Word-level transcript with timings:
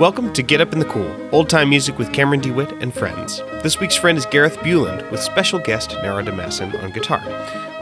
Welcome 0.00 0.32
to 0.32 0.42
Get 0.42 0.62
Up 0.62 0.72
in 0.72 0.78
the 0.78 0.86
Cool, 0.86 1.14
old 1.30 1.50
time 1.50 1.68
music 1.68 1.98
with 1.98 2.10
Cameron 2.10 2.40
DeWitt 2.40 2.72
and 2.82 2.94
friends. 2.94 3.40
This 3.62 3.80
week's 3.80 3.96
friend 3.96 4.16
is 4.16 4.24
Gareth 4.24 4.56
Buland 4.60 5.10
with 5.10 5.20
special 5.20 5.58
guest 5.58 5.92
Nara 5.96 6.22
Damasin 6.22 6.82
on 6.82 6.90
guitar. 6.90 7.22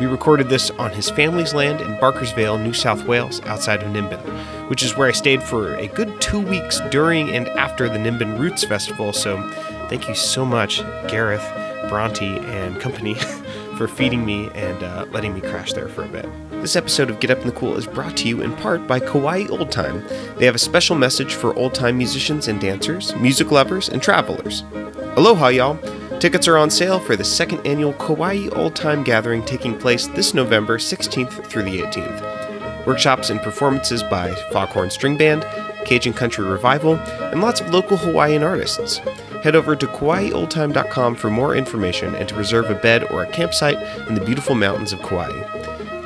We 0.01 0.07
recorded 0.07 0.49
this 0.49 0.73
on 0.73 0.91
his 0.91 1.09
family's 1.09 1.55
land 1.55 1.81
in 1.81 1.97
Barker's 2.01 2.33
Vale, 2.33 2.59
New 2.59 2.73
South 2.73 3.05
Wales, 3.05 3.41
outside 3.43 3.85
of 3.85 3.93
Nimbin, 3.93 4.19
which 4.69 4.83
is 4.83 4.97
where 4.97 5.07
I 5.07 5.13
stayed 5.13 5.45
for 5.45 5.77
a 5.77 5.87
good 5.87 6.21
two 6.21 6.41
weeks 6.41 6.81
during 6.91 7.31
and 7.31 7.47
after 7.51 7.89
the 7.89 7.99
Nimbin 7.99 8.37
Roots 8.37 8.65
Festival. 8.65 9.13
So 9.13 9.41
thank 9.89 10.09
you 10.09 10.17
so 10.17 10.45
much, 10.45 10.79
Gareth, 11.07 11.49
Bronte, 11.89 12.41
and 12.41 12.81
company. 12.81 13.15
for 13.79 13.87
feeding 13.87 14.27
me 14.27 14.51
and 14.55 14.83
uh, 14.83 15.07
letting 15.13 15.33
me 15.33 15.41
crash 15.41 15.73
there 15.73 15.89
for 15.89 16.03
a 16.03 16.09
bit. 16.09 16.29
This 16.61 16.75
episode 16.75 17.09
of 17.09 17.21
Get 17.21 17.31
Up 17.31 17.39
in 17.39 17.47
the 17.47 17.53
Cool 17.53 17.77
is 17.77 17.87
brought 17.87 18.17
to 18.17 18.29
you 18.29 18.43
in 18.43 18.53
part 18.57 18.85
by 18.89 18.99
Kauai 18.99 19.47
Old 19.47 19.71
Time. 19.71 20.05
They 20.39 20.45
have 20.45 20.57
a 20.57 20.59
special 20.59 20.97
message 20.97 21.35
for 21.35 21.55
old 21.55 21.73
time 21.73 21.97
musicians 21.97 22.49
and 22.49 22.61
dancers, 22.61 23.15
music 23.15 23.53
lovers, 23.53 23.89
and 23.89 24.03
travelers. 24.03 24.65
Aloha, 25.17 25.49
y'all! 25.49 25.79
Tickets 26.19 26.49
are 26.49 26.59
on 26.59 26.69
sale 26.69 26.99
for 26.99 27.15
the 27.15 27.23
second 27.23 27.65
annual 27.65 27.93
Kauai 27.93 28.49
Old 28.49 28.75
Time 28.75 29.05
Gathering 29.05 29.45
taking 29.45 29.79
place 29.79 30.09
this 30.09 30.35
November 30.35 30.79
16th 30.79 31.45
through 31.47 31.63
the 31.63 31.81
18th. 31.81 32.87
Workshops 32.87 33.31
and 33.31 33.41
performances 33.41 34.03
by 34.03 34.35
Foghorn 34.51 34.91
String 34.91 35.17
Band, 35.17 35.47
Cajun 35.85 36.13
Country 36.13 36.45
Revival, 36.45 36.97
and 36.97 37.41
lots 37.41 37.61
of 37.61 37.71
local 37.71 37.97
Hawaiian 37.97 38.43
artists. 38.43 38.99
Head 39.45 39.55
over 39.55 39.77
to 39.77 39.87
KauaiOldTime.com 39.87 41.15
for 41.15 41.31
more 41.31 41.55
information 41.55 42.17
and 42.17 42.29
to 42.29 42.35
reserve 42.35 42.69
a 42.69 42.75
bed 42.75 43.05
or 43.05 43.23
a 43.23 43.31
campsite 43.31 43.79
in 44.09 44.17
the 44.17 44.25
beautiful 44.25 44.57
mountains 44.57 44.93
of 44.93 45.01
Kauai. 45.03 45.58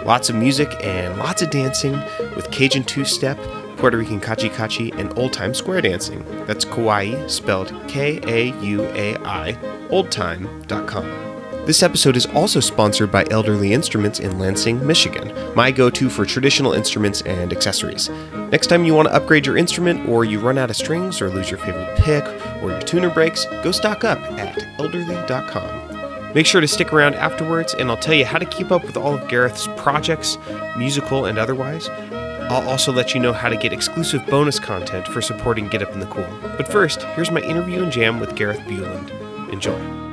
Lots 0.05 0.29
of 0.31 0.37
music 0.37 0.69
and 0.83 1.19
lots 1.19 1.43
of 1.43 1.51
dancing 1.51 1.93
with 2.35 2.51
Cajun 2.51 2.85
two 2.85 3.05
step, 3.05 3.39
Puerto 3.77 3.97
Rican 3.97 4.21
kachi 4.21 4.51
kachi, 4.51 4.97
and 4.99 5.17
old 5.19 5.33
time 5.33 5.55
square 5.55 5.81
dancing. 5.81 6.25
That's 6.47 6.65
Kauai, 6.65 7.27
spelled 7.29 7.73
K 7.89 8.21
A 8.25 8.59
U 8.63 8.83
A 8.83 9.17
I, 9.19 9.53
oldtime.com. 9.91 11.33
This 11.65 11.85
episode 11.85 12.17
is 12.17 12.27
also 12.27 12.59
sponsored 12.59 13.13
by 13.13 13.25
Elderly 13.31 13.73
Instruments 13.73 14.19
in 14.19 14.41
Lansing, 14.41 14.85
Michigan, 14.85 15.33
my 15.55 15.71
go 15.71 15.91
to 15.91 16.11
for 16.11 16.27
traditional 16.27 16.73
instruments 16.73 17.23
and 17.23 17.53
accessories. 17.53 18.09
Next 18.51 18.67
time 18.67 18.85
you 18.85 18.95
want 18.95 19.07
to 19.07 19.15
upgrade 19.15 19.47
your 19.47 19.57
instrument, 19.57 20.09
or 20.09 20.25
you 20.25 20.41
run 20.41 20.59
out 20.59 20.71
of 20.71 20.77
strings, 20.77 21.23
or 21.23 21.31
lose 21.31 21.53
your 21.53 21.61
favorite 21.61 21.97
pick, 21.99 22.25
or 22.61 22.71
your 22.71 22.81
tuner 22.81 23.11
breaks, 23.11 23.45
go 23.63 23.71
stock 23.71 24.03
up 24.03 24.19
at 24.41 24.59
elderly.com. 24.81 25.82
Make 26.35 26.47
sure 26.47 26.61
to 26.61 26.69
stick 26.69 26.93
around 26.93 27.15
afterwards, 27.15 27.75
and 27.75 27.91
I'll 27.91 27.97
tell 27.97 28.15
you 28.15 28.25
how 28.25 28.39
to 28.39 28.47
keep 28.47 28.71
up 28.73 28.85
with 28.85 28.97
all 28.97 29.15
of 29.15 29.29
Gareth's 29.29 29.69
projects, 29.77 30.39
musical 30.77 31.27
and 31.27 31.39
otherwise. 31.39 31.89
I'll 31.91 32.69
also 32.69 32.93
let 32.93 33.15
you 33.15 33.21
know 33.21 33.33
how 33.33 33.49
to 33.49 33.57
get 33.57 33.73
exclusive 33.73 34.27
bonus 34.27 34.59
content 34.59 35.07
for 35.07 35.23
supporting 35.23 35.69
Get 35.69 35.83
Up 35.83 35.93
in 35.93 36.01
the 36.01 36.07
Cool. 36.07 36.27
But 36.43 36.69
first, 36.69 37.03
here's 37.03 37.31
my 37.31 37.41
interview 37.41 37.83
and 37.83 37.93
jam 37.93 38.21
with 38.21 38.35
Gareth 38.35 38.61
Buland. 38.61 39.11
Enjoy. 39.53 40.12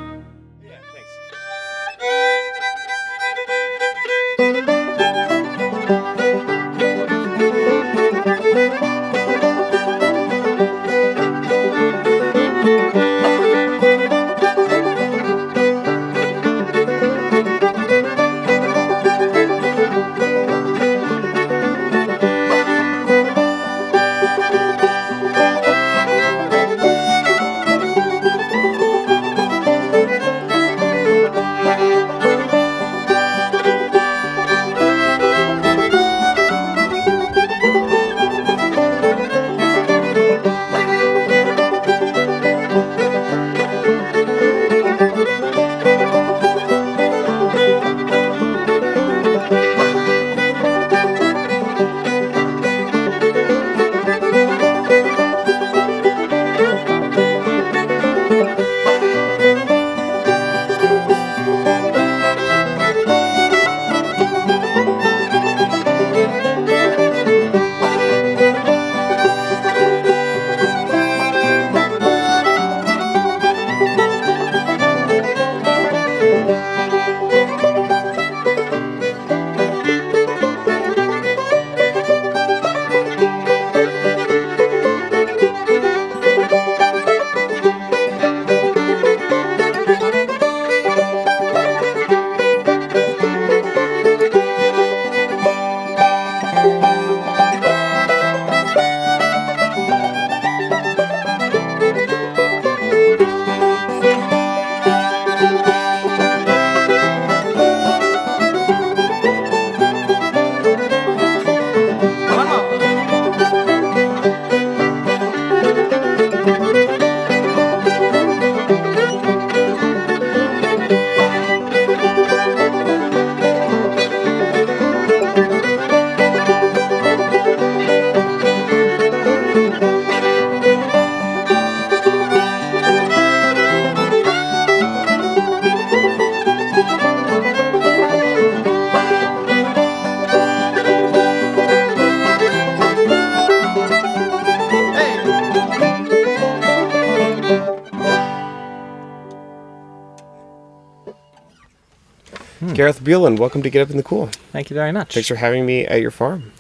Gareth 153.09 153.39
welcome 153.39 153.63
to 153.63 153.71
Get 153.71 153.81
Up 153.81 153.89
in 153.89 153.97
the 153.97 154.03
Cool. 154.03 154.27
Thank 154.51 154.69
you 154.69 154.75
very 154.75 154.91
much. 154.91 155.15
Thanks 155.15 155.27
for 155.27 155.33
having 155.33 155.65
me 155.65 155.83
at 155.83 155.99
your 155.99 156.11
farm. 156.11 156.51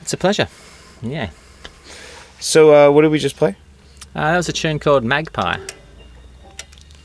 It's 0.00 0.12
a 0.12 0.16
pleasure. 0.16 0.48
Yeah. 1.00 1.30
So, 2.40 2.74
uh, 2.74 2.90
what 2.90 3.02
did 3.02 3.12
we 3.12 3.20
just 3.20 3.36
play? 3.36 3.54
Uh, 4.16 4.32
that 4.32 4.36
was 4.36 4.48
a 4.48 4.52
tune 4.52 4.80
called 4.80 5.04
Magpie. 5.04 5.58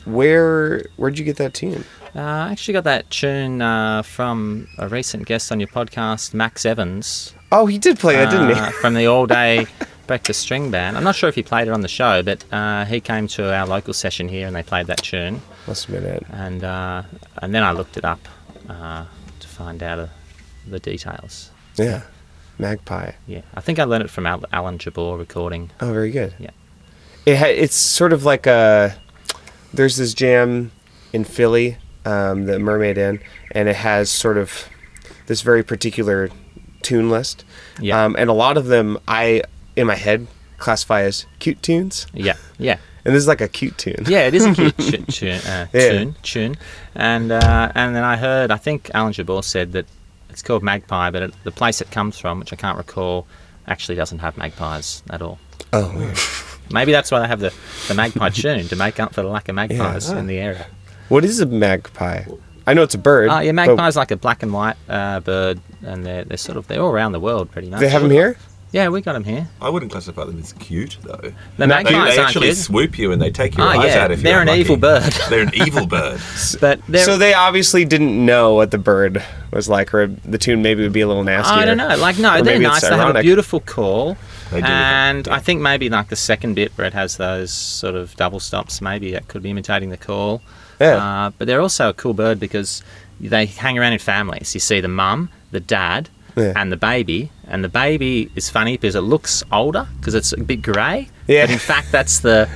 Where 0.06 0.84
Where'd 0.98 1.20
you 1.20 1.26
get 1.26 1.38
that 1.38 1.54
tune? 1.54 1.86
Uh, 2.16 2.22
I 2.22 2.52
actually 2.52 2.74
got 2.74 2.86
that 2.86 3.12
tune 3.12 3.62
uh, 3.62 4.02
from 4.02 4.68
a 4.80 4.88
recent 4.88 5.28
guest 5.28 5.52
on 5.52 5.60
your 5.60 5.70
podcast, 5.70 6.34
Max 6.34 6.66
Evans. 6.66 7.36
Oh, 7.52 7.68
he 7.68 7.78
did 7.78 8.00
play 8.00 8.16
that, 8.16 8.32
didn't 8.32 8.56
he? 8.56 8.60
uh, 8.60 8.72
from 8.72 8.96
the 8.96 9.06
All 9.06 9.28
Day 9.28 9.68
Breakfast 10.08 10.40
String 10.40 10.72
Band. 10.72 10.98
I'm 10.98 11.04
not 11.04 11.16
sure 11.16 11.30
if 11.30 11.36
he 11.36 11.44
played 11.44 11.68
it 11.68 11.72
on 11.72 11.82
the 11.82 11.88
show, 11.88 12.24
but 12.24 12.44
uh, 12.52 12.86
he 12.86 13.00
came 13.00 13.28
to 13.28 13.54
our 13.54 13.68
local 13.68 13.94
session 13.94 14.28
here 14.28 14.48
and 14.48 14.56
they 14.56 14.64
played 14.64 14.88
that 14.88 15.04
tune. 15.04 15.40
Must 15.68 15.86
have 15.86 16.02
been 16.02 16.12
it. 16.12 16.26
And 16.32 16.64
uh, 16.64 17.04
and 17.44 17.54
then 17.54 17.64
I 17.64 17.74
looked 17.74 17.96
it 17.96 18.06
up 18.06 18.28
uh, 18.70 19.06
to 19.40 19.48
find 19.48 19.82
out 19.84 20.00
uh, 20.00 20.08
the 20.68 20.80
details. 20.80 21.52
Yeah. 21.78 22.04
Magpie. 22.58 23.12
Yeah, 23.26 23.42
I 23.56 23.62
think 23.62 23.80
I 23.80 23.86
learned 23.86 24.04
it 24.04 24.10
from 24.10 24.26
Al- 24.26 24.44
Alan 24.52 24.78
Jabbour 24.78 25.18
recording. 25.18 25.72
Oh, 25.80 25.94
very 25.94 26.12
good. 26.12 26.34
Yeah. 26.40 26.50
It 27.26 27.38
ha- 27.38 27.46
it's 27.46 27.76
sort 27.76 28.12
of 28.14 28.26
like 28.26 28.46
a. 28.48 28.96
There's 29.74 29.96
this 29.98 30.14
jam 30.14 30.72
in 31.14 31.24
Philly, 31.24 31.78
um, 32.06 32.46
the 32.46 32.60
Mermaid 32.60 32.98
Inn, 32.98 33.20
and 33.52 33.70
it 33.70 33.78
has 33.78 34.10
sort 34.10 34.38
of 34.38 34.68
this 35.28 35.42
very 35.42 35.64
particular 35.64 36.30
tune 36.82 37.10
list. 37.10 37.46
Yeah. 37.80 38.04
Um, 38.04 38.16
and 38.20 38.30
a 38.30 38.34
lot 38.34 38.58
of 38.58 38.66
them, 38.66 38.98
I 39.08 39.44
in 39.78 39.88
my 39.88 39.96
head 39.96 40.28
classify 40.58 41.04
as 41.04 41.26
cute 41.40 41.62
tunes, 41.64 42.08
Yeah, 42.14 42.36
yeah. 42.58 42.78
And 43.06 43.16
this 43.16 43.22
is 43.22 43.28
like 43.28 43.42
a 43.42 43.48
cute 43.48 43.78
tune. 43.78 44.04
Yeah, 44.08 44.28
it 44.28 44.34
is 44.34 44.46
a 44.46 44.54
cute 44.54 44.78
tu- 44.78 44.98
tune, 45.06 45.40
uh, 45.42 45.68
Yeah. 45.74 45.90
tune, 45.92 46.16
tune. 46.22 46.56
And 46.96 47.32
uh, 47.32 47.72
and 47.76 47.96
then 47.96 48.04
I 48.04 48.18
heard, 48.18 48.52
I 48.52 48.58
think 48.58 48.92
Alan 48.94 49.14
Jabbour 49.14 49.42
said 49.44 49.72
that 49.74 49.86
it's 50.30 50.42
called 50.42 50.64
Magpie, 50.64 51.10
but 51.12 51.24
it, 51.24 51.34
the 51.44 51.52
place 51.52 51.82
it 51.82 51.92
comes 51.92 52.18
from, 52.20 52.40
which 52.40 52.52
I 52.54 52.56
can't 52.56 52.78
recall, 52.78 53.26
actually 53.68 53.96
doesn't 53.96 54.20
have 54.20 54.38
magpies 54.38 55.02
at 55.10 55.22
all. 55.22 55.40
Oh, 55.74 55.96
weird. 55.96 56.18
Maybe 56.72 56.92
that's 56.92 57.10
why 57.10 57.20
they 57.20 57.28
have 57.28 57.40
the, 57.40 57.54
the 57.88 57.94
magpie 57.96 58.30
tune 58.34 58.68
to 58.68 58.76
make 58.76 59.00
up 59.00 59.14
for 59.14 59.22
the 59.24 59.28
lack 59.28 59.50
of 59.50 59.56
magpies 59.56 60.10
Yeah. 60.12 60.20
in 60.20 60.28
the 60.28 60.38
area. 60.38 60.68
what 61.08 61.26
is 61.26 61.40
a 61.40 61.46
magpie? 61.48 62.26
I 62.68 62.74
know 62.76 62.84
it's 62.84 62.94
a 62.94 63.00
bird. 63.00 63.30
Oh, 63.32 63.40
yeah, 63.40 63.52
but 63.52 63.56
magpie's 63.76 63.96
like 63.96 64.12
a 64.12 64.16
black 64.18 64.44
and 64.44 64.54
white 64.54 64.76
uh, 64.88 65.20
bird, 65.22 65.60
and 65.84 66.06
they're, 66.06 66.24
they're 66.26 66.38
sort 66.38 66.58
of 66.58 66.68
they're 66.68 66.82
all 66.82 66.92
around 66.92 67.14
the 67.14 67.20
world 67.20 67.50
pretty 67.50 67.70
much. 67.70 67.80
They 67.80 67.90
have 67.90 68.04
them 68.04 68.12
here. 68.12 68.38
Yeah, 68.72 68.90
we 68.90 69.02
got 69.02 69.14
them 69.14 69.24
here. 69.24 69.48
I 69.62 69.70
wouldn't 69.70 69.92
classify 69.92 70.26
them 70.26 70.38
as 70.40 70.54
cute 70.54 70.98
though. 71.02 71.16
The 71.18 71.30
They- 71.30 71.34
They, 71.58 71.68
magpies 71.68 71.92
they 71.92 71.98
aren't 71.98 72.20
actually 72.20 72.48
cute. 72.48 72.58
swoop 72.58 73.00
you 73.00 73.12
and 73.12 73.20
they 73.22 73.32
take 73.32 73.58
your 73.58 73.66
Oh, 73.66 73.70
eyes 73.72 73.96
yeah, 73.96 74.04
out 74.04 74.12
if 74.12 74.22
they're 74.22 74.34
you're 74.34 74.42
an 74.42 74.48
unlucky. 74.48 74.62
evil 74.62 74.78
bird. 74.78 75.04
They're 75.30 75.42
an 75.42 75.52
evil 75.56 75.88
bird. 75.88 76.22
But 76.62 76.80
So 77.00 77.18
they 77.18 77.34
obviously 77.34 77.84
didn't 77.86 78.24
know 78.26 78.54
what 78.54 78.70
the 78.72 78.78
bird 78.78 79.24
was 79.52 79.68
like, 79.70 79.92
or 79.94 80.08
the 80.08 80.38
tune 80.38 80.62
maybe 80.62 80.84
would 80.84 80.94
be 80.94 81.02
a 81.02 81.08
little 81.08 81.24
nastier. 81.24 81.58
I 81.58 81.66
don't 81.66 81.78
know. 81.78 81.96
Like, 81.98 82.20
no, 82.20 82.42
they're 82.44 82.60
nice. 82.60 82.82
They 82.88 82.96
have 82.96 83.16
a 83.16 83.22
beautiful 83.22 83.60
call. 83.60 84.18
They 84.52 84.62
do. 84.62 84.68
and 84.68 85.28
I 85.28 85.38
think 85.40 85.62
maybe 85.62 85.90
like 85.90 86.10
the 86.10 86.16
second 86.16 86.56
bit 86.56 86.72
where 86.76 86.86
it 86.88 86.94
has 86.94 87.18
those 87.18 87.52
sort 87.52 87.94
of 87.96 88.16
double 88.16 88.40
stops, 88.40 88.82
maybe 88.82 89.12
that 89.12 89.28
could 89.28 89.42
be 89.44 89.50
imitating 89.52 89.90
the 89.90 89.98
call. 89.98 90.42
Yeah. 90.80 90.96
Uh, 90.96 91.32
but 91.38 91.46
they're 91.48 91.62
also 91.62 91.90
a 91.90 91.94
cool 91.94 92.14
bird 92.14 92.40
because 92.40 92.84
they 93.20 93.46
hang 93.48 93.78
around 93.78 93.94
in 93.94 94.00
families. 94.00 94.54
You 94.54 94.60
see 94.60 94.80
the 94.82 94.88
mum, 94.88 95.30
the 95.52 95.60
dad, 95.60 96.10
Yeah. 96.40 96.54
and 96.56 96.72
the 96.72 96.78
baby. 96.78 97.32
And 97.48 97.64
the 97.64 97.70
baby 97.70 98.32
is 98.36 98.50
funny 98.50 98.78
because 98.78 98.96
it 98.96 99.02
looks 99.02 99.44
older 99.52 99.88
because 99.98 100.14
it's 100.16 100.32
a 100.34 100.38
bit 100.38 100.62
grey. 100.62 101.10
Yeah. 101.28 101.44
But 101.46 101.52
in 101.54 101.60
fact, 101.60 101.92
that's 101.92 102.20
the. 102.20 102.48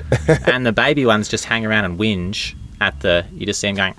and 0.51 0.65
the 0.65 0.71
baby 0.71 1.05
ones 1.05 1.27
just 1.27 1.45
hang 1.45 1.65
around 1.65 1.85
and 1.85 1.99
whinge 1.99 2.55
at 2.81 2.99
the. 3.01 3.25
You 3.33 3.45
just 3.45 3.59
see 3.59 3.67
them 3.71 3.75
going. 3.75 3.93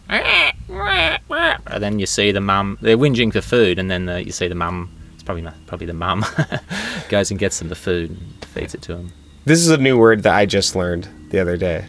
And 0.68 1.82
then 1.82 1.98
you 1.98 2.06
see 2.06 2.32
the 2.32 2.40
mum. 2.40 2.78
They're 2.80 2.96
whinging 2.98 3.32
for 3.32 3.40
food, 3.40 3.78
and 3.78 3.90
then 3.90 4.06
the, 4.06 4.24
you 4.24 4.32
see 4.32 4.48
the 4.48 4.54
mum. 4.54 4.90
It's 5.14 5.22
probably 5.22 5.42
ma- 5.42 5.52
probably 5.66 5.86
the 5.86 5.92
mum 5.94 6.24
goes 7.08 7.30
and 7.30 7.38
gets 7.40 7.58
them 7.58 7.68
the 7.68 7.74
food 7.74 8.10
and 8.10 8.44
feeds 8.46 8.74
it 8.74 8.82
to 8.82 8.94
them. 8.94 9.12
This 9.44 9.58
is 9.60 9.70
a 9.70 9.76
new 9.78 9.98
word 9.98 10.22
that 10.22 10.34
I 10.34 10.46
just 10.46 10.74
learned 10.76 11.08
the 11.30 11.40
other 11.40 11.56
day. 11.56 11.84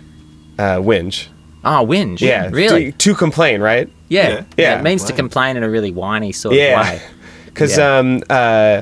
Uh, 0.57 0.77
whinge. 0.77 1.27
Oh, 1.63 1.85
whinge. 1.85 2.21
Yeah. 2.21 2.49
Really? 2.51 2.91
To, 2.91 2.97
to 2.97 3.15
complain, 3.15 3.61
right? 3.61 3.89
Yeah. 4.09 4.29
Yeah. 4.29 4.43
Yeah. 4.57 4.79
It 4.79 4.83
means 4.83 5.03
to 5.05 5.13
complain 5.13 5.57
in 5.57 5.63
a 5.63 5.69
really 5.69 5.91
whiny 5.91 6.31
sort 6.31 6.53
of 6.53 6.59
Yeah. 6.59 6.81
way. 6.81 7.01
Because 7.55 7.77
Yeah. 7.77 7.97
um, 7.99 8.21
uh, 8.29 8.81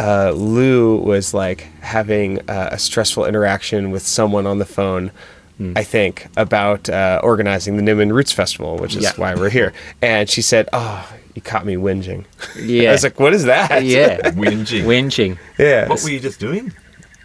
uh, 0.00 0.32
Lou 0.32 0.96
was 0.96 1.34
like 1.34 1.68
having 1.80 2.40
uh, 2.48 2.70
a 2.72 2.78
stressful 2.78 3.26
interaction 3.26 3.90
with 3.90 4.02
someone 4.06 4.46
on 4.46 4.58
the 4.58 4.64
phone. 4.64 5.10
Hmm. 5.58 5.74
I 5.76 5.84
think 5.84 6.26
about 6.36 6.88
uh, 6.88 7.20
organizing 7.22 7.76
the 7.76 7.82
Nimbin 7.82 8.10
Roots 8.12 8.32
Festival, 8.32 8.76
which 8.78 8.96
is 8.96 9.04
Yeah. 9.04 9.12
why 9.16 9.34
we're 9.34 9.50
here. 9.50 9.72
And 10.02 10.28
she 10.28 10.42
said, 10.42 10.68
"Oh, 10.72 11.06
you 11.34 11.42
caught 11.42 11.64
me 11.64 11.76
whinging." 11.76 12.24
Yeah. 12.58 12.88
I 12.88 12.92
was 12.92 13.04
like, 13.04 13.20
"What 13.20 13.34
is 13.34 13.44
that?" 13.44 13.84
yeah. 13.84 14.16
Whinging. 14.32 14.82
Whinging. 14.84 15.38
yeah. 15.58 15.86
What 15.88 16.02
were 16.02 16.10
you 16.10 16.18
just 16.20 16.40
doing? 16.40 16.72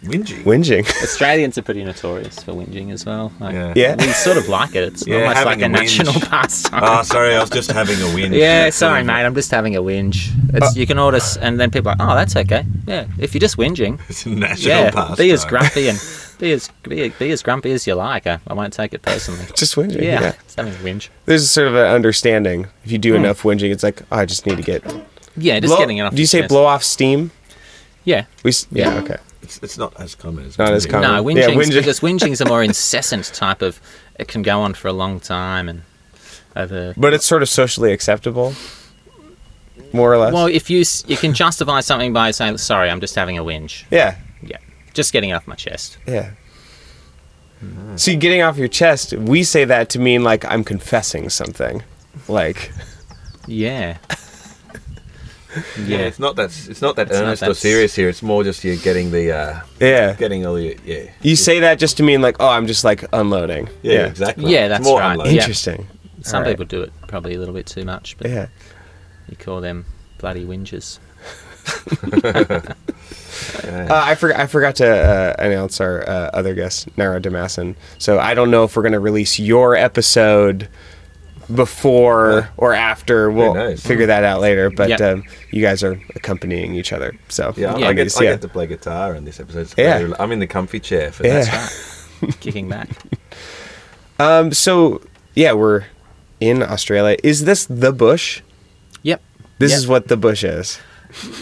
Whinging. 0.02 0.42
Whinging. 0.44 0.88
Australians 1.02 1.58
are 1.58 1.62
pretty 1.62 1.84
notorious 1.84 2.42
for 2.42 2.52
whinging 2.52 2.90
as 2.90 3.04
well. 3.04 3.32
Like, 3.38 3.52
Yeah. 3.54 3.72
Yeah. 3.76 3.96
We 3.98 4.06
sort 4.12 4.38
of 4.38 4.48
like 4.48 4.74
it. 4.74 4.84
It's 4.84 5.06
Yeah, 5.06 5.22
almost 5.24 5.44
like 5.44 5.60
a, 5.60 5.64
a 5.64 5.68
national 5.68 6.12
pastime. 6.20 6.80
Oh, 6.82 7.02
sorry, 7.02 7.34
I 7.34 7.40
was 7.40 7.50
just 7.50 7.70
having 7.70 7.96
a 7.96 8.06
whinge. 8.16 8.34
yeah, 8.36 8.64
That's 8.64 8.76
sorry, 8.76 9.04
mate. 9.04 9.24
I'm 9.26 9.34
just 9.34 9.50
having 9.50 9.76
a 9.76 9.82
whinge. 9.82 10.30
It's, 10.54 10.74
you 10.76 10.86
can 10.86 10.98
order, 10.98 11.18
s- 11.18 11.36
and 11.36 11.60
then 11.60 11.70
people 11.70 11.90
are 11.92 11.96
like, 11.98 12.08
oh, 12.08 12.14
that's 12.14 12.34
okay. 12.34 12.64
Yeah, 12.86 13.06
if 13.18 13.34
you're 13.34 13.40
just 13.40 13.56
whinging, 13.58 14.00
It's 14.08 14.24
a 14.24 14.30
national 14.30 14.68
yeah, 14.74 14.90
pastime. 14.90 15.16
be 15.16 15.30
as 15.32 15.44
grumpy 15.44 15.88
and 15.88 15.98
be 16.38 16.52
as 16.52 16.68
be, 16.82 17.08
be 17.10 17.30
as 17.30 17.42
grumpy 17.42 17.72
as 17.72 17.86
you 17.86 17.94
like. 17.94 18.26
I, 18.26 18.40
I 18.46 18.54
won't 18.54 18.72
take 18.72 18.94
it 18.94 19.02
personally. 19.02 19.44
Just 19.54 19.76
whinging. 19.76 19.96
Yeah, 20.02 20.20
Yeah. 20.22 20.32
just 20.44 20.56
having 20.56 20.72
a 20.72 20.76
whinge. 20.78 21.10
There's 21.26 21.50
sort 21.50 21.68
of 21.68 21.74
an 21.74 21.84
understanding. 21.94 22.68
If 22.84 22.90
you 22.92 22.98
do 22.98 23.10
hmm. 23.16 23.24
enough 23.24 23.42
whinging, 23.42 23.70
it's 23.70 23.82
like, 23.82 24.00
oh, 24.10 24.16
I 24.16 24.24
just 24.24 24.46
need 24.46 24.56
to 24.56 24.62
get. 24.62 24.82
Yeah, 25.36 25.60
just 25.60 25.70
blow- 25.70 25.78
getting 25.78 25.98
it 25.98 26.02
off. 26.02 26.14
Do 26.14 26.20
you 26.22 26.26
say 26.26 26.40
chest. 26.40 26.48
blow 26.48 26.64
off 26.64 26.82
steam? 26.82 27.30
Yeah. 28.04 28.24
We. 28.42 28.48
s- 28.48 28.66
Yeah. 28.72 28.94
Okay. 29.00 29.16
It's, 29.50 29.62
it's 29.64 29.78
not 29.78 29.98
as 30.00 30.14
common 30.14 30.44
as 30.46 30.56
Not 30.58 30.72
as 30.72 30.86
whinging. 30.86 30.90
common. 30.90 31.10
No, 31.10 31.24
whinging 31.24 31.36
yeah, 31.36 31.48
whinging. 31.48 31.74
because 31.74 31.98
whinging's 32.00 32.40
a 32.40 32.44
more 32.44 32.62
incessant 32.70 33.24
type 33.34 33.62
of. 33.62 33.80
It 34.18 34.28
can 34.28 34.42
go 34.42 34.60
on 34.60 34.74
for 34.74 34.86
a 34.88 34.92
long 34.92 35.18
time 35.18 35.68
and 35.68 35.82
over. 36.54 36.94
But 36.96 37.14
it's 37.14 37.24
sort 37.26 37.42
of 37.42 37.48
socially 37.48 37.92
acceptable, 37.92 38.54
more 39.92 40.12
or 40.12 40.18
less. 40.18 40.32
Well, 40.32 40.46
if 40.46 40.70
you 40.70 40.84
you 41.08 41.16
can 41.16 41.34
justify 41.34 41.80
something 41.80 42.12
by 42.12 42.30
saying, 42.30 42.58
"Sorry, 42.58 42.88
I'm 42.90 43.00
just 43.00 43.14
having 43.16 43.38
a 43.38 43.42
whinge." 43.44 43.84
yeah. 43.90 44.16
Yeah, 44.42 44.58
just 44.94 45.12
getting 45.12 45.30
it 45.30 45.32
off 45.34 45.46
my 45.46 45.54
chest. 45.56 45.98
Yeah. 46.06 46.30
See, 47.96 48.16
getting 48.16 48.40
off 48.40 48.56
your 48.56 48.68
chest, 48.68 49.12
we 49.12 49.42
say 49.42 49.66
that 49.66 49.90
to 49.90 49.98
mean 49.98 50.22
like 50.24 50.46
I'm 50.46 50.64
confessing 50.64 51.28
something. 51.28 51.82
Like, 52.26 52.72
Yeah. 53.46 53.98
Yeah, 55.78 55.98
Yeah. 55.98 55.98
it's 56.06 56.18
not 56.20 56.36
that 56.36 56.46
it's 56.68 56.80
not 56.80 56.96
that 56.96 57.08
It's 57.10 57.18
not 57.20 57.38
that 57.38 57.50
or 57.50 57.54
serious 57.54 57.94
here. 57.94 58.08
It's 58.08 58.22
more 58.22 58.44
just 58.44 58.62
you're 58.62 58.76
getting 58.76 59.10
the 59.10 59.32
uh, 59.32 59.60
yeah. 59.80 60.14
getting 60.14 60.46
all 60.46 60.58
your 60.58 60.74
yeah. 60.84 61.10
You 61.22 61.34
say 61.36 61.60
that 61.60 61.78
just 61.78 61.96
to 61.96 62.02
mean 62.02 62.20
like, 62.22 62.36
oh, 62.40 62.48
I'm 62.48 62.66
just 62.66 62.84
like 62.84 63.04
unloading. 63.12 63.68
Yeah, 63.82 64.06
exactly. 64.06 64.52
Yeah, 64.52 64.66
It's 64.66 64.70
that's 64.74 64.84
more 64.84 65.00
right. 65.00 65.12
unloading. 65.12 65.34
Yeah. 65.34 65.40
Interesting. 65.42 65.86
Some 66.22 66.36
All 66.38 66.42
right. 66.42 66.50
people 66.52 66.66
do 66.66 66.82
it 66.82 66.92
probably 67.08 67.34
a 67.34 67.38
little 67.38 67.54
bit 67.54 67.66
too 67.66 67.84
much, 67.84 68.16
but 68.18 68.30
Yeah. 68.30 68.46
you 69.28 69.36
call 69.36 69.60
them 69.60 69.86
bloody 70.18 70.44
whinges. 70.44 70.98
Uh, 73.64 73.86
I 73.90 74.14
forgot. 74.16 74.40
I 74.40 74.46
forgot 74.46 74.76
to 74.76 74.86
uh, 74.88 75.34
announce 75.38 75.80
our 75.80 76.06
uh, 76.08 76.30
other 76.32 76.54
guest, 76.54 76.88
Nara 76.98 77.20
Damasin. 77.20 77.74
So 77.98 78.18
I 78.18 78.34
don't 78.34 78.50
know 78.50 78.64
if 78.64 78.76
we're 78.76 78.82
going 78.82 78.92
to 78.92 79.00
release 79.00 79.38
your 79.38 79.76
episode 79.76 80.68
before 81.54 82.48
or 82.56 82.72
after. 82.72 83.30
We'll 83.30 83.54
knows? 83.54 83.84
figure 83.84 84.06
that 84.06 84.24
out 84.24 84.40
later. 84.40 84.70
But 84.70 84.88
Yep. 84.90 85.00
um, 85.00 85.24
you 85.50 85.62
guys 85.62 85.82
are 85.82 86.00
accompanying 86.14 86.74
each 86.74 86.92
other. 86.92 87.14
So 87.28 87.52
Yeah, 87.56 87.76
Yeah. 87.76 87.88
I, 87.88 87.92
get, 87.92 88.16
I 88.18 88.22
get 88.22 88.40
to 88.42 88.48
play 88.48 88.66
guitar 88.66 89.14
in 89.14 89.24
this 89.24 89.40
episode. 89.40 89.72
Yeah. 89.76 90.12
I'm 90.18 90.32
in 90.32 90.38
the 90.40 90.46
comfy 90.46 90.80
chair 90.80 91.12
for 91.12 91.26
Yeah. 91.26 91.44
that. 91.44 92.36
Kicking 92.40 92.68
back. 92.68 92.88
Um. 94.18 94.52
So 94.52 95.00
yeah, 95.34 95.52
we're 95.52 95.84
in 96.40 96.62
Australia. 96.62 97.16
Is 97.24 97.44
this 97.44 97.66
the 97.66 97.92
bush? 97.92 98.42
Yep. 99.02 99.22
This 99.58 99.70
Yep. 99.72 99.78
is 99.78 99.88
what 99.88 100.08
the 100.08 100.16
bush 100.16 100.44
is. 100.44 100.78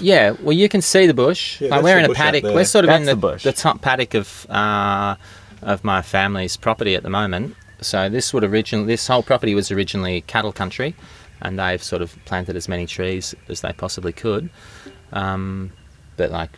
Yeah, 0.01 0.31
well, 0.41 0.53
you 0.55 0.69
can 0.69 0.81
see 0.81 1.07
the 1.07 1.13
bush. 1.15 1.61
Yeah, 1.61 1.69
like 1.69 1.83
that's 1.83 1.85
we're 1.85 1.99
in 1.99 2.11
a 2.11 2.15
paddock. 2.15 2.45
We're 2.45 2.65
sort 2.65 2.85
of 2.87 2.91
in 2.93 3.05
the, 3.05 3.13
the 3.13 3.17
bush. 3.17 3.43
the 3.43 3.53
top 3.53 3.83
paddock 3.83 4.15
of 4.15 4.47
uh, 4.49 5.17
of 5.63 5.85
my 5.85 6.01
family's 6.03 6.57
property 6.57 6.95
at 6.95 7.03
the 7.03 7.11
moment. 7.11 7.55
So 7.81 8.09
this 8.09 8.33
would 8.35 8.45
originally, 8.45 8.87
this 8.87 9.07
whole 9.07 9.23
property 9.23 9.55
was 9.55 9.71
originally 9.71 10.23
cattle 10.23 10.53
country, 10.53 10.95
and 11.41 11.59
they've 11.59 11.83
sort 11.83 12.03
of 12.03 12.17
planted 12.25 12.57
as 12.57 12.69
many 12.69 12.87
trees 12.87 13.35
as 13.49 13.61
they 13.61 13.73
possibly 13.73 14.13
could. 14.13 14.51
Um, 15.13 15.73
but 16.17 16.31
like, 16.31 16.51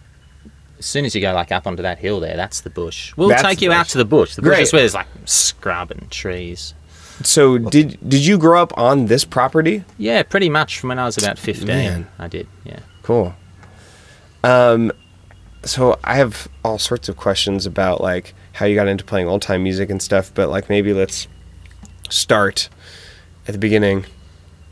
as 0.79 0.87
soon 0.87 1.05
as 1.05 1.15
you 1.15 1.21
go 1.21 1.33
like 1.35 1.53
up 1.53 1.67
onto 1.67 1.83
that 1.83 1.99
hill 1.99 2.21
there, 2.21 2.37
that's 2.37 2.62
the 2.62 2.71
bush. 2.71 3.15
We'll 3.17 3.29
That's 3.29 3.43
take 3.43 3.59
the 3.59 3.67
you 3.67 3.73
out 3.73 3.85
bush. 3.85 3.93
to 3.93 3.99
the 3.99 4.05
bush. 4.07 4.35
The 4.35 4.43
bush 4.43 4.49
Great. 4.49 4.62
is 4.62 4.73
where 4.73 4.81
there's 4.81 4.95
like 4.95 5.09
scrub 5.27 5.91
and 5.91 6.11
trees. 6.11 6.73
So 7.23 7.59
did 7.59 7.99
did 8.09 8.25
you 8.25 8.39
grow 8.39 8.62
up 8.62 8.77
on 8.79 9.05
this 9.07 9.27
property? 9.27 9.85
Yeah, 9.99 10.23
pretty 10.23 10.49
much 10.49 10.79
from 10.81 10.89
when 10.89 10.99
I 10.99 11.05
was 11.05 11.19
about 11.19 11.39
fifteen. 11.39 11.67
Man. 11.67 12.09
I 12.19 12.29
did. 12.29 12.49
Yeah. 12.65 12.79
Cool. 13.03 13.35
Um, 14.43 14.91
so 15.62 15.99
I 16.03 16.15
have 16.15 16.49
all 16.65 16.79
sorts 16.79 17.11
of 17.11 17.19
questions 17.19 17.67
about 17.67 18.00
like 18.00 18.35
how 18.52 18.66
you 18.66 18.75
got 18.75 18.88
into 18.88 19.04
playing 19.04 19.28
old 19.28 19.42
time 19.42 19.62
music 19.62 19.90
and 19.90 20.02
stuff, 20.02 20.33
but 20.35 20.49
like 20.49 20.69
maybe 20.69 20.92
let's 20.92 21.28
start 22.09 22.69
at 23.47 23.52
the 23.52 23.59
beginning. 23.59 24.07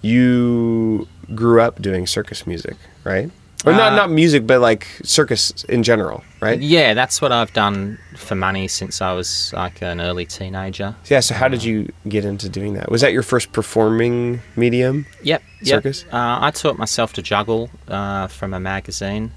You 0.03 1.09
grew 1.35 1.61
up 1.61 1.81
doing 1.83 2.07
circus 2.07 2.47
music, 2.47 2.77
right? 3.05 3.31
Or 3.67 3.73
not 3.73 3.93
Uh, 3.93 3.97
not 3.97 4.11
music, 4.11 4.47
but 4.47 4.61
like 4.61 4.87
circus 5.03 5.65
in 5.69 5.83
general, 5.83 6.23
right? 6.41 6.61
Yeah, 6.61 6.95
that's 6.95 7.21
what 7.21 7.33
I've 7.33 7.53
done 7.53 7.99
for 8.17 8.37
money 8.37 8.69
since 8.69 9.03
I 9.03 9.13
was 9.13 9.53
like 9.53 9.83
an 9.83 10.01
early 10.01 10.27
teenager. 10.27 10.95
Yeah. 11.07 11.19
So 11.21 11.35
how 11.35 11.49
did 11.49 11.65
you 11.65 11.93
get 12.09 12.25
into 12.25 12.49
doing 12.49 12.75
that? 12.75 12.89
Was 12.89 13.01
that 13.01 13.13
your 13.13 13.25
first 13.25 13.51
performing 13.53 14.41
medium? 14.55 15.07
Yep. 15.25 15.43
yep. 15.63 15.67
Circus? 15.67 16.05
Uh, 16.13 16.39
I 16.41 16.53
taught 16.53 16.79
myself 16.79 17.13
to 17.15 17.23
juggle 17.23 17.69
uh, 17.89 18.29
from 18.29 18.55
a 18.55 18.61
magazine, 18.61 19.33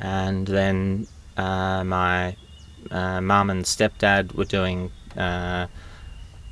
and 0.00 0.46
then 0.46 1.08
uh, 1.36 1.82
my 1.82 2.36
uh, 2.90 3.20
mum 3.20 3.50
and 3.50 3.64
stepdad 3.64 4.34
were 4.34 4.44
doing 4.44 4.90
uh, 5.16 5.66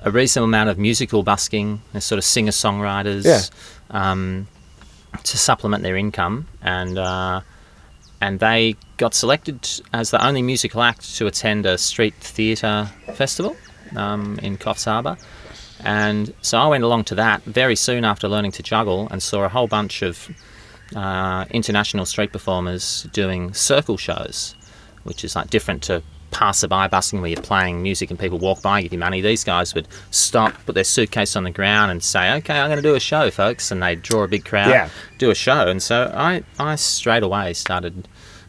a 0.00 0.10
reasonable 0.10 0.46
amount 0.46 0.70
of 0.70 0.78
musical 0.78 1.22
busking. 1.22 1.80
They're 1.92 2.00
sort 2.00 2.18
of 2.18 2.24
singer 2.24 2.52
songwriters. 2.52 3.24
Yeah. 3.24 3.42
Um, 3.90 4.48
to 5.24 5.38
supplement 5.38 5.82
their 5.82 5.96
income, 5.96 6.46
and 6.60 6.98
uh, 6.98 7.40
and 8.20 8.38
they 8.38 8.76
got 8.98 9.14
selected 9.14 9.66
as 9.94 10.10
the 10.10 10.22
only 10.24 10.42
musical 10.42 10.82
act 10.82 11.16
to 11.16 11.26
attend 11.26 11.64
a 11.64 11.78
street 11.78 12.14
theatre 12.20 12.90
festival 13.14 13.56
um, 13.96 14.38
in 14.42 14.58
Coffs 14.58 14.84
Harbour. 14.84 15.16
And 15.80 16.34
so 16.42 16.58
I 16.58 16.66
went 16.66 16.84
along 16.84 17.04
to 17.04 17.14
that 17.14 17.42
very 17.44 17.76
soon 17.76 18.04
after 18.04 18.28
learning 18.28 18.52
to 18.52 18.62
juggle 18.62 19.08
and 19.10 19.22
saw 19.22 19.44
a 19.44 19.48
whole 19.48 19.68
bunch 19.68 20.02
of 20.02 20.28
uh, 20.94 21.46
international 21.50 22.04
street 22.04 22.32
performers 22.32 23.06
doing 23.12 23.54
circle 23.54 23.96
shows 23.96 24.54
which 25.06 25.24
is 25.24 25.36
like 25.36 25.48
different 25.48 25.82
to 25.84 26.02
passerby 26.30 26.88
busking 26.90 27.20
where 27.20 27.30
you're 27.30 27.40
playing 27.42 27.82
music 27.82 28.10
and 28.10 28.18
people 28.18 28.38
walk 28.38 28.60
by 28.62 28.78
and 28.78 28.84
give 28.84 28.92
you 28.92 28.98
money. 28.98 29.20
These 29.20 29.44
guys 29.44 29.74
would 29.74 29.88
stop, 30.10 30.52
put 30.66 30.74
their 30.74 30.84
suitcase 30.84 31.36
on 31.36 31.44
the 31.44 31.50
ground 31.50 31.90
and 31.90 32.02
say, 32.02 32.32
okay, 32.36 32.58
I'm 32.58 32.68
going 32.68 32.82
to 32.82 32.88
do 32.88 32.94
a 32.94 33.00
show, 33.00 33.30
folks. 33.30 33.70
And 33.70 33.82
they'd 33.82 34.02
draw 34.02 34.24
a 34.24 34.28
big 34.28 34.44
crowd, 34.44 34.68
Yeah. 34.70 34.88
do 35.18 35.30
a 35.30 35.34
show. 35.34 35.68
And 35.68 35.82
so 35.82 36.12
I, 36.14 36.42
I 36.58 36.76
straight 36.76 37.22
away 37.22 37.52
started 37.54 38.06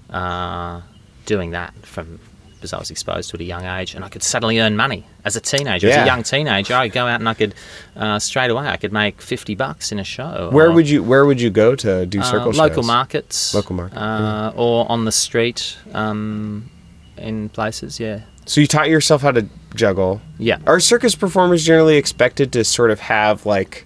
uh, 0.10 0.81
doing 1.25 1.51
that 1.51 1.74
from 1.86 2.19
because 2.55 2.74
I 2.74 2.79
was 2.79 2.89
exposed 2.89 3.29
to 3.29 3.36
it 3.36 3.41
at 3.41 3.43
a 3.43 3.48
young 3.48 3.65
age 3.65 3.93
and 3.93 4.03
I 4.03 4.10
could 4.10 4.24
suddenly 4.24 4.60
earn 4.60 4.75
money 4.75 5.05
as 5.24 5.36
a 5.36 5.39
teenager. 5.39 5.89
As 5.89 5.98
a 5.98 6.05
young 6.07 6.24
teenager, 6.24 6.74
I'd 6.74 6.91
go 6.91 7.05
out 7.05 7.19
and 7.19 7.29
I 7.29 7.36
could 7.36 7.53
uh, 7.96 8.17
straight 8.17 8.50
away 8.50 8.65
I 8.67 8.77
could 8.77 8.91
make 8.91 9.22
50 9.22 9.53
bucks 9.53 9.91
in 9.91 10.00
a 10.00 10.03
show. 10.03 10.50
Where 10.51 10.69
or- 10.69 10.72
would 10.72 10.89
you 10.89 11.03
Where 11.03 11.24
would 11.27 11.39
you 11.39 11.51
go 11.51 11.75
to 11.75 12.07
do 12.07 12.19
uh, 12.19 12.31
local 12.34 12.53
shows? 12.53 12.88
markets, 12.88 13.53
Local 13.53 13.75
market, 13.75 13.96
uh, 13.96 14.53
or 14.55 14.91
on 14.91 15.05
the 15.05 15.12
street 15.12 15.77
um, 15.93 16.72
in 17.20 17.50
places. 17.50 18.00
Yeah, 18.00 18.22
So 18.46 18.62
you 18.62 18.68
taught 18.68 18.90
yourself 18.90 19.22
how 19.22 19.32
to 19.32 19.46
juggle. 19.76 20.22
yeah. 20.38 20.58
Are 20.66 20.80
circus 20.80 21.16
performers 21.16 21.66
generally 21.66 21.98
expected 21.98 22.52
to 22.54 22.64
sort 22.64 22.92
of 22.92 23.00
have 23.02 23.46
like 23.46 23.86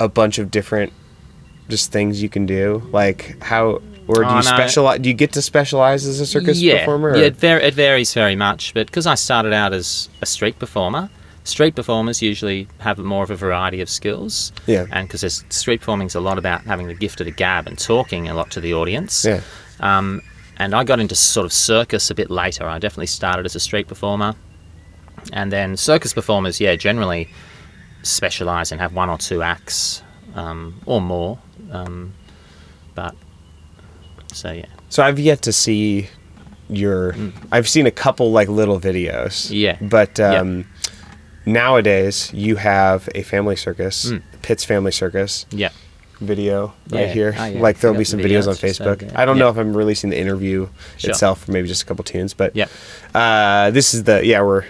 a 0.00 0.08
bunch 0.08 0.38
of 0.38 0.50
different 0.50 0.92
just 1.68 1.92
things 1.92 2.22
you 2.22 2.28
can 2.28 2.46
do? 2.46 2.82
Like 2.92 3.40
how 3.42 3.80
or 4.06 4.14
do 4.22 4.24
Oh, 4.24 4.28
you 4.30 4.34
no. 4.36 4.40
specialize? 4.42 5.00
Do 5.00 5.08
you 5.08 5.14
get 5.14 5.32
to 5.32 5.42
specialize 5.42 6.06
as 6.06 6.18
a 6.20 6.26
circus 6.26 6.60
yeah, 6.62 6.78
performer? 6.80 7.10
or- 7.10 7.16
yeah. 7.16 7.24
It, 7.24 7.36
var- 7.36 7.60
it 7.60 7.74
varies 7.74 8.14
very 8.14 8.36
much, 8.36 8.72
but 8.74 8.86
because 8.86 9.06
I 9.06 9.14
started 9.16 9.52
out 9.52 9.72
as 9.72 10.08
a 10.22 10.26
street 10.26 10.58
performer. 10.58 11.10
Street 11.44 11.74
performers 11.74 12.20
usually 12.20 12.68
have 12.80 12.98
more 12.98 13.24
of 13.24 13.30
a 13.30 13.34
variety 13.36 13.80
of 13.80 13.88
skills, 13.88 14.52
Yeah. 14.66 14.84
and 14.92 15.08
because 15.08 15.42
street 15.48 15.80
performing's 15.80 16.14
a 16.14 16.20
lot 16.20 16.36
about 16.36 16.64
having 16.64 16.88
the 16.88 16.94
gift 16.94 17.20
of 17.22 17.24
the 17.24 17.30
gab 17.30 17.66
and 17.66 17.78
talking 17.78 18.28
a 18.28 18.34
lot 18.34 18.50
to 18.50 18.60
the 18.60 18.74
audience. 18.74 19.24
Yeah. 19.24 19.40
Um, 19.80 20.20
and 20.58 20.74
I 20.74 20.84
got 20.84 21.00
into 21.00 21.14
sort 21.14 21.44
of 21.46 21.52
circus 21.52 22.10
a 22.10 22.14
bit 22.14 22.30
later. 22.30 22.66
I 22.66 22.78
definitely 22.78 23.06
started 23.06 23.46
as 23.46 23.54
a 23.54 23.60
street 23.60 23.88
performer. 23.88 24.34
And 25.32 25.50
then 25.52 25.76
circus 25.76 26.12
performers, 26.14 26.60
yeah, 26.60 26.76
generally 26.76 27.28
specialise 28.02 28.70
and 28.72 28.80
have 28.80 28.94
one 28.94 29.08
or 29.10 29.18
two 29.18 29.42
acts 29.42 30.02
um, 30.34 30.80
or 30.86 31.00
more. 31.00 31.38
Um, 31.72 32.14
but, 32.94 33.14
so 34.32 34.52
yeah. 34.52 34.66
So 34.88 35.02
I've 35.02 35.18
yet 35.18 35.42
to 35.42 35.52
see 35.52 36.08
your. 36.68 37.14
I've 37.52 37.68
seen 37.68 37.86
a 37.86 37.90
couple 37.90 38.30
like 38.30 38.48
little 38.48 38.78
videos. 38.80 39.48
Mm. 39.50 39.60
Yeah. 39.60 39.76
But 39.80 40.18
Yeah. 40.18 40.34
um, 40.40 40.66
nowadays 41.46 42.30
you 42.32 42.56
have 42.56 43.08
a 43.14 43.22
family 43.22 43.56
circus, 43.56 44.06
Mm. 44.10 44.22
Pitt's 44.42 44.64
Family 44.64 44.92
Circus 44.92 45.46
Yeah. 45.50 45.70
Video 46.20 46.74
right 46.90 47.08
here. 47.10 47.34
Oh, 47.38 47.44
yeah. 47.44 47.60
Like 47.60 47.78
there'll 47.80 47.96
be 47.96 48.04
some 48.04 48.20
video. 48.20 48.40
videos 48.40 48.46
on 48.46 48.52
It's 48.68 48.76
so 48.78 48.84
Facebook. 48.84 49.14
I 49.16 49.24
don't 49.24 49.38
know 49.38 49.48
if 49.48 49.56
I'm 49.56 49.76
releasing 49.76 50.10
the 50.10 50.18
interview 50.18 50.68
Sure. 50.96 51.10
itself, 51.10 51.48
or 51.48 51.52
maybe 51.52 51.68
just 51.68 51.82
a 51.82 51.86
couple 51.86 52.04
tunes. 52.04 52.34
But 52.34 52.54
Yeah. 52.56 52.66
uh, 53.14 53.70
this 53.70 53.94
is 53.94 54.04
the 54.04 54.24
yeah 54.24 54.42
we're 54.42 54.64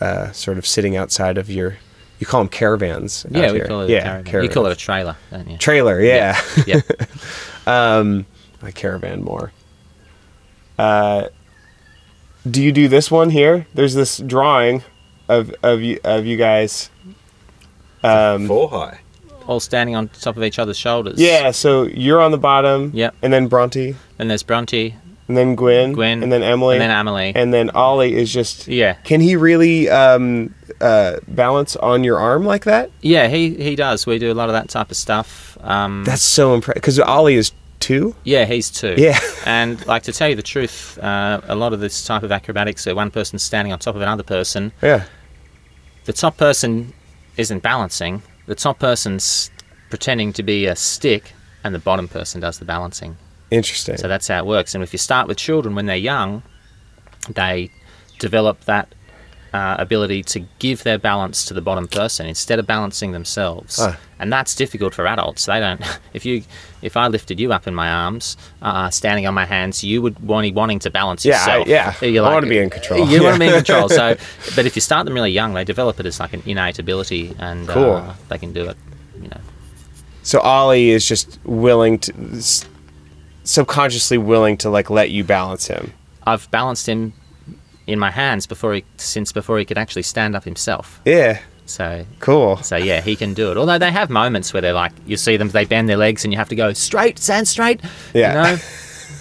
uh, 0.00 0.32
sort 0.32 0.58
of 0.58 0.66
sitting 0.66 0.96
outside 0.96 1.38
of 1.38 1.50
your. 1.50 1.76
You 2.20 2.26
call 2.26 2.40
them 2.40 2.48
caravans. 2.48 3.26
Yeah, 3.28 3.50
we 3.50 3.58
here. 3.58 3.66
call 3.66 3.80
it 3.82 3.90
yeah, 3.90 4.18
a 4.18 4.22
caravan. 4.22 4.44
You 4.44 4.48
call 4.54 4.66
it 4.66 4.72
a 4.72 4.76
trailer, 4.76 5.16
don't 5.30 5.50
you? 5.50 5.58
trailer. 5.58 6.00
Yeah. 6.00 6.40
yeah. 6.66 6.80
um, 7.66 8.24
a 8.62 8.70
caravan 8.72 9.22
more. 9.22 9.52
Uh, 10.78 11.28
do 12.48 12.62
you 12.62 12.72
do 12.72 12.88
this 12.88 13.10
one 13.10 13.30
here? 13.30 13.66
There's 13.74 13.94
this 13.94 14.18
drawing 14.18 14.82
of 15.28 15.52
of 15.62 15.80
you 15.82 15.98
of 16.04 16.24
you 16.24 16.36
guys. 16.36 16.90
Um, 18.02 18.46
Four 18.46 18.68
high. 18.70 19.00
All 19.46 19.60
standing 19.60 19.94
on 19.96 20.08
top 20.08 20.36
of 20.36 20.42
each 20.42 20.58
other's 20.58 20.78
shoulders. 20.78 21.20
yeah, 21.20 21.50
so 21.50 21.84
you're 21.84 22.20
on 22.20 22.30
the 22.30 22.38
bottom. 22.38 22.90
Yep. 22.94 23.14
And 23.22 23.32
then 23.32 23.46
Bronte, 23.48 23.94
Then 24.16 24.28
there's 24.28 24.42
Bronte, 24.42 24.94
and 25.28 25.36
then 25.36 25.54
Gwen, 25.54 25.92
Gwen, 25.92 26.22
and 26.22 26.30
then 26.32 26.42
Emily, 26.42 26.76
and 26.76 26.82
then 26.82 26.90
Amelie. 26.90 27.32
and 27.34 27.52
then 27.52 27.70
Ollie 27.70 28.14
is 28.14 28.32
just. 28.32 28.68
yeah. 28.68 28.94
Can 29.04 29.20
he 29.20 29.36
really 29.36 29.88
um, 29.90 30.54
uh, 30.80 31.16
balance 31.28 31.76
on 31.76 32.04
your 32.04 32.18
arm 32.18 32.44
like 32.44 32.64
that? 32.64 32.90
Yeah, 33.02 33.28
he, 33.28 33.54
he 33.54 33.74
does. 33.76 34.06
We 34.06 34.18
do 34.18 34.30
a 34.32 34.34
lot 34.34 34.48
of 34.48 34.52
that 34.54 34.68
type 34.68 34.90
of 34.90 34.96
stuff. 34.96 35.56
Um, 35.62 36.04
That's 36.04 36.22
so 36.22 36.54
impressive. 36.54 36.74
Because 36.82 36.98
Ollie 37.00 37.34
is 37.36 37.52
two. 37.80 38.14
Yeah, 38.24 38.44
he's 38.46 38.70
two. 38.70 38.94
Yeah. 38.98 39.18
and 39.46 39.84
like 39.86 40.02
to 40.04 40.12
tell 40.12 40.28
you 40.28 40.34
the 40.36 40.42
truth, 40.42 40.98
uh, 40.98 41.40
a 41.48 41.54
lot 41.54 41.72
of 41.72 41.80
this 41.80 42.04
type 42.04 42.22
of 42.22 42.30
acrobatics, 42.32 42.84
where 42.86 42.94
one 42.94 43.10
person's 43.10 43.42
standing 43.42 43.72
on 43.72 43.78
top 43.78 43.94
of 43.94 44.02
another 44.02 44.22
person, 44.22 44.72
Yeah. 44.82 45.04
the 46.04 46.12
top 46.12 46.36
person 46.36 46.92
isn't 47.38 47.62
balancing. 47.62 48.22
The 48.46 48.54
top 48.54 48.78
person's 48.78 49.50
pretending 49.90 50.32
to 50.34 50.42
be 50.42 50.66
a 50.66 50.76
stick, 50.76 51.32
and 51.62 51.74
the 51.74 51.78
bottom 51.78 52.08
person 52.08 52.40
does 52.40 52.58
the 52.58 52.64
balancing. 52.64 53.16
Interesting. 53.50 53.96
So 53.96 54.08
that's 54.08 54.28
how 54.28 54.38
it 54.38 54.46
works. 54.46 54.74
And 54.74 54.82
if 54.82 54.92
you 54.92 54.98
start 54.98 55.28
with 55.28 55.36
children 55.36 55.74
when 55.74 55.86
they're 55.86 55.96
young, 55.96 56.42
they 57.28 57.70
develop 58.18 58.64
that 58.64 58.94
uh, 59.54 59.76
ability 59.78 60.22
to 60.24 60.40
give 60.58 60.82
their 60.82 60.98
balance 60.98 61.44
to 61.46 61.54
the 61.54 61.60
bottom 61.62 61.86
person 61.86 62.26
instead 62.26 62.58
of 62.58 62.66
balancing 62.66 63.12
themselves. 63.12 63.78
Ah. 63.80 63.96
And 64.18 64.32
that's 64.32 64.54
difficult 64.56 64.92
for 64.94 65.06
adults. 65.06 65.46
They 65.46 65.60
don't. 65.60 65.80
If 66.12 66.24
you, 66.26 66.42
if 66.82 66.96
I 66.96 67.06
lifted 67.08 67.38
you 67.40 67.52
up 67.52 67.66
in 67.66 67.74
my 67.74 67.88
arms, 67.88 68.36
uh, 68.62 68.90
standing 68.90 69.26
on 69.26 69.34
my 69.34 69.46
hands, 69.46 69.82
you 69.84 70.02
would 70.02 70.18
want 70.20 70.52
wanting 70.54 70.80
to 70.80 70.90
balance 70.90 71.24
Yeah, 71.24 71.34
I- 71.36 71.38
yourself. 71.58 71.68
yeah. 72.02 72.04
You're 72.06 72.26
I 72.26 72.32
wanna 72.34 72.46
be 72.48 72.58
in 72.58 72.70
control. 72.70 73.08
You 73.08 73.22
want 73.22 73.34
to 73.34 73.40
be 73.40 73.46
in 73.46 73.54
control. 73.62 73.88
So, 73.88 74.16
but 74.56 74.66
if 74.66 74.74
you 74.76 74.80
start 74.82 75.04
them 75.06 75.14
really 75.14 75.30
young, 75.32 75.54
they 75.54 75.64
develop 75.64 75.98
it 76.00 76.06
as 76.06 76.18
like 76.20 76.32
an 76.34 76.42
innate 76.46 76.78
ability, 76.78 77.34
and 77.38 77.68
Cool. 77.68 77.92
uh, 77.94 78.14
they 78.28 78.38
can 78.38 78.52
do 78.52 78.68
it. 78.70 78.76
You 79.22 79.28
know. 79.28 79.40
So 80.22 80.40
Ollie 80.40 80.90
is 80.90 81.06
just 81.06 81.38
willing 81.44 81.98
to, 82.00 82.12
subconsciously 83.44 84.18
willing 84.18 84.56
to 84.58 84.70
like 84.70 84.90
let 84.90 85.10
you 85.10 85.22
balance 85.24 85.66
him. 85.66 85.92
I've 86.26 86.50
balanced 86.50 86.88
him 86.88 87.12
in 87.86 87.98
my 87.98 88.10
hands 88.10 88.46
before 88.46 88.74
he 88.74 88.84
since 88.96 89.32
before 89.32 89.58
he 89.58 89.64
could 89.64 89.78
actually 89.78 90.02
stand 90.02 90.34
up 90.36 90.44
himself. 90.44 91.00
Yeah, 91.04 91.40
So 91.66 92.06
cool. 92.20 92.56
so 92.58 92.76
yeah, 92.76 93.00
he 93.00 93.16
can 93.16 93.34
do 93.34 93.50
it. 93.50 93.56
Although 93.56 93.78
they 93.78 93.90
have 93.90 94.10
moments 94.10 94.52
where 94.52 94.60
they're 94.62 94.72
like 94.72 94.92
you 95.06 95.16
see 95.16 95.36
them 95.36 95.48
they 95.48 95.64
bend 95.64 95.88
their 95.88 95.96
legs 95.96 96.24
and 96.24 96.32
you 96.32 96.38
have 96.38 96.48
to 96.48 96.56
go 96.56 96.72
straight, 96.72 97.18
stand 97.18 97.46
straight. 97.48 97.80
Yeah. 98.14 98.28
You 98.50 98.56
know? 98.56 98.62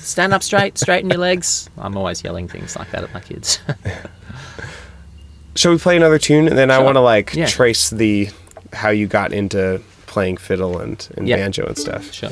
Stand 0.04 0.34
up 0.34 0.44
straight, 0.44 0.78
straighten 0.78 1.10
your 1.10 1.20
legs. 1.20 1.70
I'm 1.78 1.96
always 1.96 2.22
yelling 2.26 2.50
things 2.50 2.76
like 2.76 2.92
that 2.92 3.04
at 3.06 3.14
my 3.14 3.22
kids. 3.22 3.60
Shall 5.56 5.72
we 5.72 5.78
play 5.78 5.96
another 5.96 6.18
tune, 6.20 6.48
and 6.50 6.58
then 6.58 6.70
I 6.72 6.80
want 6.80 6.96
to 6.96 7.00
like 7.00 7.34
Yeah. 7.34 7.46
trace 7.46 7.90
the 7.90 8.30
how 8.74 8.90
you 8.90 9.08
got 9.08 9.32
into 9.32 9.82
playing 10.08 10.38
fiddle 10.38 10.80
and, 10.80 11.08
and 11.16 11.26
Yeah. 11.28 11.38
banjo 11.38 11.66
and 11.68 11.78
stuff. 11.78 12.12
sure. 12.12 12.32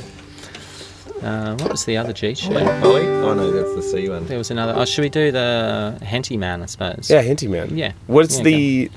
Uh, 1.21 1.55
what 1.57 1.71
was 1.71 1.85
the 1.85 1.97
other 1.97 2.13
G 2.13 2.33
tune? 2.33 2.57
Ollie? 2.57 3.05
Oh 3.07 3.33
no, 3.33 3.51
that's 3.51 3.75
the 3.75 3.81
C 3.81 4.09
one. 4.09 4.25
There 4.25 4.37
was 4.37 4.49
another. 4.51 4.73
Oh, 4.75 4.85
should 4.85 5.01
we 5.03 5.09
do 5.09 5.31
the 5.31 5.97
Henty 6.01 6.37
Man? 6.37 6.63
I 6.63 6.65
suppose. 6.65 7.09
Yeah, 7.09 7.21
Henty 7.21 7.47
Man. 7.47 7.77
Yeah. 7.77 7.93
What's 8.07 8.37
Yeah, 8.37 8.43
the 8.43 8.91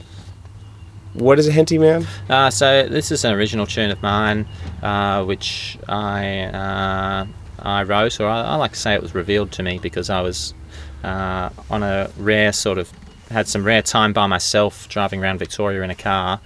what 1.14 1.38
is 1.38 1.46
a 1.46 1.52
Henty 1.52 1.78
Man? 1.78 2.06
Uh, 2.28 2.50
so 2.50 2.88
this 2.88 3.12
is 3.12 3.24
an 3.24 3.32
original 3.34 3.66
tune 3.66 3.90
of 3.90 4.02
mine, 4.02 4.46
uh, 4.82 5.24
which 5.24 5.78
I 5.88 6.40
uh, 6.44 7.26
I 7.60 7.82
wrote, 7.84 8.18
or 8.20 8.26
I, 8.26 8.42
I 8.42 8.54
like 8.56 8.72
to 8.72 8.78
say 8.78 8.94
it 8.94 9.02
was 9.02 9.14
revealed 9.14 9.52
to 9.52 9.62
me 9.62 9.78
because 9.78 10.10
I 10.10 10.20
was 10.22 10.54
uh, 11.02 11.50
on 11.70 11.82
a 11.82 12.10
rare 12.18 12.52
sort 12.52 12.78
of 12.78 12.90
had 13.30 13.48
some 13.48 13.64
rare 13.64 13.82
time 13.82 14.12
by 14.12 14.26
myself 14.26 14.88
driving 14.88 15.22
around 15.22 15.38
Victoria 15.38 15.82
in 15.82 15.90
a 15.90 15.94
car, 15.94 16.40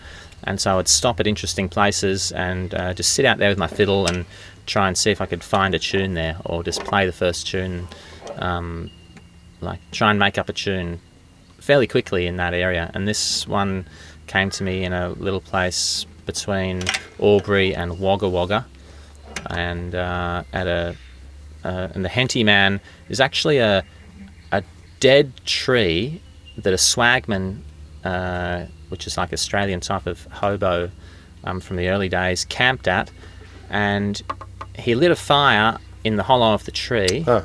and 0.44 0.60
so 0.60 0.72
I 0.72 0.76
would 0.76 0.88
stop 0.88 1.18
at 1.20 1.26
interesting 1.26 1.68
places 1.68 2.32
and 2.32 2.74
uh, 2.74 2.94
just 2.94 3.12
sit 3.14 3.24
out 3.24 3.38
there 3.38 3.48
with 3.48 3.58
my 3.58 3.68
fiddle 3.68 4.06
and 4.06 4.26
try 4.68 4.86
and 4.86 4.96
see 4.96 5.10
if 5.10 5.20
I 5.20 5.26
could 5.26 5.42
find 5.42 5.74
a 5.74 5.78
tune 5.78 6.14
there, 6.14 6.36
or 6.44 6.62
just 6.62 6.84
play 6.84 7.06
the 7.06 7.12
first 7.12 7.46
tune, 7.46 7.88
um, 8.36 8.90
like 9.60 9.80
try 9.90 10.10
and 10.10 10.18
make 10.18 10.38
up 10.38 10.48
a 10.48 10.52
tune 10.52 11.00
fairly 11.58 11.86
quickly 11.86 12.26
in 12.26 12.36
that 12.36 12.54
area. 12.54 12.90
And 12.94 13.08
this 13.08 13.48
one 13.48 13.86
came 14.26 14.50
to 14.50 14.62
me 14.62 14.84
in 14.84 14.92
a 14.92 15.08
little 15.10 15.40
place 15.40 16.06
between 16.26 16.82
Albury 17.18 17.74
and 17.74 17.98
Wagga 17.98 18.28
Wagga, 18.28 18.66
and 19.50 19.94
uh, 19.94 20.44
at 20.52 20.66
a 20.66 20.94
uh, 21.64 21.88
and 21.94 22.04
the 22.04 22.08
Henty 22.08 22.44
Man 22.44 22.80
is 23.08 23.20
actually 23.20 23.58
a 23.58 23.84
a 24.52 24.62
dead 25.00 25.32
tree 25.44 26.22
that 26.56 26.72
a 26.72 26.76
swagman, 26.76 27.62
uh, 28.04 28.66
which 28.90 29.06
is 29.06 29.16
like 29.16 29.32
Australian 29.32 29.80
type 29.80 30.06
of 30.06 30.24
hobo 30.26 30.90
um, 31.44 31.60
from 31.60 31.76
the 31.76 31.88
early 31.88 32.08
days, 32.08 32.44
camped 32.44 32.86
at, 32.88 33.10
and 33.70 34.22
he 34.78 34.94
lit 34.94 35.10
a 35.10 35.16
fire 35.16 35.78
in 36.04 36.16
the 36.16 36.22
hollow 36.22 36.52
of 36.54 36.64
the 36.64 36.70
tree 36.72 37.20
Huh. 37.20 37.42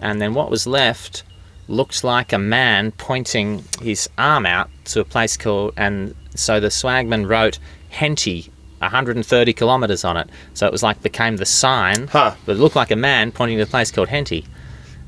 and 0.00 0.20
then 0.20 0.34
what 0.34 0.50
was 0.50 0.66
left 0.66 1.22
looked 1.68 2.04
like 2.04 2.32
a 2.32 2.38
man 2.38 2.92
pointing 2.92 3.64
his 3.82 4.08
arm 4.16 4.46
out 4.46 4.70
to 4.86 5.00
a 5.00 5.04
place 5.04 5.36
called 5.36 5.74
and 5.76 6.14
so 6.34 6.60
the 6.60 6.68
swagman 6.68 7.28
wrote 7.28 7.58
henty 7.90 8.50
130 8.78 9.52
kilometers 9.52 10.04
on 10.04 10.16
it 10.16 10.28
so 10.54 10.66
it 10.66 10.72
was 10.72 10.82
like 10.82 11.02
became 11.02 11.36
the 11.38 11.46
sign 11.46 12.06
Huh. 12.08 12.34
but 12.44 12.56
it 12.56 12.58
looked 12.60 12.76
like 12.76 12.90
a 12.90 12.96
man 12.96 13.32
pointing 13.32 13.56
to 13.58 13.64
a 13.64 13.66
place 13.66 13.90
called 13.90 14.08
henty 14.08 14.44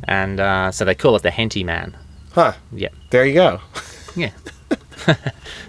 and 0.05 0.41
uh, 0.41 0.71
so 0.73 0.85
they 0.85 0.95
call 0.95 1.15
it 1.17 1.23
the 1.23 1.31
henty 1.31 1.63
man 1.65 1.97
Huh. 2.33 2.53
yeah 2.73 2.89
There 3.11 3.25
you 3.27 3.35
go. 3.35 3.61
yeah 4.17 4.31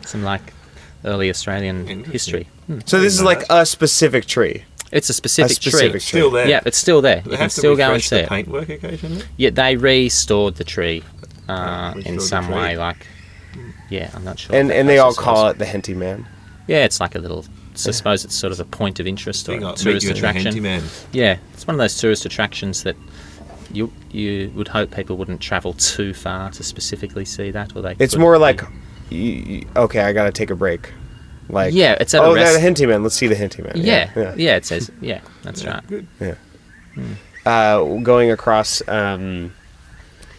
some 0.05 0.23
like 0.23 0.53
early 1.05 1.29
australian 1.29 2.03
history 2.05 2.47
Hmm. 2.67 2.79
So 2.85 2.99
this 2.99 3.13
is 3.15 3.23
like 3.23 3.43
a 3.49 3.65
specific 3.65 4.25
tree. 4.27 4.63
It's 4.91 5.09
a 5.09 5.13
specific, 5.13 5.51
specific 5.57 5.91
tree. 5.91 5.99
Still 5.99 6.31
there. 6.31 6.47
Yeah, 6.47 6.61
it's 6.65 6.77
still 6.77 7.01
there. 7.01 7.21
They 7.21 7.31
You 7.31 7.37
have 7.37 7.39
can 7.39 7.49
to 7.49 7.55
still 7.55 7.75
go 7.75 7.93
and 7.93 8.01
see 8.03 8.15
the 8.17 8.23
it. 8.23 8.29
paintwork 8.29 8.69
occasionally. 8.69 9.23
Yeah, 9.37 9.51
they 9.51 9.75
restored 9.75 10.55
the 10.55 10.63
tree 10.63 11.03
uh, 11.47 11.93
restored 11.95 12.13
in 12.15 12.19
some 12.19 12.45
tree. 12.47 12.55
way. 12.55 12.77
Like, 12.77 13.05
yeah, 13.89 14.09
I'm 14.13 14.23
not 14.23 14.39
sure. 14.39 14.55
and 14.55 14.71
and 14.71 14.87
they 14.89 14.97
all 14.99 15.13
call 15.13 15.47
it 15.49 15.57
the 15.59 15.65
Henty 15.65 15.93
Man. 15.93 16.27
Yeah, 16.67 16.85
it's 16.85 16.99
like 16.99 17.15
a 17.15 17.19
little. 17.19 17.45
I 17.73 17.91
suppose 17.91 18.25
it's 18.25 18.35
sort 18.35 18.51
of 18.51 18.59
a 18.59 18.65
point 18.65 18.99
of 18.99 19.07
interest 19.07 19.47
or 19.47 19.53
a 19.53 19.59
tourist 19.73 19.85
you 20.05 20.11
the 20.11 20.17
attraction. 20.17 20.43
handyman. 20.45 20.83
Yeah, 21.13 21.37
it's 21.53 21.65
one 21.65 21.75
of 21.75 21.79
those 21.79 21.97
tourist 21.97 22.25
attractions 22.25 22.83
that 22.83 22.95
you 23.71 23.91
you 24.11 24.51
would 24.55 24.67
hope 24.67 24.91
people 24.91 25.15
wouldn't 25.17 25.39
travel 25.39 25.73
too 25.73 26.13
far 26.13 26.49
to 26.51 26.63
specifically 26.63 27.23
see 27.25 27.51
that, 27.51 27.75
or 27.75 27.81
they. 27.81 27.95
It's 27.99 28.17
more 28.17 28.33
be- 28.33 28.39
like, 28.39 28.61
y- 29.11 29.43
y- 29.47 29.63
okay, 29.77 30.01
I 30.01 30.11
gotta 30.13 30.31
take 30.31 30.49
a 30.49 30.55
break. 30.55 30.91
Like, 31.49 31.73
Yeah, 31.73 31.97
it's 31.99 32.13
at 32.13 32.21
a 32.21 32.25
oh, 32.25 32.35
rest- 32.35 32.53
that 32.53 32.61
Henty 32.61 32.85
Man. 32.85 33.03
Let's 33.03 33.15
see 33.15 33.27
the 33.27 33.35
Henty 33.35 33.61
Man. 33.61 33.73
Yeah, 33.75 34.09
yeah. 34.15 34.33
yeah, 34.37 34.55
It 34.55 34.65
says 34.65 34.89
yeah. 35.01 35.21
That's 35.43 35.65
right. 35.65 35.85
Good. 35.87 36.07
uh, 37.45 37.83
going 38.03 38.31
across 38.31 38.87
um, 38.87 39.53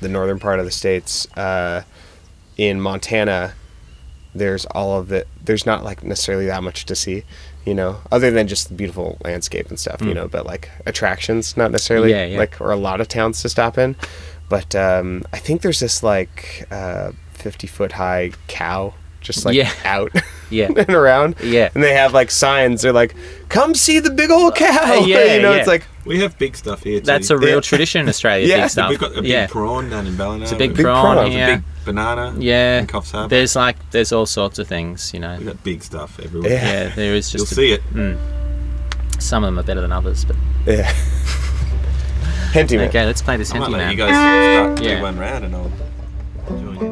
the 0.00 0.08
northern 0.08 0.38
part 0.38 0.58
of 0.58 0.64
the 0.64 0.70
states 0.70 1.26
uh, 1.36 1.82
in 2.56 2.80
Montana, 2.80 3.54
there's 4.34 4.66
all 4.66 4.98
of 4.98 5.10
it. 5.12 5.26
There's 5.44 5.66
not 5.66 5.84
like 5.84 6.02
necessarily 6.04 6.46
that 6.46 6.62
much 6.62 6.84
to 6.86 6.94
see, 6.94 7.24
you 7.64 7.74
know, 7.74 7.98
other 8.12 8.30
than 8.30 8.46
just 8.46 8.68
the 8.68 8.74
beautiful 8.74 9.18
landscape 9.24 9.68
and 9.68 9.78
stuff, 9.78 10.00
you 10.02 10.14
know. 10.14 10.28
But 10.28 10.46
like 10.46 10.70
attractions, 10.86 11.56
not 11.56 11.70
necessarily 11.72 12.10
Hmm. 12.12 12.16
Yeah, 12.18 12.24
yeah. 12.26 12.38
like 12.38 12.60
or 12.60 12.70
a 12.70 12.76
lot 12.76 13.00
of 13.00 13.08
towns 13.08 13.42
to 13.42 13.48
stop 13.48 13.76
in. 13.78 13.96
But 14.48 14.74
um, 14.74 15.24
I 15.32 15.38
think 15.38 15.62
there's 15.62 15.80
this 15.80 16.02
like 16.02 16.66
uh, 16.70 17.12
50 17.32 17.66
foot 17.66 17.92
high 17.92 18.32
cow 18.48 18.94
just 19.20 19.44
like 19.44 19.54
Yeah. 19.54 19.70
out 19.84 20.10
Yeah. 20.50 20.68
and 20.76 20.90
around. 20.90 21.36
Yeah. 21.42 21.70
and 21.74 21.82
they 21.84 21.92
have 21.94 22.12
like 22.12 22.30
signs. 22.30 22.82
They're 22.82 22.92
like, 22.92 23.14
"Come 23.48 23.74
see 23.74 23.98
the 24.00 24.10
big 24.10 24.30
old 24.30 24.56
cow." 24.56 24.66
Uh, 25.00 25.04
yeah, 25.06 25.34
you 25.36 25.42
know, 25.42 25.52
yeah. 25.52 25.58
it's 25.58 25.68
like 25.68 25.84
We 26.04 26.20
have 26.20 26.38
big 26.38 26.56
stuff 26.56 26.82
here 26.82 27.00
too. 27.00 27.06
That's 27.06 27.30
a 27.30 27.36
real 27.38 27.56
Yeah. 27.56 27.60
tradition 27.60 28.00
in 28.02 28.08
Australia. 28.14 28.46
Yeah. 28.46 28.62
big 28.62 28.70
stuff. 28.70 28.88
We've 28.90 28.98
got 28.98 29.12
a 29.16 29.22
big 29.22 29.30
yeah, 29.30 29.46
prawn 29.46 29.90
down 29.90 30.06
in 30.06 30.16
Ballina. 30.16 30.42
it's 30.44 30.52
a 30.52 30.56
big, 30.56 30.74
Big 30.74 30.84
prawn 30.84 31.16
prawn. 31.16 31.30
here. 31.30 31.56
Big 31.56 31.64
banana. 31.84 32.34
yeah, 32.38 32.78
In 32.80 32.86
Coffs 32.86 33.12
Harbour. 33.12 33.28
there's 33.28 33.54
like 33.56 33.76
there's 33.90 34.12
all 34.12 34.26
sorts 34.26 34.58
of 34.58 34.66
things. 34.68 35.12
You 35.14 35.20
know. 35.20 35.36
We've 35.38 35.46
got 35.46 35.62
big 35.64 35.82
stuff 35.82 36.18
everywhere. 36.22 36.50
Yeah. 36.50 36.72
Yeah, 36.88 36.94
there 36.94 37.14
is 37.14 37.32
You'll 37.32 37.44
a- 37.44 37.46
see 37.46 37.72
it. 37.72 37.80
Hmm. 37.82 38.14
some 39.18 39.44
of 39.44 39.48
them 39.48 39.58
are 39.58 39.62
better 39.62 39.80
than 39.82 39.92
others, 39.92 40.24
but 40.24 40.36
yeah. 40.66 40.90
Henty 42.52 42.76
Man. 42.76 42.88
okay, 42.88 43.06
let's 43.06 43.22
play 43.22 43.36
this 43.36 43.52
I 43.54 43.58
might 43.58 43.66
Henty 43.66 43.78
let 43.78 43.84
man. 43.84 43.90
you 43.92 43.96
guys 43.96 44.10
start 44.74 44.82
Yeah. 44.82 44.96
do 44.96 45.02
one 45.02 45.18
round 45.18 45.44
and 45.44 45.54
I'll 45.54 45.70
join 46.48 46.76
in 46.78 46.89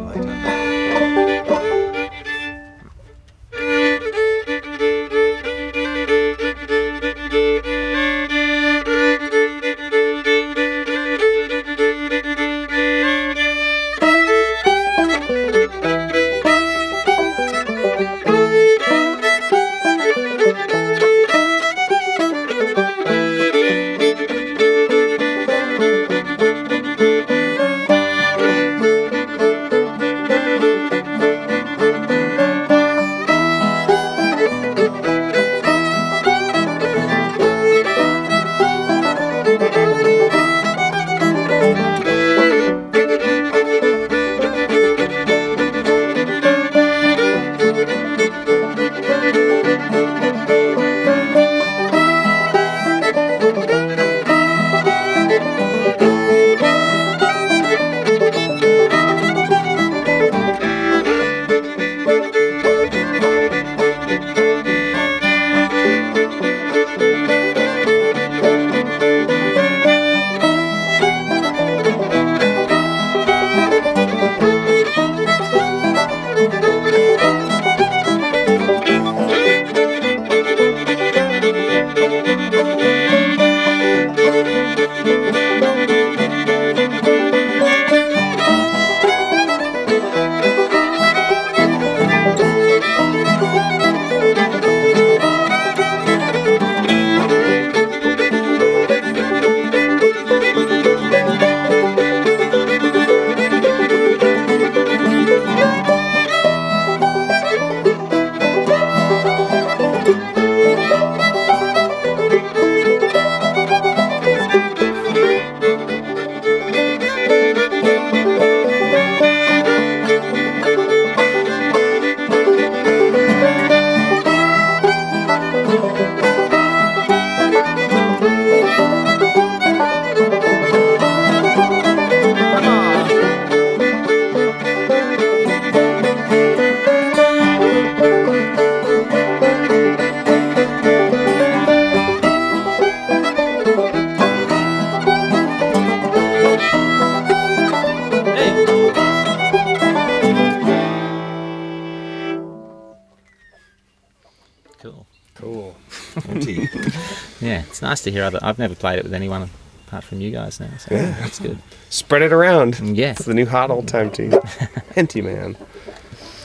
it's 157.78 157.82
nice 157.84 158.02
to 158.02 158.10
hear 158.10 158.24
other. 158.24 158.40
I've 158.42 158.58
never 158.58 158.74
played 158.74 158.98
it 158.98 159.04
with 159.04 159.14
anyone 159.14 159.48
apart 159.86 160.02
from 160.02 160.20
you 160.20 160.32
guys 160.32 160.58
now, 160.58 160.68
so 160.78 160.96
that's 160.96 161.38
good. 161.38 161.58
Spread 161.90 162.22
it 162.22 162.32
around. 162.32 162.80
Yeah. 162.80 163.12
It's 163.12 163.24
the 163.24 163.34
new 163.34 163.46
hot 163.46 163.70
old 163.70 163.86
time 163.86 164.10
tune. 164.10 164.32
Henty 164.96 165.22
Man. 165.22 165.56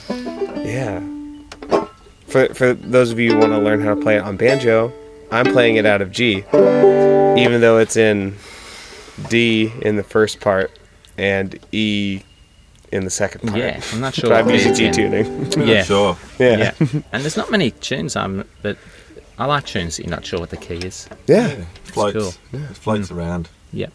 Yeah. 0.10 1.02
For, 2.28 2.54
for 2.54 2.74
those 2.76 3.12
of 3.12 3.20
you 3.20 3.32
who 3.34 3.40
want 3.40 3.52
to 3.52 3.58
learn 3.58 3.82
how 3.82 3.96
to 3.96 4.00
play 4.02 4.18
it 4.18 4.22
on 4.24 4.38
banjo, 4.38 4.94
I'm 5.32 5.46
playing 5.52 5.78
it 5.78 5.88
out 5.88 6.04
of 6.04 6.12
G, 6.12 6.44
even 6.54 7.62
though 7.62 7.80
it's 7.80 7.98
in 7.98 8.36
D 9.28 9.74
in 9.82 9.96
the 9.96 10.04
first 10.04 10.40
part 10.40 10.70
and 11.18 11.58
E 11.72 12.22
in 12.92 13.06
the 13.06 13.10
second 13.10 13.48
part. 13.48 13.58
Yeah, 13.60 13.82
I'm 13.92 14.02
not 14.02 14.14
sure. 14.16 14.30
But 14.30 14.42
I'm 14.42 14.46
what 14.46 14.54
using 14.54 14.74
key 14.76 14.78
G 14.78 14.86
it's 14.86 14.98
in. 15.00 15.50
tuning. 15.52 15.68
Yeah. 15.68 15.84
Sure. 15.84 16.16
Yeah. 16.38 16.48
Yeah, 16.58 16.58
Yeah. 16.80 17.02
and 17.12 17.24
there's 17.24 17.38
not 17.38 17.50
many 17.50 17.72
tunes. 17.72 18.16
Um, 18.16 18.46
but 18.62 18.78
I 19.38 19.46
like 19.46 19.66
tunes 19.66 19.98
that 19.98 20.04
you're 20.04 20.12
not 20.16 20.26
sure 20.26 20.40
what 20.40 20.50
the 20.52 20.58
key 20.58 20.76
is. 20.76 21.10
Yeah. 21.28 21.66
Floats. 21.86 22.38
cool. 22.52 22.60
It 22.60 22.76
floats 22.78 23.12
around. 23.12 23.50
Yeah. 23.72 23.88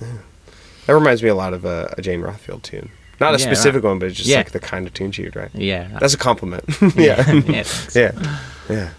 That 0.00 0.94
reminds 0.94 1.22
me 1.22 1.28
a 1.28 1.34
lot 1.34 1.52
of 1.54 1.64
uh, 1.64 1.88
a 1.96 2.02
Jane 2.02 2.20
Rothfield 2.22 2.62
tune. 2.62 2.90
Not 3.20 3.34
a 3.34 3.38
Yeah, 3.38 3.44
specific 3.46 3.84
one, 3.84 3.98
but 4.00 4.06
it's 4.08 4.16
just 4.16 4.28
Yeah. 4.28 4.38
like 4.38 4.50
the 4.50 4.58
kind 4.58 4.86
of 4.86 4.94
tune 4.94 5.12
she 5.12 5.22
would 5.22 5.36
write. 5.36 5.54
Yeah. 5.54 5.96
That's 6.00 6.14
a 6.14 6.18
compliment. 6.18 6.64
yeah. 6.96 7.30
yeah. 7.32 7.64
Yeah. 7.94 8.36
Yeah. 8.68 8.90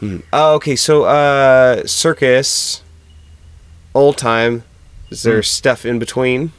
Hmm. 0.00 0.16
Oh, 0.32 0.54
okay. 0.54 0.74
So, 0.76 1.04
uh, 1.04 1.86
circus, 1.86 2.82
old 3.94 4.16
time. 4.16 4.64
Is 5.10 5.22
there 5.22 5.36
Hmm. 5.36 5.42
stuff 5.42 5.84
in 5.84 5.98
between? 5.98 6.52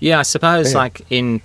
Yeah, 0.00 0.18
I 0.20 0.22
suppose 0.22 0.72
Yeah. 0.72 0.78
like 0.78 1.02
in 1.10 1.42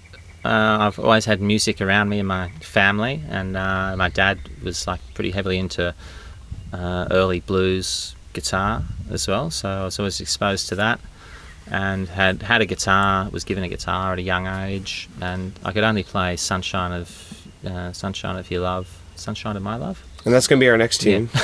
uh, 0.49 0.77
I've 0.79 0.97
always 0.97 1.25
had 1.25 1.41
music 1.41 1.79
around 1.79 2.09
me 2.09 2.17
in 2.17 2.25
my 2.25 2.49
family, 2.61 3.21
and 3.29 3.55
uh, 3.55 3.95
my 3.95 4.09
dad 4.09 4.39
was 4.63 4.87
like 4.87 4.99
pretty 5.13 5.29
heavily 5.29 5.59
into 5.59 5.93
uh, 6.73 7.07
early 7.11 7.41
blues 7.41 8.15
guitar 8.33 8.83
as 9.11 9.27
well. 9.27 9.51
So 9.51 9.69
I 9.69 9.85
was 9.85 9.99
always 9.99 10.19
exposed 10.19 10.67
to 10.69 10.75
that, 10.75 10.99
and 11.69 12.09
had 12.09 12.41
had 12.41 12.61
a 12.61 12.65
guitar. 12.65 13.29
Was 13.29 13.43
given 13.43 13.63
a 13.63 13.69
guitar 13.69 14.13
at 14.13 14.17
a 14.17 14.23
young 14.23 14.47
age, 14.47 15.07
and 15.21 15.53
I 15.63 15.71
could 15.71 15.83
only 15.83 16.01
play 16.03 16.35
"Sunshine 16.35 16.93
of 16.93 17.47
uh, 17.63 17.91
Sunshine 17.93 18.35
of 18.35 18.49
Your 18.49 18.61
Love," 18.61 18.87
"Sunshine 19.15 19.55
of 19.55 19.61
My 19.61 19.75
Love." 19.75 20.03
And 20.25 20.33
that's 20.33 20.47
going 20.47 20.59
to 20.59 20.63
be 20.63 20.69
our 20.69 20.77
next 20.77 20.99
team. 20.99 21.29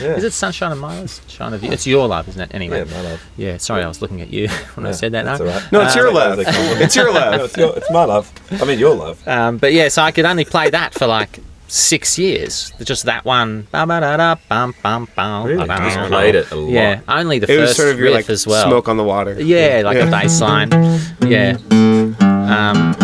Yeah. 0.00 0.14
Is 0.14 0.24
it 0.24 0.32
"Sunshine 0.32 0.72
of 0.72 0.78
Miles? 0.78 0.98
Love"? 0.98 1.30
"Sunshine 1.30 1.52
of 1.54 1.62
You"? 1.64 1.72
It's 1.72 1.86
your 1.86 2.06
love, 2.06 2.28
isn't 2.28 2.40
it? 2.40 2.54
Anyway. 2.54 2.78
Yeah, 2.78 2.84
my 2.84 3.00
love. 3.02 3.22
Yeah, 3.36 3.56
sorry, 3.56 3.82
I 3.82 3.88
was 3.88 4.00
looking 4.00 4.20
at 4.20 4.28
you 4.32 4.48
when 4.74 4.86
I 4.86 4.92
said 4.92 5.12
that. 5.12 5.24
that's 5.24 5.40
no? 5.40 5.46
all 5.46 5.52
right. 5.52 5.72
No, 5.72 5.80
it's 5.82 5.96
Uh, 5.96 6.00
your 6.00 6.12
love. 6.12 6.38
was 6.38 6.46
a 6.46 6.50
compliment. 6.52 6.82
It's 6.82 6.96
your 6.96 7.06
No, 7.06 7.12
love. 7.20 7.40
it's, 7.42 7.56
your, 7.56 7.76
it's 7.76 7.90
my 7.90 8.04
love. 8.04 8.32
I 8.60 8.64
mean, 8.64 8.78
your 8.78 8.94
love. 8.94 9.26
Um, 9.28 9.56
but 9.58 9.72
yeah, 9.72 9.88
so 9.88 10.02
I 10.02 10.12
could 10.12 10.24
only 10.24 10.44
play 10.44 10.70
that 10.70 10.94
for 10.94 11.06
like 11.06 11.40
six 11.66 12.18
years. 12.18 12.72
Just 12.82 13.04
that 13.06 13.24
one. 13.24 13.66
Ba-ba-da-da, 13.72 14.36
bum, 14.48 14.74
bum, 14.82 15.08
bum, 15.16 15.46
Really? 15.46 15.66
ba-da-da. 15.66 15.94
Just 15.94 16.10
played 16.10 16.34
it 16.34 16.50
a 16.50 16.56
lot. 16.56 16.70
Yeah, 16.70 17.00
only 17.08 17.38
the 17.40 17.52
It 17.52 17.58
was 17.58 17.70
first 17.70 17.76
sort 17.78 17.88
of 17.90 17.98
your 17.98 18.06
riff 18.08 18.14
like 18.14 18.30
as 18.30 18.46
well. 18.46 18.66
smoke 18.68 18.88
on 18.88 18.96
the 18.96 19.04
water. 19.04 19.40
Yeah, 19.40 19.82
like 19.84 19.98
a 19.98 20.06
bass 20.10 20.40
line. 20.40 20.70
Yeah. 21.26 21.56
Um, 21.70 22.94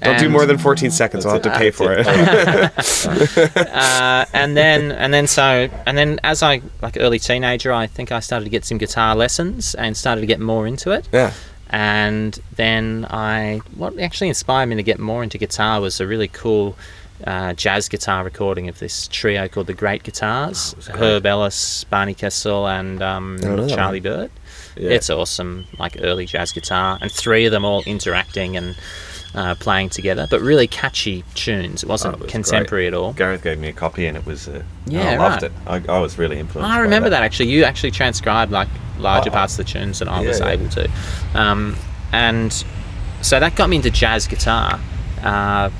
Don't 0.00 0.18
do 0.18 0.28
more 0.28 0.46
than 0.46 0.58
14 0.58 0.90
seconds. 0.90 1.26
I'll 1.26 1.32
have 1.32 1.42
to 1.42 1.50
pay 1.50 1.70
for 1.70 1.92
it. 1.92 2.06
uh, 3.56 4.24
and 4.32 4.56
then 4.56 4.92
and 4.92 5.12
then 5.12 5.26
so 5.26 5.68
and 5.86 5.98
then 5.98 6.20
as 6.22 6.42
I 6.42 6.62
like 6.82 6.96
early 6.98 7.18
teenager, 7.18 7.72
I 7.72 7.86
think 7.86 8.12
I 8.12 8.20
started 8.20 8.44
to 8.44 8.50
get 8.50 8.64
some 8.64 8.78
guitar 8.78 9.14
lessons 9.16 9.74
and 9.74 9.96
started 9.96 10.20
to 10.22 10.26
get 10.26 10.40
more 10.40 10.66
into 10.66 10.90
it. 10.92 11.08
yeah. 11.12 11.32
and 11.70 12.38
then 12.56 13.06
I 13.10 13.60
what 13.76 13.98
actually 13.98 14.28
inspired 14.28 14.66
me 14.66 14.76
to 14.76 14.82
get 14.82 14.98
more 14.98 15.22
into 15.22 15.38
guitar 15.38 15.80
was 15.80 16.00
a 16.00 16.06
really 16.06 16.28
cool 16.28 16.76
uh, 17.26 17.52
jazz 17.54 17.88
guitar 17.88 18.24
recording 18.24 18.68
of 18.68 18.78
this 18.78 19.08
trio 19.08 19.48
called 19.48 19.66
the 19.66 19.74
Great 19.74 20.02
Guitars, 20.02 20.74
great. 20.74 20.98
Herb 20.98 21.26
Ellis, 21.26 21.84
Barney 21.84 22.14
Kessel, 22.14 22.68
and 22.68 23.02
um, 23.02 23.38
I 23.40 23.44
don't 23.44 23.56
know 23.56 23.66
that 23.66 23.74
Charlie. 23.74 24.00
Byrd. 24.00 24.30
Yeah. 24.76 24.90
It's 24.90 25.10
awesome, 25.10 25.66
like 25.78 25.96
early 26.00 26.26
jazz 26.26 26.52
guitar, 26.52 26.98
and 27.00 27.10
three 27.10 27.46
of 27.46 27.52
them 27.52 27.64
all 27.64 27.82
interacting 27.84 28.56
and 28.56 28.76
uh, 29.34 29.54
playing 29.56 29.90
together, 29.90 30.26
but 30.30 30.40
really 30.40 30.66
catchy 30.66 31.22
tunes. 31.34 31.82
It 31.82 31.88
wasn't 31.88 32.14
Oh, 32.14 32.18
it 32.18 32.22
was 32.22 32.30
contemporary 32.32 32.86
at 32.86 32.94
all. 32.94 33.12
Gareth 33.12 33.42
gave 33.42 33.58
me 33.58 33.68
a 33.68 33.72
copy 33.72 34.06
and 34.06 34.16
it 34.16 34.24
was. 34.26 34.48
Uh, 34.48 34.62
Yeah, 34.86 35.10
I 35.12 35.16
loved 35.16 35.42
right. 35.42 35.52
it. 35.84 35.88
I, 35.88 35.96
I 35.96 35.98
was 36.00 36.18
really 36.18 36.38
influenced. 36.38 36.70
I 36.70 36.80
remember 36.80 37.10
that. 37.10 37.22
actually. 37.22 37.50
You 37.50 37.64
actually 37.64 37.90
transcribed 37.90 38.50
like 38.52 38.68
larger 38.98 39.30
Oh, 39.30 39.34
parts 39.34 39.58
of 39.58 39.64
the 39.66 39.72
tunes 39.72 39.98
than 40.00 40.08
I 40.08 40.22
yeah, 40.22 40.28
was 40.28 40.40
yeah. 40.40 40.48
able 40.48 40.68
to, 40.70 40.90
um, 41.34 41.76
and 42.12 42.52
so 43.22 43.38
that 43.38 43.54
got 43.54 43.68
me 43.68 43.76
into 43.76 43.90
jazz 43.90 44.26
guitar. 44.26 44.80
Uh, 45.22 45.70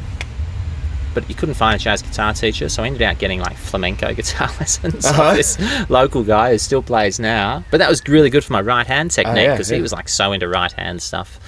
but 1.14 1.28
you 1.28 1.34
couldn't 1.34 1.54
find 1.56 1.74
a 1.74 1.78
jazz 1.82 2.02
guitar 2.02 2.32
teacher, 2.34 2.68
so 2.68 2.82
I 2.82 2.86
ended 2.86 3.02
up 3.02 3.18
getting 3.18 3.40
like 3.40 3.56
flamenco 3.56 4.12
guitar 4.14 4.48
lessons. 4.60 5.04
Uh-huh. 5.04 5.34
this 5.34 5.58
local 5.90 6.22
guy 6.22 6.52
who 6.52 6.58
still 6.58 6.82
plays 6.82 7.18
now. 7.18 7.64
But 7.70 7.78
that 7.78 7.88
was 7.88 8.06
really 8.06 8.30
good 8.30 8.44
for 8.44 8.52
my 8.52 8.60
right 8.60 8.86
hand 8.86 9.10
technique 9.10 9.36
Oh, 9.38 9.40
yeah, 9.40 9.52
because 9.54 9.70
yeah. 9.70 9.76
he 9.76 9.82
was 9.82 9.92
like 9.92 10.08
so 10.08 10.32
into 10.32 10.46
right 10.48 10.70
hand 10.70 11.02
stuff 11.02 11.40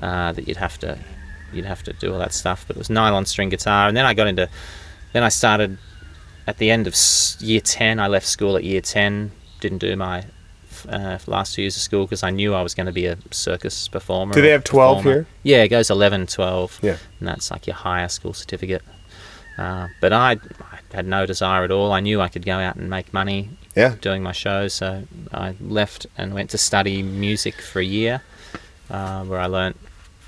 uh, 0.00 0.32
that 0.32 0.46
you'd 0.48 0.56
have 0.58 0.78
to 0.78 0.98
you'd 1.52 1.64
have 1.64 1.82
to 1.84 1.92
do 1.94 2.12
all 2.12 2.18
that 2.18 2.32
stuff. 2.32 2.64
But 2.66 2.76
it 2.76 2.78
was 2.78 2.90
nylon 2.90 3.26
string 3.26 3.48
guitar, 3.48 3.88
and 3.88 3.96
then 3.96 4.06
I 4.06 4.14
got 4.14 4.26
into 4.26 4.48
then 5.12 5.22
I 5.22 5.28
started 5.30 5.78
at 6.46 6.56
the 6.58 6.70
end 6.70 6.86
of 6.86 6.94
year 7.40 7.60
10 7.60 8.00
i 8.00 8.06
left 8.06 8.26
school 8.26 8.56
at 8.56 8.64
year 8.64 8.80
10 8.80 9.30
didn't 9.60 9.78
do 9.78 9.94
my 9.96 10.24
uh, 10.88 11.18
last 11.26 11.54
two 11.54 11.60
years 11.60 11.76
of 11.76 11.82
school 11.82 12.06
because 12.06 12.22
i 12.22 12.30
knew 12.30 12.54
i 12.54 12.62
was 12.62 12.74
going 12.74 12.86
to 12.86 12.92
be 12.92 13.04
a 13.04 13.18
circus 13.30 13.86
performer 13.86 14.32
Do 14.32 14.40
they 14.40 14.48
have 14.48 14.64
12 14.64 14.96
performer. 14.98 15.14
here? 15.14 15.26
yeah 15.42 15.62
it 15.64 15.68
goes 15.68 15.90
11 15.90 16.26
12 16.26 16.78
Yeah. 16.82 16.96
and 17.18 17.28
that's 17.28 17.50
like 17.50 17.66
your 17.66 17.76
higher 17.76 18.08
school 18.08 18.32
certificate 18.32 18.80
uh, 19.58 19.88
but 20.00 20.14
I, 20.14 20.32
I 20.32 20.78
had 20.94 21.06
no 21.06 21.26
desire 21.26 21.64
at 21.64 21.70
all 21.70 21.92
i 21.92 22.00
knew 22.00 22.18
i 22.22 22.28
could 22.28 22.46
go 22.46 22.58
out 22.58 22.76
and 22.76 22.88
make 22.88 23.12
money 23.12 23.50
Yeah. 23.76 23.96
doing 24.00 24.22
my 24.22 24.32
shows 24.32 24.72
so 24.72 25.02
i 25.34 25.54
left 25.60 26.06
and 26.16 26.32
went 26.32 26.48
to 26.50 26.58
study 26.58 27.02
music 27.02 27.60
for 27.60 27.80
a 27.80 27.84
year 27.84 28.22
uh, 28.88 29.22
where 29.24 29.38
i 29.40 29.44
learnt 29.46 29.76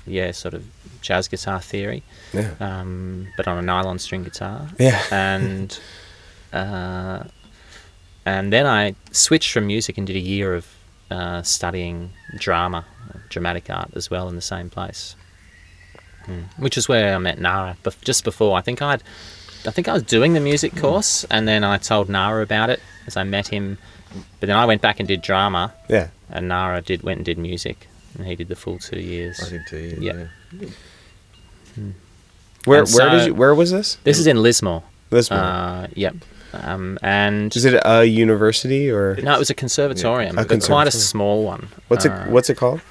yeah 0.07 0.31
sort 0.31 0.53
of 0.53 0.63
jazz 1.01 1.27
guitar 1.27 1.59
theory 1.61 2.03
Yeah. 2.33 2.51
um, 2.59 3.27
but 3.37 3.47
on 3.47 3.57
a 3.57 3.61
nylon 3.61 3.99
string 3.99 4.23
guitar 4.23 4.67
Yeah. 4.79 5.01
and 5.11 5.79
uh, 6.53 7.23
and 8.25 8.53
then 8.53 8.67
I 8.67 8.95
switched 9.11 9.51
from 9.51 9.65
music 9.67 9.97
and 9.97 10.05
did 10.05 10.15
a 10.15 10.19
year 10.19 10.53
of 10.53 10.67
uh, 11.09 11.41
studying 11.41 12.11
drama, 12.37 12.85
dramatic 13.29 13.69
art 13.69 13.91
as 13.95 14.09
well 14.11 14.29
in 14.29 14.35
the 14.35 14.41
same 14.41 14.69
place, 14.69 15.15
Hmm. 16.25 16.41
which 16.57 16.77
is 16.77 16.87
where 16.87 17.15
I 17.15 17.17
met 17.17 17.39
Nara. 17.39 17.77
But 17.83 17.99
just 18.01 18.23
before, 18.23 18.55
I 18.57 18.61
think 18.61 18.79
I'd, 18.81 19.01
I 19.65 19.71
think 19.71 19.87
I 19.87 19.93
was 19.93 20.03
doing 20.03 20.33
the 20.33 20.39
music 20.39 20.75
course, 20.75 21.25
and 21.31 21.47
then 21.47 21.63
I 21.63 21.77
told 21.79 22.09
Nara 22.09 22.43
about 22.43 22.69
it 22.69 22.79
as 23.07 23.17
I 23.17 23.23
met 23.23 23.47
him. 23.47 23.79
But 24.39 24.47
then 24.47 24.55
I 24.55 24.65
went 24.65 24.81
back 24.83 24.99
and 24.99 25.07
did 25.07 25.21
drama, 25.21 25.73
Yeah. 25.89 26.09
and 26.29 26.47
Nara 26.47 26.81
did 26.81 27.01
went 27.01 27.17
and 27.17 27.25
did 27.25 27.37
music, 27.39 27.87
and 28.17 28.27
he 28.27 28.35
did 28.35 28.47
the 28.47 28.55
full 28.55 28.77
two 28.79 28.99
years. 28.99 29.41
I 29.45 29.49
did 29.49 29.61
too. 29.67 29.97
Yeah. 29.99 30.27
Yeah. 30.59 30.67
Where 32.65 32.81
And 32.81 32.89
where 32.91 33.09
did 33.09 33.27
you 33.27 33.33
where 33.33 33.55
was 33.55 33.71
this? 33.71 33.95
This 34.03 34.19
is 34.19 34.27
in 34.27 34.41
Lismore. 34.41 34.83
Lismore. 35.09 35.39
Uh, 35.39 35.87
yep. 35.95 36.15
Um, 36.53 36.99
and 37.01 37.55
is 37.55 37.63
it 37.65 37.81
a 37.85 38.03
university 38.05 38.89
or 38.91 39.15
No, 39.15 39.35
it 39.35 39.39
was 39.39 39.49
a 39.49 39.53
conservatorium, 39.53 40.37
A 40.37 40.43
but 40.45 40.61
quite 40.63 40.87
a 40.87 40.91
small 40.91 41.43
one. 41.45 41.69
what's 41.87 42.05
it 42.05 42.11
Uh, 42.11 42.25
what's 42.25 42.49
it 42.49 42.57
called? 42.57 42.81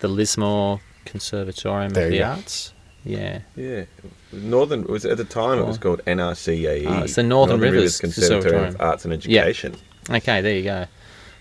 The 0.00 0.08
Lismore 0.08 0.80
Conservatorium 1.06 1.92
There 1.94 2.06
of 2.06 2.12
the 2.12 2.18
go. 2.18 2.24
Arts. 2.24 2.72
Yeah. 3.04 3.40
Yeah. 3.56 3.84
Northern 4.32 4.84
was 4.84 5.04
at 5.06 5.16
the 5.16 5.24
time 5.24 5.58
it 5.58 5.64
was 5.66 5.78
called 5.78 6.02
NRCAE. 6.06 6.84
Oh, 6.86 7.04
it's 7.04 7.14
the 7.14 7.22
Northern 7.22 7.58
Rivers 7.60 7.98
Conservatorium 8.00 8.64
of 8.74 8.80
Arts 8.80 9.04
and 9.06 9.24
Yeah. 9.24 9.42
Education. 9.42 9.76
Okay, 10.10 10.40
there 10.42 10.54
you 10.54 10.62
go. 10.64 10.86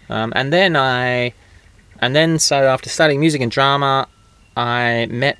Um, 0.10 0.32
and 0.36 0.54
then 0.54 0.76
I, 0.76 1.34
and 2.00 2.16
then 2.16 2.40
so 2.40 2.56
after 2.68 2.90
studying 2.90 3.20
music 3.20 3.42
and 3.42 3.52
drama, 3.52 4.08
I 4.56 5.08
met 5.10 5.38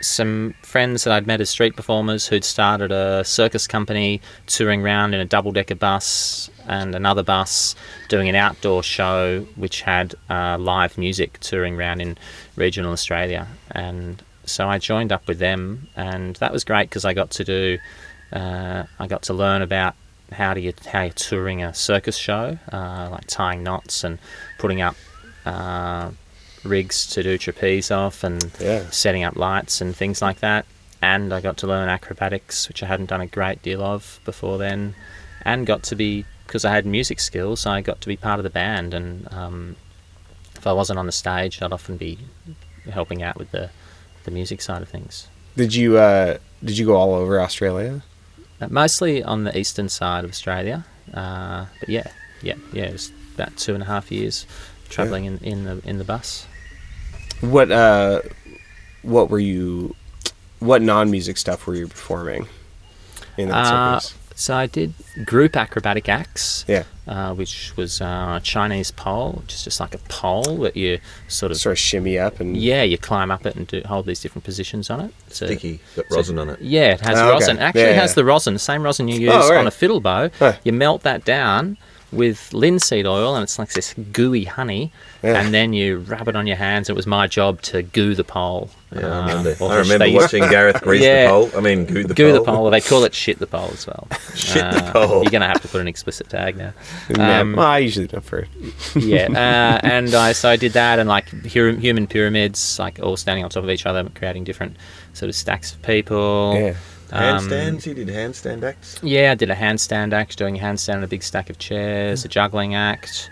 some 0.00 0.54
friends 0.62 1.04
that 1.04 1.12
I'd 1.12 1.26
met 1.26 1.40
as 1.40 1.50
street 1.50 1.74
performers 1.74 2.26
who'd 2.28 2.44
started 2.44 2.92
a 2.92 3.24
circus 3.24 3.66
company 3.66 4.20
touring 4.46 4.82
around 4.82 5.14
in 5.14 5.20
a 5.20 5.24
double 5.24 5.52
decker 5.52 5.74
bus 5.74 6.50
and 6.68 6.94
another 6.94 7.22
bus 7.22 7.74
doing 8.08 8.28
an 8.28 8.34
outdoor 8.34 8.82
show 8.82 9.40
which 9.56 9.82
had 9.82 10.14
uh, 10.30 10.56
live 10.58 10.96
music 10.98 11.38
touring 11.40 11.74
around 11.74 12.00
in 12.00 12.16
regional 12.56 12.92
Australia. 12.92 13.48
And 13.72 14.22
so 14.44 14.68
I 14.68 14.78
joined 14.78 15.12
up 15.12 15.26
with 15.26 15.38
them, 15.38 15.88
and 15.96 16.36
that 16.36 16.52
was 16.52 16.64
great 16.64 16.88
because 16.88 17.04
I 17.04 17.12
got 17.12 17.30
to 17.32 17.44
do, 17.44 17.78
uh, 18.32 18.84
I 18.98 19.06
got 19.06 19.22
to 19.24 19.34
learn 19.34 19.62
about 19.62 19.94
how 20.32 20.52
do 20.54 20.60
you 20.60 20.74
how 20.86 21.02
you're 21.02 21.12
touring 21.12 21.62
a 21.62 21.72
circus 21.74 22.16
show, 22.16 22.58
uh, 22.72 23.08
like 23.10 23.26
tying 23.26 23.62
knots 23.62 24.04
and 24.04 24.18
putting 24.58 24.80
up 24.80 24.94
uh, 25.48 26.10
rigs 26.64 27.06
to 27.06 27.22
do 27.22 27.38
trapeze 27.38 27.90
off 27.90 28.24
and 28.24 28.50
Yeah. 28.60 28.82
setting 28.90 29.24
up 29.24 29.36
lights 29.36 29.80
and 29.80 29.94
things 29.96 30.20
like 30.22 30.40
that. 30.40 30.64
And 31.00 31.32
I 31.32 31.40
got 31.40 31.56
to 31.58 31.66
learn 31.66 31.88
acrobatics, 31.88 32.66
which 32.68 32.82
I 32.82 32.86
hadn't 32.86 33.06
done 33.06 33.20
a 33.20 33.26
great 33.26 33.62
deal 33.62 33.82
of 33.82 34.18
before 34.24 34.58
then, 34.58 34.94
and 35.42 35.66
got 35.66 35.82
to 35.84 35.96
be 35.96 36.24
because 36.46 36.64
I 36.64 36.72
had 36.72 36.86
music 36.86 37.20
skills. 37.20 37.66
I 37.66 37.80
got 37.82 38.00
to 38.00 38.08
be 38.08 38.16
part 38.16 38.40
of 38.40 38.44
the 38.44 38.50
band, 38.50 38.94
and 38.94 39.28
um, 39.32 39.76
if 40.56 40.66
I 40.66 40.72
wasn't 40.72 40.98
on 40.98 41.06
the 41.06 41.12
stage, 41.12 41.62
I'd 41.62 41.72
often 41.72 41.96
be 41.96 42.18
helping 42.90 43.22
out 43.22 43.36
with 43.36 43.50
the 43.52 43.70
the 44.24 44.30
music 44.32 44.60
side 44.60 44.82
of 44.82 44.88
things. 44.88 45.28
Did 45.56 45.72
you 45.74 45.98
uh 45.98 46.38
did 46.64 46.76
you 46.78 46.84
go 46.86 46.96
all 46.96 47.14
over 47.14 47.40
Australia? 47.40 48.02
Uh, 48.60 48.66
mostly 48.70 49.22
on 49.22 49.44
the 49.44 49.56
eastern 49.56 49.88
side 49.88 50.24
of 50.24 50.30
Australia, 50.30 50.84
uh, 51.14 51.66
but 51.78 51.88
yeah, 51.88 52.08
yeah, 52.42 52.54
yeah. 52.72 52.84
It 52.86 52.92
was 52.92 53.12
about 53.36 53.56
two 53.56 53.74
and 53.74 53.82
a 53.84 53.86
half 53.86 54.10
years 54.10 54.46
traveling 54.88 55.24
in, 55.26 55.38
in 55.38 55.64
the 55.64 55.80
in 55.84 55.98
the 55.98 56.04
bus. 56.04 56.46
What 57.40 57.70
uh 57.70 58.22
what 59.02 59.30
were 59.30 59.38
you 59.38 59.94
what 60.58 60.82
non-music 60.82 61.36
stuff 61.38 61.66
were 61.66 61.74
you 61.74 61.86
performing 61.86 62.46
in 63.36 63.48
that 63.48 63.54
Uh, 63.56 64.00
circus? 64.00 64.18
so 64.34 64.56
I 64.56 64.66
did 64.66 64.92
group 65.24 65.56
acrobatic 65.56 66.08
acts, 66.08 66.64
Yeah. 66.66 66.82
uh, 67.06 67.32
which 67.34 67.72
was 67.76 68.00
uh, 68.00 68.40
Chinese 68.42 68.90
pole, 68.90 69.38
which 69.42 69.54
is 69.54 69.62
just 69.62 69.78
like 69.78 69.94
a 69.94 69.98
pole 70.08 70.56
that 70.58 70.76
you 70.76 70.98
sort 71.28 71.52
of 71.52 71.58
Sort 71.58 71.74
of 71.74 71.78
shimmy 71.78 72.18
up 72.18 72.40
and 72.40 72.56
yeah, 72.56 72.82
you 72.82 72.98
climb 72.98 73.30
up 73.30 73.46
it 73.46 73.54
and 73.54 73.68
do, 73.68 73.82
hold 73.86 74.06
these 74.06 74.20
different 74.20 74.44
positions 74.44 74.90
on 74.90 75.00
it. 75.00 75.14
So, 75.28 75.46
Sticky, 75.46 75.78
got 75.94 76.06
so- 76.08 76.16
rosin 76.16 76.38
on 76.40 76.48
it. 76.50 76.60
Yeah, 76.60 76.92
it 76.94 77.00
has 77.02 77.16
Oh, 77.18 77.22
okay. 77.22 77.30
rosin. 77.34 77.58
Actually, 77.60 77.82
Yeah, 77.82 77.90
it 77.90 77.96
has 77.96 78.10
yeah. 78.10 78.14
the 78.16 78.24
rosin, 78.24 78.52
the 78.54 78.58
same 78.58 78.82
rosin 78.82 79.06
you 79.06 79.20
use 79.20 79.32
Oh, 79.32 79.48
right. 79.50 79.58
on 79.58 79.66
a 79.68 79.70
fiddle 79.72 80.00
bow. 80.00 80.30
Huh. 80.40 80.54
You 80.64 80.72
melt 80.72 81.02
that 81.04 81.24
down 81.24 81.76
with 82.12 82.52
linseed 82.54 83.06
oil, 83.06 83.34
and 83.34 83.42
it's 83.42 83.58
like 83.58 83.72
this 83.72 83.94
gooey 84.12 84.44
honey. 84.44 84.92
Yeah. 85.22 85.40
And 85.40 85.52
then 85.52 85.72
you 85.72 85.98
rub 85.98 86.28
it 86.28 86.36
on 86.36 86.46
your 86.46 86.56
hands. 86.56 86.88
It 86.88 86.94
was 86.96 87.06
my 87.06 87.26
job 87.26 87.60
to 87.62 87.82
goo 87.82 88.14
the 88.14 88.22
pole. 88.24 88.70
Yeah, 88.94 89.00
I 89.00 89.02
Uh, 89.10 89.26
remember. 89.28 89.56
or 89.60 89.72
I 89.72 89.74
they 89.74 89.80
remember 89.82 90.06
used- 90.06 90.22
watching 90.32 90.48
Gareth 90.48 90.80
grease 90.80 91.02
Yeah. 91.04 91.24
the 91.24 91.28
pole. 91.30 91.50
I 91.56 91.60
mean, 91.60 91.84
goo 91.86 92.04
the 92.04 92.14
Goo 92.14 92.24
pole. 92.30 92.32
the 92.38 92.44
pole. 92.52 92.62
Well, 92.62 92.70
they 92.70 92.80
call 92.80 93.04
it 93.04 93.14
shit 93.14 93.38
the 93.40 93.46
pole 93.46 93.68
as 93.72 93.86
well. 93.86 94.06
Shit 94.34 94.62
the 94.70 94.84
Uh, 94.84 94.92
pole. 94.92 95.22
You're 95.22 95.30
going 95.30 95.40
to 95.42 95.48
have 95.48 95.60
to 95.62 95.68
put 95.68 95.80
an 95.80 95.88
explicit 95.88 96.28
tag 96.30 96.56
now. 96.56 96.72
Um, 97.18 97.56
well, 97.56 97.66
I 97.66 97.78
usually 97.78 98.06
don't 98.06 98.24
for 98.24 98.38
it. 98.38 98.48
yeah, 98.96 99.26
uh, 99.30 99.86
and 99.86 100.14
I 100.14 100.32
so 100.32 100.48
I 100.48 100.56
did 100.56 100.72
that, 100.74 100.98
and 101.00 101.08
like 101.08 101.28
hu- 101.28 101.76
human 101.76 102.06
pyramids, 102.06 102.78
like 102.78 103.00
all 103.02 103.16
standing 103.16 103.44
on 103.44 103.50
top 103.50 103.64
of 103.64 103.70
each 103.70 103.84
other, 103.86 104.08
creating 104.14 104.44
different 104.44 104.76
sort 105.12 105.28
of 105.28 105.34
stacks 105.34 105.72
of 105.72 105.82
people. 105.82 106.54
Yeah. 106.56 106.74
Um, 107.12 107.48
Handstands. 107.48 107.82
He 107.84 107.94
did 107.94 108.08
handstand 108.08 108.62
acts. 108.62 108.98
Yeah, 109.02 109.32
I 109.32 109.34
did 109.34 109.50
a 109.50 109.54
handstand 109.54 110.12
act, 110.12 110.36
doing 110.38 110.58
a 110.58 110.62
handstand 110.62 110.96
on 110.96 111.04
a 111.04 111.08
big 111.08 111.22
stack 111.22 111.48
of 111.50 111.58
chairs, 111.58 112.24
a 112.24 112.28
juggling 112.28 112.74
act, 112.74 113.30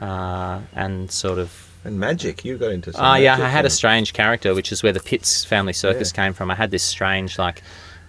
uh, 0.00 0.60
and 0.74 1.10
sort 1.10 1.38
of. 1.38 1.68
And 1.84 1.98
magic. 1.98 2.44
You 2.44 2.58
got 2.58 2.70
into. 2.72 2.92
Some 2.92 3.04
Oh 3.04 3.14
yeah, 3.14 3.34
I 3.34 3.48
had 3.48 3.64
a 3.66 3.70
strange 3.70 4.12
character, 4.12 4.54
which 4.54 4.70
is 4.72 4.82
where 4.82 4.92
the 4.92 5.00
Pitts 5.00 5.44
family 5.44 5.72
circus 5.72 6.12
Yeah. 6.14 6.24
came 6.24 6.32
from. 6.32 6.50
I 6.50 6.54
had 6.54 6.70
this 6.70 6.82
strange, 6.84 7.38
like, 7.38 7.62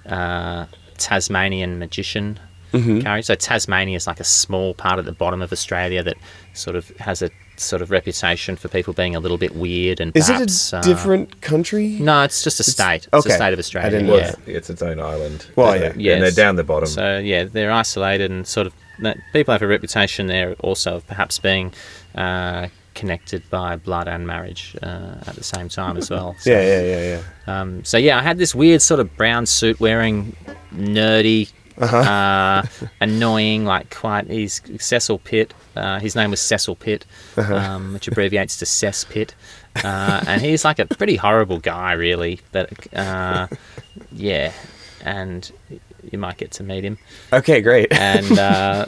uh, 0.06 0.66
Tasmanian 0.98 1.80
magician 1.80 2.40
Mm-hmm. 2.72 3.02
character. 3.02 3.24
So 3.24 3.36
Tasmania 3.36 3.96
is 3.96 4.08
like 4.08 4.20
a 4.20 4.24
small 4.24 4.74
part 4.74 4.98
at 4.98 5.06
the 5.06 5.12
bottom 5.12 5.44
of 5.44 5.52
Australia 5.52 6.02
that 6.02 6.18
sort 6.54 6.76
of 6.76 6.90
has 6.98 7.22
a 7.22 7.30
sort 7.64 7.82
of 7.82 7.92
reputation 7.92 8.56
for 8.56 8.68
people 8.68 8.94
being 8.94 9.16
a 9.16 9.20
little 9.20 9.38
bit 9.38 9.56
weird 9.56 10.00
and 10.00 10.16
Is 10.16 10.28
perhaps, 10.28 10.74
it 10.74 10.76
a 10.76 10.80
uh, 10.80 10.82
different 10.84 11.42
country? 11.42 11.88
no, 12.00 12.24
it's 12.24 12.44
just 12.44 12.60
a 12.60 12.64
state. 12.64 13.08
It's 13.12 13.26
okay. 13.26 13.34
a 13.34 13.36
state 13.38 13.54
of 13.54 13.60
I 13.60 13.62
Australia. 13.62 13.90
didn't 13.92 14.08
Well, 14.08 14.18
yeah. 14.20 14.30
it's, 14.30 14.38
it's 14.48 14.70
its 14.70 14.82
own 14.82 15.00
island. 15.00 15.46
Well, 15.56 15.70
Uh, 15.70 15.94
yeah. 15.98 16.14
And 16.14 16.24
they're 16.24 16.32
down 16.32 16.56
the 16.56 16.64
bottom. 16.64 16.88
So 16.90 17.20
yeah, 17.20 17.44
they're 17.46 17.72
isolated 17.72 18.32
and 18.32 18.46
sort 18.48 18.68
of 18.68 18.74
that- 19.00 19.18
people 19.34 19.52
have 19.54 19.62
a 19.62 19.68
reputation 19.68 20.28
there 20.28 20.54
also 20.60 20.96
of 20.98 21.08
perhaps 21.08 21.40
being 21.40 21.74
uh, 22.16 22.68
connected 22.94 23.42
by 23.50 23.76
blood 23.76 24.08
and 24.08 24.28
marriage 24.28 24.76
uh, 24.84 25.16
at 25.26 25.36
the 25.36 25.44
same 25.44 25.68
time 25.70 25.98
as 25.98 26.10
well. 26.12 26.36
So, 26.40 26.52
Yeah, 26.52 26.62
yeah, 26.62 26.82
yeah, 26.84 27.22
yeah. 27.48 27.62
Um, 27.62 27.84
so 27.84 27.98
yeah, 27.98 28.20
I 28.20 28.22
had 28.22 28.38
this 28.38 28.54
weird 28.54 28.82
sort 28.84 29.00
of 29.00 29.16
brown 29.18 29.46
suit 29.48 29.80
wearing, 29.80 30.36
nerdy, 30.74 31.52
Uh-huh. 31.78 31.98
uh, 31.98 32.66
annoying, 33.02 33.66
like 33.66 33.94
quite. 33.94 34.28
He's 34.30 34.62
Cecil 34.80 35.20
Pitt. 35.20 35.54
Uh, 35.76 36.00
his 36.00 36.16
name 36.16 36.30
was 36.32 36.40
Cecil 36.42 36.76
Pitt, 36.76 37.06
Uh-huh. 37.38 37.56
um, 37.56 37.94
which 37.94 38.08
abbreviates 38.08 38.58
to 38.58 38.66
Cess 38.66 39.04
Pitt. 39.06 39.34
Uh, 39.84 40.24
and 40.28 40.42
he's 40.42 40.64
like 40.64 40.78
a 40.80 40.86
pretty 40.86 41.16
horrible 41.16 41.60
guy, 41.60 41.94
really. 41.94 42.40
But 42.52 42.72
uh, 42.96 43.48
yeah, 44.12 44.52
and 45.04 45.52
you 46.12 46.20
might 46.20 46.38
get 46.38 46.52
to 46.52 46.64
meet 46.64 46.84
him 46.84 46.98
Okay, 47.32 47.62
great. 47.62 47.92
and 47.92 48.38
uh, 48.38 48.86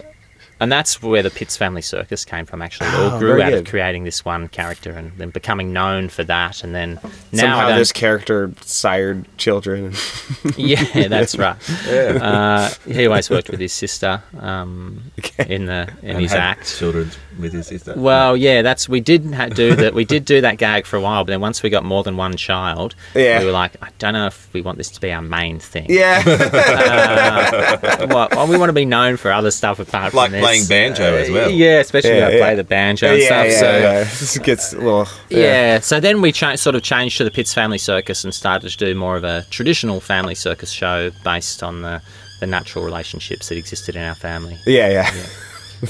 and 0.59 0.71
that's 0.71 1.01
where 1.01 1.21
the 1.23 1.29
Pitts 1.29 1.57
Family 1.57 1.81
Circus 1.81 2.25
came 2.25 2.45
from. 2.45 2.61
Actually, 2.61 2.89
it 2.89 2.95
all 2.95 3.11
Oh, 3.15 3.19
grew 3.19 3.29
very 3.37 3.43
out 3.43 3.53
of 3.53 3.65
creating 3.65 4.03
this 4.03 4.23
one 4.25 4.47
character 4.47 4.91
and 4.91 5.11
then 5.17 5.29
becoming 5.29 5.73
known 5.73 6.09
for 6.09 6.23
that. 6.23 6.63
And 6.63 6.73
then 6.73 6.99
now 7.31 7.41
Somehow 7.41 7.75
this 7.77 7.91
character 7.91 8.51
sired 8.61 9.25
children. 9.37 9.93
yeah, 10.57 11.07
that's 11.07 11.37
right. 11.37 11.55
yeah. 11.87 12.19
Uh, 12.21 12.69
he 12.91 13.05
always 13.07 13.29
worked 13.29 13.49
with 13.49 13.59
his 13.59 13.73
sister 13.73 14.21
um, 14.39 15.11
in 15.47 15.65
the 15.65 15.89
in 16.01 16.09
And 16.11 16.19
his 16.21 16.31
had 16.31 16.39
act. 16.39 16.77
Children 16.77 17.11
with 17.39 17.53
his 17.53 17.67
sister. 17.67 17.93
Well, 17.95 18.37
yeah, 18.37 18.61
that's 18.61 18.87
we 18.87 19.01
did 19.01 19.25
ha- 19.33 19.47
do 19.49 19.75
that. 19.75 19.93
We 19.93 20.05
did 20.05 20.25
do 20.25 20.41
that 20.41 20.57
gag 20.57 20.85
for 20.85 20.95
a 20.97 21.01
while, 21.01 21.23
but 21.23 21.31
then 21.31 21.41
once 21.41 21.61
we 21.63 21.69
got 21.69 21.83
more 21.83 22.03
than 22.03 22.15
one 22.17 22.35
child, 22.37 22.95
Yeah. 23.13 23.39
we 23.39 23.45
were 23.45 23.51
like, 23.51 23.75
I 23.81 23.89
don't 23.99 24.13
know 24.13 24.27
if 24.27 24.47
we 24.53 24.61
want 24.61 24.77
this 24.77 24.89
to 24.91 25.01
be 25.01 25.11
our 25.11 25.21
main 25.21 25.59
thing. 25.59 25.87
yeah. 25.89 26.23
Uh, 26.25 28.07
well, 28.09 28.27
well, 28.31 28.47
we 28.47 28.57
want 28.57 28.69
to 28.69 28.73
be 28.73 28.85
known 28.85 29.17
for 29.17 29.31
other 29.31 29.51
stuff 29.51 29.79
apart 29.79 30.13
Like 30.13 30.31
from 30.31 30.41
playing 30.45 30.59
this. 30.61 30.67
banjo 30.69 31.15
as 31.17 31.29
well. 31.31 31.49
Yeah, 31.49 31.79
especially 31.79 32.11
Yeah, 32.17 32.27
when 32.27 32.35
I 32.35 32.39
play 32.39 32.55
the 32.55 32.63
banjo 32.63 33.07
and 33.13 33.19
yeah, 33.21 33.25
stuff. 33.27 33.45
yeah, 33.47 33.59
so 33.59 33.77
yeah. 33.77 33.99
This 34.03 34.37
gets 34.39 34.73
a 34.73 34.77
little. 34.77 35.07
yeah. 35.29 35.79
so 35.79 35.99
then 35.99 36.21
we 36.21 36.31
cha- 36.31 36.55
sort 36.55 36.75
of 36.75 36.83
changed 36.83 37.17
to 37.17 37.23
the 37.23 37.31
Pitts 37.31 37.53
Family 37.53 37.77
Circus 37.77 38.23
and 38.23 38.33
started 38.33 38.69
to 38.69 38.77
do 38.77 38.95
more 38.95 39.15
of 39.17 39.23
a 39.23 39.43
traditional 39.49 39.99
family 39.99 40.35
circus 40.35 40.71
show 40.71 41.11
based 41.23 41.61
on 41.63 41.81
the, 41.81 42.01
the 42.39 42.47
natural 42.47 42.83
relationships 42.85 43.49
that 43.49 43.57
existed 43.57 43.95
in 43.95 44.01
our 44.03 44.15
family. 44.15 44.57
Yeah, 44.65 44.89
yeah. 44.89 45.25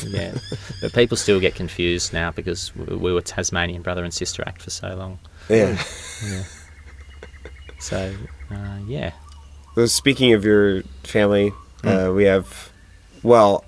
Yeah, 0.08 0.34
but 0.82 0.94
people 0.94 1.16
still 1.16 1.40
get 1.40 1.54
confused 1.56 2.12
now 2.12 2.32
because 2.32 2.76
we 2.76 3.14
were 3.14 3.22
Tasmanian 3.22 3.82
brother 3.84 4.04
and 4.04 4.14
sister 4.14 4.44
act 4.46 4.62
for 4.64 4.72
so 4.72 4.96
long. 4.96 5.20
yeah. 5.48 5.82
yeah. 6.28 6.44
So 7.80 8.14
uh, 8.52 8.78
yeah, 8.88 9.12
So 9.76 9.86
speaking 9.86 10.34
of 10.34 10.44
your 10.44 10.82
family, 11.04 11.54
Mm. 11.84 12.10
uh, 12.10 12.14
we 12.14 12.24
have. 12.24 12.72
Well, 13.22 13.64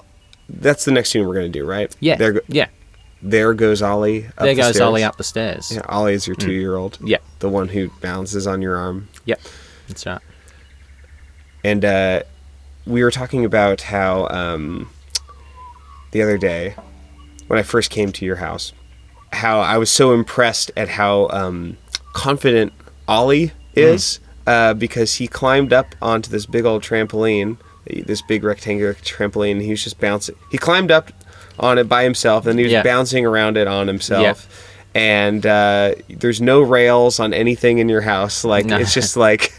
that's 0.49 0.85
the 0.85 0.91
next 0.91 1.11
tune 1.11 1.27
we're 1.27 1.33
going 1.35 1.51
to 1.51 1.59
do, 1.59 1.65
right? 1.65 1.95
yeah, 1.99 2.15
There, 2.15 2.33
go- 2.33 2.39
yeah. 2.47 2.67
there 3.21 3.53
goes 3.53 3.81
Ollie. 3.81 4.27
Up 4.27 4.35
There 4.39 4.55
the 4.55 4.61
goes 4.61 4.69
stairs. 4.75 4.81
Ollie 4.81 5.03
up 5.03 5.17
the 5.17 5.23
stairs. 5.23 5.71
Yeah, 5.73 5.81
Ollie 5.89 6.13
is 6.13 6.25
your 6.27 6.35
two-year-old. 6.35 6.97
Yeah, 7.03 7.17
The 7.39 7.49
one 7.49 7.67
who 7.69 7.89
bounces 8.01 8.47
on 8.47 8.61
your 8.61 8.77
arm. 8.77 9.09
yep, 9.25 9.39
that's 9.87 10.05
right. 10.05 10.21
And 11.63 11.83
uh, 11.83 12.23
we 12.85 13.03
were 13.03 13.11
talking 13.11 13.43
about 13.45 13.81
how 13.81 14.27
um, 14.29 14.89
the 16.11 16.21
other 16.21 16.37
day, 16.37 16.75
when 17.47 17.59
I 17.59 17.63
first 17.63 17.89
came 17.89 18.11
to 18.13 18.25
your 18.25 18.37
house, 18.37 18.73
how 19.33 19.59
I 19.59 19.77
was 19.77 19.91
so 19.91 20.13
impressed 20.13 20.71
at 20.77 20.87
how 20.87 21.27
um, 21.29 21.77
confident 22.13 22.71
Ollie 23.07 23.51
is 23.75 24.19
uh, 24.45 24.73
because 24.73 25.15
he 25.15 25.27
climbed 25.27 25.73
up 25.73 25.93
onto 26.01 26.29
this 26.31 26.45
big 26.45 26.63
old 26.65 26.81
trampoline, 26.83 27.57
this 28.05 28.21
big 28.21 28.43
rectangular 28.43 28.93
trampoline, 28.95 29.51
and 29.53 29.61
he 29.61 29.71
was 29.71 29.83
just 29.83 29.99
bouncing. 29.99 30.35
He 30.51 30.57
climbed 30.57 30.91
up 30.91 31.11
on 31.59 31.77
it 31.77 31.85
by 31.89 32.03
himself, 32.03 32.45
and 32.45 32.57
he 32.59 32.63
was 32.65 32.71
Yeah. 32.71 32.83
bouncing 32.83 33.25
around 33.25 33.57
it 33.57 33.67
on 33.67 33.87
himself. 33.87 34.47
And 34.95 35.45
uh, 35.45 35.95
there's 36.09 36.41
no 36.41 36.61
rails 36.61 37.19
on 37.19 37.33
anything 37.33 37.77
in 37.79 37.87
your 37.89 38.01
house. 38.01 38.43
Like 38.43 38.65
No. 38.65 38.77
it's 38.77 38.93
just 38.93 39.15
like 39.27 39.53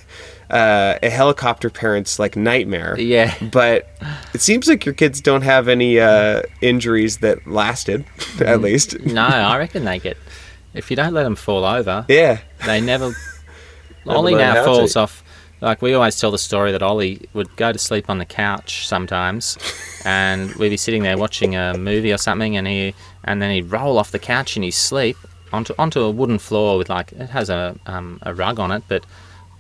uh, 0.51 0.95
a 1.03 1.11
helicopter 1.11 1.71
parent's 1.71 2.19
like 2.19 2.35
nightmare. 2.37 2.97
Yeah. 2.99 3.35
But 3.53 3.89
it 4.35 4.41
seems 4.41 4.67
like 4.67 4.85
your 4.85 4.95
kids 4.95 5.21
don't 5.21 5.43
have 5.43 5.69
any 5.69 6.01
uh, 6.01 6.43
injuries 6.61 7.19
that 7.19 7.47
lasted, 7.47 8.05
Mm. 8.39 8.47
at 8.47 8.61
least. 8.63 8.99
No, 9.05 9.23
I 9.27 9.59
reckon 9.59 9.85
they 9.85 9.99
get. 9.99 10.17
If 10.75 10.91
you 10.91 10.97
don't 10.97 11.13
let 11.15 11.25
them 11.25 11.37
fall 11.37 11.65
over, 11.65 12.05
Yeah. 12.09 12.39
they 12.67 12.81
never. 12.81 13.13
Only 14.07 14.35
now 14.35 14.65
falls 14.65 14.95
to. 14.95 15.01
off. 15.01 15.23
Like 15.61 15.83
we 15.83 15.95
always 15.95 16.19
tell 16.21 16.31
the 16.31 16.39
story 16.39 16.73
that 16.73 16.83
Ollie 16.83 17.29
would 17.35 17.55
go 17.57 17.73
to 17.73 17.79
sleep 17.79 18.09
on 18.09 18.19
the 18.19 18.25
couch 18.25 18.87
sometimes, 18.87 19.59
and 20.05 20.53
we'd 20.55 20.69
be 20.71 20.77
sitting 20.77 21.03
there 21.03 21.19
watching 21.19 21.57
a 21.57 21.77
movie 21.77 22.13
or 22.13 22.19
something, 22.19 22.57
and 22.57 22.67
he 22.67 22.95
and 23.25 23.43
then 23.43 23.51
he'd 23.51 23.71
roll 23.71 23.99
off 23.99 24.11
the 24.13 24.19
couch 24.19 24.57
in 24.57 24.63
his 24.63 24.77
sleep 24.77 25.17
onto 25.53 25.75
onto 25.79 26.01
a 26.03 26.11
wooden 26.11 26.39
floor 26.39 26.79
with 26.79 26.89
like 26.89 27.13
it 27.13 27.31
has 27.31 27.51
a 27.51 27.75
um, 27.87 28.19
a 28.23 28.35
rug 28.35 28.61
on 28.61 28.71
it, 28.71 28.83
but 28.89 29.05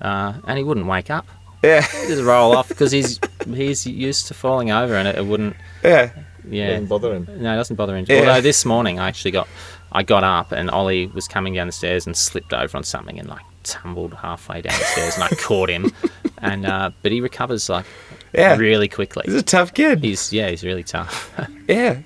uh, 0.01 0.35
and 0.47 0.59
he 0.59 0.65
wouldn't 0.65 0.87
wake 0.87 1.11
up. 1.11 1.27
Yeah. 1.65 1.81
He'd 1.83 2.07
just 2.09 2.23
roll 2.23 2.57
off 2.57 2.69
because 2.69 2.93
he's 2.93 3.19
he's 3.47 3.85
used 3.87 4.29
to 4.29 4.35
falling 4.35 4.71
over, 4.71 4.95
and 4.95 5.09
it, 5.09 5.17
it 5.17 5.27
wouldn't. 5.27 5.57
Yeah. 5.83 6.11
Yeah, 6.51 6.71
Doesn't 6.71 6.87
bother 6.87 7.15
him. 7.15 7.27
no, 7.43 7.53
it 7.53 7.57
doesn't 7.57 7.77
bother 7.77 7.95
him. 7.95 8.07
Yeah. 8.09 8.21
Although 8.21 8.41
this 8.41 8.65
morning 8.65 8.99
I 8.99 9.09
actually 9.09 9.33
got, 9.33 9.49
I 9.93 10.03
got 10.03 10.25
up 10.25 10.51
and 10.51 10.71
Ollie 10.71 11.09
was 11.09 11.29
coming 11.29 11.53
down 11.53 11.67
the 11.67 11.73
stairs 11.75 12.07
and 12.07 12.17
slipped 12.17 12.55
over 12.55 12.75
on 12.75 12.85
something 12.85 13.19
and 13.19 13.29
like 13.29 13.43
tumbled 13.69 14.15
halfway 14.15 14.63
down 14.63 14.79
the 14.79 14.85
stairs 14.85 15.15
and 15.15 15.25
I 15.25 15.29
caught 15.39 15.69
him, 15.71 15.93
and 16.39 16.67
uh, 16.67 16.91
but 17.03 17.13
he 17.13 17.21
recovers 17.21 17.69
like 17.69 17.87
Yeah. 18.33 18.57
really 18.57 18.89
quickly. 18.89 19.25
He's 19.27 19.35
a 19.35 19.43
tough 19.43 19.75
kid. 19.75 20.03
He's 20.03 20.33
yeah, 20.33 20.49
he's 20.51 20.65
really 20.65 20.85
tough. 20.85 21.33
Yeah. 21.69 21.99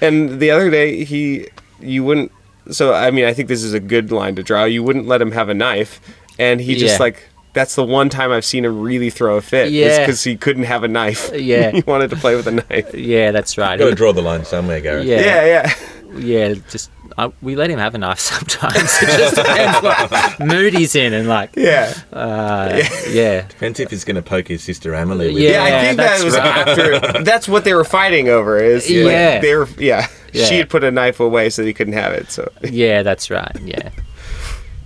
And 0.00 0.40
the 0.40 0.50
other 0.50 0.70
day, 0.70 1.04
he, 1.04 1.48
you 1.78 2.02
wouldn't. 2.04 2.32
So 2.70 2.94
I 2.94 3.10
mean, 3.10 3.26
I 3.26 3.34
think 3.34 3.48
this 3.48 3.62
is 3.62 3.74
a 3.74 3.80
good 3.80 4.10
line 4.10 4.34
to 4.36 4.42
draw. 4.42 4.64
You 4.64 4.82
wouldn't 4.82 5.06
let 5.06 5.20
him 5.20 5.32
have 5.32 5.48
a 5.50 5.54
knife, 5.54 6.00
and 6.38 6.60
he 6.60 6.74
just 6.74 6.94
Yeah. 6.94 7.04
like. 7.04 7.26
That's 7.52 7.74
the 7.74 7.82
one 7.84 8.10
time 8.10 8.30
I've 8.30 8.44
seen 8.44 8.64
him 8.64 8.80
really 8.80 9.10
throw 9.10 9.36
a 9.36 9.40
fit. 9.40 9.72
Yeah. 9.72 9.98
because 9.98 10.22
he 10.22 10.36
couldn't 10.36 10.62
have 10.64 10.84
a 10.84 10.88
knife. 10.88 11.32
Yeah. 11.34 11.72
he 11.72 11.80
wanted 11.84 12.10
to 12.10 12.16
play 12.16 12.36
with 12.36 12.46
a 12.46 12.52
knife. 12.52 12.94
yeah, 12.94 13.32
that's 13.32 13.58
right. 13.58 13.76
Got 13.76 13.86
to 13.86 13.94
draw 13.96 14.12
the 14.12 14.22
line 14.22 14.44
somewhere, 14.44 14.80
Gareth. 14.80 15.04
Yeah. 15.04 15.18
Yeah, 15.20 15.44
yeah. 15.44 15.74
yeah, 16.16 16.54
just 16.70 16.90
I, 17.18 17.32
we 17.42 17.56
let 17.56 17.70
him 17.70 17.78
have 17.78 17.94
a 17.94 17.98
knife 17.98 18.18
sometimes. 18.32 18.74
it 19.02 19.06
just 19.18 19.36
depends 19.36 19.82
what 19.82 20.40
mood 20.40 20.74
he's 20.74 20.94
in 20.94 21.12
and 21.12 21.28
like 21.28 21.50
Yeah. 21.56 21.92
uh, 22.12 22.80
yeah. 23.08 23.46
Depends 23.48 23.80
if 23.80 23.90
he's 23.90 24.04
going 24.04 24.16
to 24.16 24.22
poke 24.22 24.48
his 24.48 24.62
sister 24.62 24.94
Emily 24.94 25.32
with 25.32 25.42
Yeah. 25.42 25.66
Yeah, 25.66 25.76
I 25.78 25.80
think 25.84 25.96
that 25.98 26.24
was 26.24 26.36
right. 26.36 26.68
after. 26.68 27.22
That's 27.24 27.48
what 27.48 27.64
they 27.64 27.74
were 27.74 27.84
fighting 27.84 28.28
over. 28.28 28.58
Is 28.58 28.84
like, 28.88 28.94
Yeah. 28.96 29.40
they 29.40 29.54
were. 29.54 29.68
Yeah. 29.78 30.06
Yeah. 30.32 30.44
she 30.46 30.58
had 30.58 30.70
put 30.70 30.84
a 30.84 30.90
knife 30.90 31.18
away 31.20 31.50
so 31.50 31.62
that 31.62 31.66
he 31.68 31.74
couldn't 31.74 31.94
have 31.94 32.12
it. 32.12 32.30
So, 32.30 32.50
Yeah, 32.62 33.02
that's 33.02 33.30
right. 33.30 33.50
Yeah. 33.64 33.90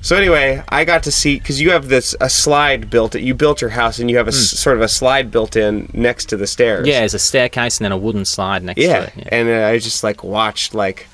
so 0.00 0.16
anyway, 0.16 0.62
I 0.70 0.84
got 0.86 1.02
to 1.02 1.12
see 1.12 1.38
because 1.38 1.60
you 1.60 1.70
have 1.72 1.88
this 1.88 2.14
a 2.20 2.30
slide 2.30 2.88
built. 2.88 3.14
You 3.14 3.34
built 3.34 3.60
your 3.60 3.68
house 3.70 3.98
and 3.98 4.10
you 4.10 4.16
have 4.16 4.26
a 4.26 4.32
s- 4.32 4.38
sort 4.50 4.76
of 4.76 4.82
a 4.82 4.88
slide 4.88 5.30
built 5.30 5.54
in 5.56 5.90
next 5.92 6.26
to 6.30 6.36
the 6.38 6.46
stairs. 6.46 6.80
Hmm. 6.86 6.86
Yeah, 6.90 7.00
there's 7.00 7.12
a 7.14 7.18
staircase 7.18 7.76
and 7.78 7.84
then 7.84 7.92
a 7.92 7.96
wooden 7.98 8.24
slide 8.24 8.62
next 8.62 8.80
Yeah, 8.80 9.00
to 9.00 9.02
it. 9.06 9.12
Yeah. 9.16 9.28
and 9.32 9.48
uh, 9.50 9.66
I 9.68 9.78
just 9.78 10.02
like 10.02 10.24
watched 10.24 10.74
like 10.74 11.06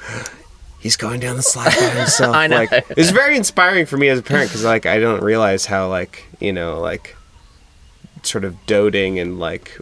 he's 0.80 0.96
going 0.96 1.20
down 1.20 1.36
the 1.36 1.42
slide 1.42 1.72
by 1.78 1.90
himself. 1.90 2.34
I 2.42 2.46
know. 2.48 2.56
Like 2.56 2.84
it's 2.96 3.10
very 3.10 3.36
inspiring 3.36 3.86
for 3.86 3.96
me 3.96 4.08
as 4.08 4.18
a 4.18 4.22
parent 4.22 4.50
because 4.50 4.64
like 4.64 4.86
I 4.86 4.98
don't 4.98 5.22
realize 5.22 5.66
how 5.66 5.88
like 5.88 6.24
you 6.40 6.52
know 6.52 6.80
like 6.80 7.16
sort 8.22 8.44
of 8.44 8.54
doting 8.66 9.18
and 9.18 9.38
like 9.38 9.78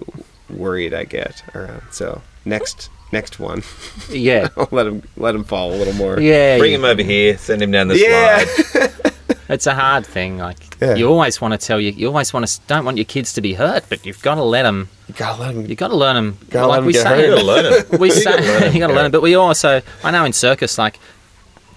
worried 0.51 0.93
I 0.95 1.05
get 1.05 1.43
around. 1.55 1.83
So 1.91 2.21
next 2.45 2.91
next 3.13 3.39
one, 3.41 3.63
yeah. 4.11 4.49
Let 4.71 4.87
him 4.87 5.03
let 5.17 5.35
him 5.35 5.45
fall 5.45 5.73
a 5.73 5.77
little 5.77 5.95
more. 5.95 6.21
Yeah. 6.21 6.59
Bring 6.59 6.73
you- 6.73 6.79
him 6.79 6.85
over 6.85 7.03
here, 7.03 7.39
send 7.39 7.63
him 7.63 7.71
down 7.71 7.89
the 7.89 7.99
Yeah. 7.99 8.45
slide. 8.45 9.15
It's 9.49 9.67
a 9.67 9.75
hard 9.75 10.05
thing. 10.07 10.39
Like 10.39 10.77
Yeah. 10.81 10.95
you 10.95 11.09
always 11.09 11.41
want 11.41 11.53
to 11.59 11.59
tell 11.67 11.81
you, 11.81 11.91
you 11.93 12.07
always 12.09 12.33
want 12.33 12.47
to 12.47 12.61
don't 12.67 12.85
want 12.85 12.97
your 12.99 13.05
kids 13.07 13.33
to 13.35 13.41
be 13.41 13.55
hurt, 13.55 13.85
but 13.89 14.05
you've 14.05 14.21
got 14.23 14.35
to 14.37 14.43
let 14.43 14.63
them. 14.65 14.89
Go. 14.89 15.09
You 15.09 15.15
gotta 15.15 15.41
let 15.43 15.55
him. 15.55 15.67
You 15.67 15.75
got 15.75 15.89
to 15.89 15.97
learn 15.97 16.17
them. 16.17 16.39
Gotta 16.51 16.67
like 16.67 16.75
let 16.77 16.81
'em 16.81 16.87
we 16.87 16.93
say. 16.93 17.21
You 17.27 17.35
got 17.35 17.41
to 17.41 17.47
learn 17.47 17.65
it. 17.73 17.99
we 18.01 18.09
You 18.09 18.15
say 18.15 18.25
gotta 18.31 18.43
learn 18.43 18.63
it, 18.65 18.75
you 18.75 18.81
got 18.81 18.87
to 18.89 18.93
learn 18.93 18.95
Gareth. 18.95 19.07
it. 19.07 19.13
But 19.13 19.23
we 19.23 19.35
also, 19.35 19.81
I 20.05 20.11
know 20.11 20.25
in 20.25 20.33
circus, 20.35 20.77
like 20.79 20.99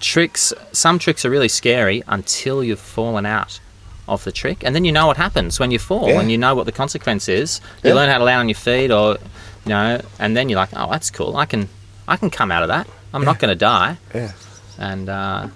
tricks. 0.00 0.52
Some 0.72 0.98
tricks 0.98 1.24
are 1.24 1.30
really 1.30 1.48
scary 1.48 2.02
until 2.06 2.62
you've 2.62 2.80
fallen 2.80 3.26
out. 3.26 3.60
of 4.08 4.24
the 4.24 4.32
trick, 4.32 4.64
and 4.64 4.74
then 4.74 4.84
you 4.84 4.90
know 4.90 5.06
what 5.06 5.16
happens 5.16 5.60
when 5.60 5.70
you 5.70 5.78
fall, 5.78 6.08
Yeah. 6.08 6.18
and 6.20 6.30
you 6.30 6.36
know 6.36 6.56
what 6.56 6.66
the 6.66 6.72
consequence 6.72 7.28
is. 7.28 7.60
You 7.84 7.90
Yeah. 7.90 7.94
learn 7.94 8.08
how 8.10 8.18
to 8.18 8.24
land 8.24 8.40
on 8.40 8.48
your 8.48 8.56
feet, 8.56 8.90
or 8.90 9.12
you 9.64 9.68
know, 9.70 10.00
and 10.18 10.36
then 10.36 10.48
you're 10.48 10.58
like, 10.58 10.70
oh, 10.76 10.90
that's 10.90 11.08
cool. 11.08 11.36
I 11.36 11.46
can, 11.46 11.68
I 12.08 12.16
can 12.16 12.28
come 12.28 12.50
out 12.50 12.62
of 12.64 12.68
that. 12.68 12.88
I'm 13.14 13.24
not 13.24 13.38
going 13.38 13.50
to 13.50 13.54
die, 13.54 13.96
Yeah. 14.12 14.32
and 14.76 15.08
uh, 15.08 15.46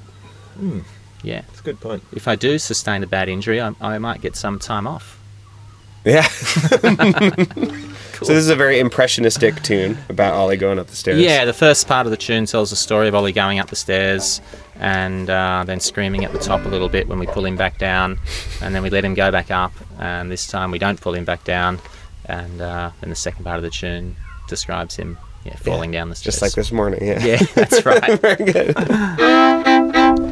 yeah, 1.26 1.42
It's 1.50 1.60
a 1.60 1.62
good 1.64 1.80
point. 1.80 2.02
if 2.12 2.28
I 2.28 2.36
do 2.36 2.58
sustain 2.58 3.02
a 3.02 3.06
bad 3.06 3.28
injury, 3.28 3.60
I, 3.60 3.74
I 3.80 3.98
might 3.98 4.20
get 4.20 4.36
some 4.36 4.58
time 4.58 4.86
off. 4.86 5.18
Yeah. 6.04 6.26
So 8.22 8.32
this 8.32 8.38
is 8.38 8.48
a 8.48 8.56
very 8.56 8.80
impressionistic 8.80 9.62
tune 9.62 9.98
about 10.08 10.32
Ollie 10.32 10.56
going 10.56 10.78
up 10.78 10.86
the 10.86 10.96
stairs. 10.96 11.20
Yeah, 11.20 11.44
the 11.44 11.52
first 11.52 11.86
part 11.86 12.06
of 12.06 12.10
the 12.10 12.16
tune 12.16 12.46
tells 12.46 12.70
the 12.70 12.76
story 12.76 13.08
of 13.08 13.14
Ollie 13.14 13.32
going 13.32 13.58
up 13.58 13.68
the 13.68 13.76
stairs 13.76 14.40
and 14.80 15.28
uh, 15.28 15.64
then 15.66 15.80
screaming 15.80 16.24
at 16.24 16.32
the 16.32 16.38
top 16.38 16.64
a 16.64 16.68
little 16.68 16.88
bit 16.88 17.08
when 17.08 17.18
we 17.18 17.26
pull 17.26 17.44
him 17.44 17.56
back 17.56 17.76
down, 17.76 18.18
and 18.62 18.74
then 18.74 18.82
we 18.82 18.88
let 18.88 19.04
him 19.04 19.12
go 19.12 19.30
back 19.30 19.50
up, 19.50 19.72
and 19.98 20.30
this 20.30 20.46
time 20.46 20.70
we 20.70 20.78
don't 20.78 20.98
pull 20.98 21.14
him 21.14 21.26
back 21.26 21.44
down, 21.44 21.78
and 22.24 22.62
uh, 22.62 22.90
then 23.02 23.10
the 23.10 23.16
second 23.16 23.44
part 23.44 23.58
of 23.58 23.62
the 23.62 23.70
tune 23.70 24.16
describes 24.48 24.96
him 24.96 25.18
yeah, 25.44 25.56
falling 25.56 25.90
down 25.90 26.08
the 26.08 26.14
stairs. 26.14 26.36
Just 26.36 26.42
like 26.42 26.52
this 26.52 26.72
morning. 26.72 27.06
Yeah. 27.06 27.22
Yeah, 27.22 27.42
that's 27.54 27.84
right. 27.86 28.18
very 28.18 28.36
good. 28.50 28.74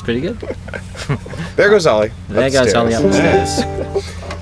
that's 0.00 0.02
pretty 0.02 0.20
good. 0.20 0.38
There 1.56 1.68
goes 1.68 1.86
Ollie. 1.86 2.10
There 2.28 2.46
up 2.46 2.52
goes. 2.52 2.74
Ollie 2.74 2.94
up 2.94 3.02
the 3.02 3.12
stairs. 3.12 3.60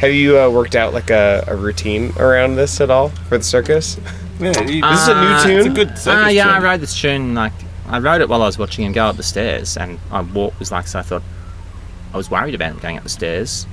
Have 0.00 0.12
you 0.12 0.38
uh, 0.38 0.48
worked 0.50 0.76
out 0.76 0.92
like 0.94 1.10
a, 1.10 1.42
a 1.48 1.56
routine 1.56 2.12
around 2.18 2.54
this 2.54 2.80
at 2.80 2.90
all 2.90 3.08
for 3.08 3.38
the 3.38 3.44
circus? 3.44 3.98
Yeah, 4.38 4.60
you- 4.62 4.82
This 4.82 5.02
is 5.02 5.08
a 5.08 5.14
new 5.14 5.26
Uh, 5.26 5.42
tune. 5.44 5.58
It's 5.58 5.66
a 5.66 5.70
good 5.70 5.88
circus 5.98 6.06
Ah, 6.06 6.28
yeah, 6.28 6.48
I 6.50 6.54
tune. 6.54 6.62
wrote 6.62 6.80
this 6.80 7.00
tune 7.00 7.34
like 7.34 7.52
I 7.88 7.98
wrote 7.98 8.20
it 8.20 8.28
while 8.28 8.42
I 8.42 8.46
was 8.46 8.58
watching 8.58 8.84
him 8.84 8.92
go 8.92 9.06
up 9.06 9.16
the 9.16 9.22
stairs, 9.22 9.76
and 9.76 9.98
I 10.12 10.20
walked 10.20 10.58
was 10.60 10.70
like 10.70 10.86
so 10.86 10.98
I 10.98 11.02
thought 11.02 11.22
I 12.12 12.16
was 12.16 12.30
worried 12.30 12.54
about 12.54 12.70
him 12.72 12.78
going 12.78 12.96
up 12.98 13.02
the 13.02 13.08
stairs 13.08 13.66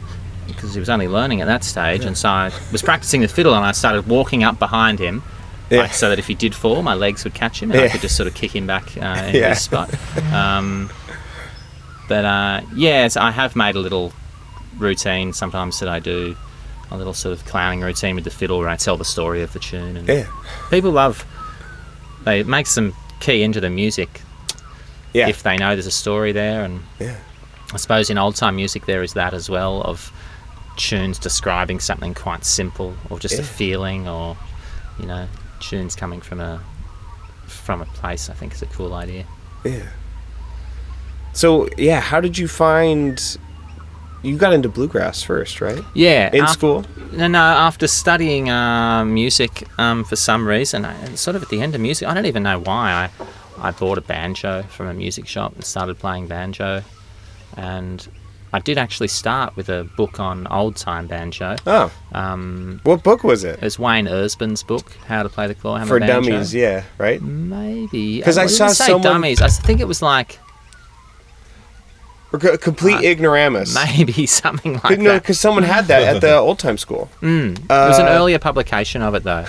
because 0.47 0.73
he 0.73 0.79
was 0.79 0.89
only 0.89 1.07
learning 1.07 1.41
at 1.41 1.47
that 1.47 1.63
stage, 1.63 2.05
and 2.05 2.17
so 2.17 2.29
I 2.29 2.51
was 2.71 2.81
practicing 2.81 3.21
the 3.21 3.27
fiddle, 3.27 3.53
and 3.53 3.65
I 3.65 3.73
started 3.73 4.07
walking 4.07 4.43
up 4.43 4.57
behind 4.57 4.97
him. 4.99 5.21
Yeah. 5.69 5.81
Like, 5.81 5.93
so 5.93 6.09
that 6.09 6.19
if 6.19 6.27
he 6.27 6.35
did 6.35 6.53
fall, 6.55 6.81
my 6.83 6.93
legs 6.93 7.23
would 7.23 7.33
catch 7.33 7.61
him, 7.61 7.71
and 7.71 7.81
I 7.81 7.89
could 7.89 8.01
just 8.01 8.15
sort 8.15 8.27
of 8.27 8.35
kick 8.35 8.55
him 8.55 8.65
back 8.67 8.95
uh, 8.97 9.25
in 9.29 9.35
Yeah. 9.35 9.49
his 9.49 9.61
spot. 9.61 9.89
Um, 10.33 10.89
but 12.07 12.25
uh, 12.25 12.61
yes, 12.75 13.17
I 13.17 13.31
have 13.31 13.55
made 13.55 13.75
a 13.75 13.79
little 13.79 14.13
routine 14.77 15.33
sometimes 15.33 15.79
that 15.79 15.89
I 15.89 15.99
do, 15.99 16.35
a 16.91 16.97
little 16.97 17.13
sort 17.13 17.37
of 17.37 17.45
clowning 17.45 17.81
routine 17.81 18.15
with 18.15 18.23
the 18.25 18.29
fiddle 18.29 18.59
where 18.59 18.69
I 18.69 18.75
tell 18.75 18.97
the 18.97 19.05
story 19.05 19.41
of 19.41 19.53
the 19.53 19.59
tune, 19.59 19.97
and 19.97 20.07
Yeah. 20.07 20.27
people 20.69 20.91
love. 20.91 21.25
They 22.23 22.39
it 22.41 22.47
makes 22.47 22.75
them 22.75 22.93
key 23.19 23.43
into 23.43 23.59
the 23.61 23.69
music 23.69 24.21
Yeah. 25.13 25.27
if 25.29 25.43
they 25.43 25.57
know 25.57 25.75
there's 25.75 25.85
a 25.87 25.91
story 25.91 26.31
there, 26.31 26.63
and 26.63 26.81
Yeah. 26.99 27.15
I 27.73 27.77
suppose 27.77 28.09
in 28.09 28.17
old 28.17 28.35
time 28.35 28.55
music 28.57 28.85
there 28.85 29.03
is 29.03 29.13
that 29.13 29.33
as 29.33 29.49
well 29.49 29.81
of 29.83 30.11
tunes 30.77 31.17
describing 31.17 31.79
something 31.79 32.13
quite 32.13 32.43
simple 32.45 32.93
or 33.09 33.17
just 33.17 33.39
a 33.39 33.43
feeling 33.43 34.07
or 34.09 34.35
you 34.99 35.05
know 35.05 35.27
tunes 35.61 35.95
coming 35.95 36.19
from 36.21 36.39
a 36.41 36.59
from 37.47 37.81
a 37.81 37.85
place. 37.85 38.29
I 38.29 38.33
think 38.33 38.53
is 38.53 38.61
a 38.61 38.65
cool 38.67 38.93
idea. 38.93 39.25
Yeah. 39.63 39.83
So 41.35 41.67
yeah, 41.77 41.99
how 41.99 42.19
did 42.21 42.37
you 42.37 42.47
find? 42.47 43.21
You 44.23 44.37
got 44.37 44.53
into 44.53 44.69
bluegrass 44.69 45.21
first, 45.21 45.61
right? 45.61 45.83
Yeah, 45.93 46.31
In 46.33 46.47
school. 46.47 46.83
No, 47.11 47.27
no. 47.27 47.37
After 47.39 47.87
studying 47.87 48.49
uh, 48.49 49.05
music 49.05 49.67
um, 49.77 50.03
for 50.03 50.15
some 50.15 50.47
reason, 50.47 50.83
I, 50.83 50.93
and 51.03 51.19
sort 51.19 51.35
of 51.35 51.43
at 51.43 51.49
the 51.49 51.61
end 51.61 51.75
of 51.75 51.81
music, 51.81 52.07
I 52.07 52.13
don't 52.15 52.25
even 52.25 52.41
know 52.41 52.59
why. 52.59 52.91
I 52.91 53.09
I 53.67 53.71
bought 53.71 53.97
a 53.99 54.01
banjo 54.01 54.63
from 54.63 54.87
a 54.87 54.93
music 54.93 55.27
shop 55.27 55.53
and 55.53 55.63
started 55.63 55.99
playing 55.99 56.27
banjo, 56.27 56.81
and 57.55 58.07
I 58.51 58.59
did 58.59 58.77
actually 58.77 59.09
start 59.09 59.55
with 59.55 59.69
a 59.69 59.83
book 59.95 60.19
on 60.19 60.47
old 60.47 60.75
time 60.77 61.05
banjo. 61.07 61.55
Oh, 61.67 61.91
Um, 62.13 62.79
what 62.83 63.03
book 63.03 63.23
was 63.23 63.43
it? 63.43 63.55
it 63.59 63.61
was 63.61 63.77
Wayne 63.77 64.07
Erbsen's 64.07 64.63
book, 64.63 64.91
How 65.07 65.21
to 65.23 65.29
Play 65.29 65.47
the 65.47 65.55
Clawhammer 65.55 65.85
For 65.87 65.99
Banjo. 65.99 66.31
dummies, 66.31 66.53
yeah, 66.53 66.83
right. 66.97 67.21
Maybe 67.21 68.21
'Cause 68.23 68.37
I 68.37 68.45
it 68.45 68.49
saw 68.49 68.67
someone- 68.69 69.01
dummies. 69.03 69.41
I 69.41 69.49
think 69.49 69.79
it 69.81 69.87
was 69.87 70.01
like 70.01 70.39
Or 72.33 72.39
co- 72.39 72.57
complete 72.57 72.95
Uh, 72.97 73.09
ignoramus. 73.11 73.73
maybe 73.75 74.25
something 74.41 74.79
like 74.83 74.99
no, 74.99 75.11
that. 75.13 75.21
because 75.21 75.39
someone 75.39 75.63
had 75.63 75.85
that 75.87 76.03
at 76.15 76.21
the 76.21 76.35
old 76.47 76.59
time 76.59 76.77
school. 76.77 77.09
Mm. 77.21 77.57
it 77.59 77.69
was 77.69 77.99
an 77.99 78.07
Uh, 78.07 78.09
earlier 78.09 78.39
publication 78.39 79.01
of 79.01 79.15
it 79.15 79.23
though. 79.23 79.45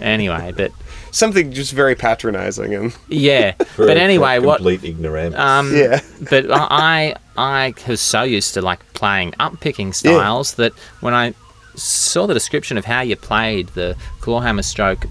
Anyway, 0.00 0.52
but 0.56 0.72
Something 1.12 1.50
just 1.52 1.72
very 1.72 1.94
patronizing 1.94 2.74
and 2.74 2.94
yeah. 3.08 3.52
For- 3.52 3.86
but 3.86 3.96
for 3.96 4.02
anyway, 4.02 4.38
what 4.38 4.56
Complete 4.58 4.84
ignoramus. 4.84 5.38
Um, 5.38 5.74
Yeah. 5.74 6.00
but 6.30 6.46
I 6.50 7.14
I 7.38 7.72
was 7.88 8.00
so 8.00 8.22
used 8.22 8.52
to 8.54 8.60
like 8.62 8.80
playing 8.92 9.32
up 9.40 9.58
picking 9.60 9.92
styles 9.94 10.54
that 10.54 10.72
when 11.00 11.14
I 11.14 11.32
saw 11.74 12.26
the 12.26 12.34
description 12.34 12.76
of 12.76 12.84
how 12.84 13.00
you 13.00 13.16
played 13.16 13.68
the 13.68 13.96
clawhammer 14.20 14.62
stroke, 14.62 15.06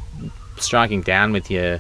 striking 0.57 1.01
down 1.01 1.31
with 1.31 1.49
your 1.49 1.79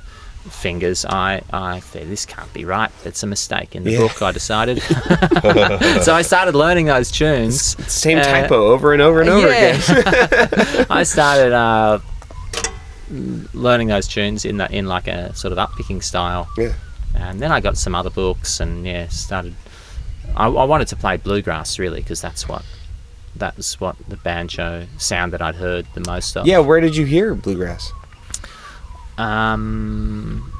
fingers, 0.49 1.05
I 1.05 1.41
I 1.51 1.79
thought 1.79 2.07
this 2.07 2.25
can't 2.25 2.51
be 2.53 2.65
right. 2.65 2.91
It's 3.03 3.23
a 3.23 3.27
mistake 3.27 3.75
in 3.75 3.83
the 3.83 3.91
Yeah. 3.91 3.99
book. 3.99 4.21
I 4.21 4.31
decided. 4.31 4.81
so 6.03 6.13
I 6.13 6.21
started 6.21 6.55
learning 6.55 6.85
those 6.87 7.11
tunes. 7.11 7.75
same 7.91 8.19
Uh, 8.19 8.23
typo 8.23 8.67
over 8.67 8.93
and 8.93 9.01
over 9.01 9.21
and 9.21 9.29
over 9.29 9.47
yeah. 9.47 9.75
again. 9.75 10.85
I 10.89 11.03
started 11.03 11.51
uh, 11.53 11.99
learning 13.53 13.87
those 13.87 14.07
tunes 14.07 14.45
in 14.45 14.57
the, 14.57 14.71
in 14.71 14.87
like 14.87 15.07
a 15.07 15.33
sort 15.35 15.51
of 15.51 15.59
up 15.59 15.75
picking 15.75 16.01
style 16.01 16.47
Yeah. 16.57 16.73
and 17.15 17.39
then 17.39 17.51
I 17.51 17.59
got 17.61 17.77
some 17.77 17.93
other 17.93 18.09
books 18.09 18.59
and 18.59 18.85
yeah 18.85 19.07
started 19.09 19.53
I, 20.35 20.47
I 20.47 20.63
wanted 20.65 20.87
to 20.89 20.95
play 20.95 21.17
bluegrass 21.17 21.77
really 21.77 22.01
because 22.01 22.19
that's 22.19 22.47
what 22.49 22.63
that 23.35 23.55
was 23.57 23.79
what 23.79 23.95
the 24.09 24.17
banjo 24.17 24.87
sound 24.97 25.33
that 25.33 25.41
I'd 25.41 25.55
heard 25.55 25.85
the 25.93 26.01
most 26.09 26.35
of 26.35 26.47
Yeah, 26.47 26.59
where 26.59 26.79
did 26.81 26.95
you 26.95 27.05
hear 27.05 27.35
bluegrass? 27.35 27.91
Um 29.17 30.51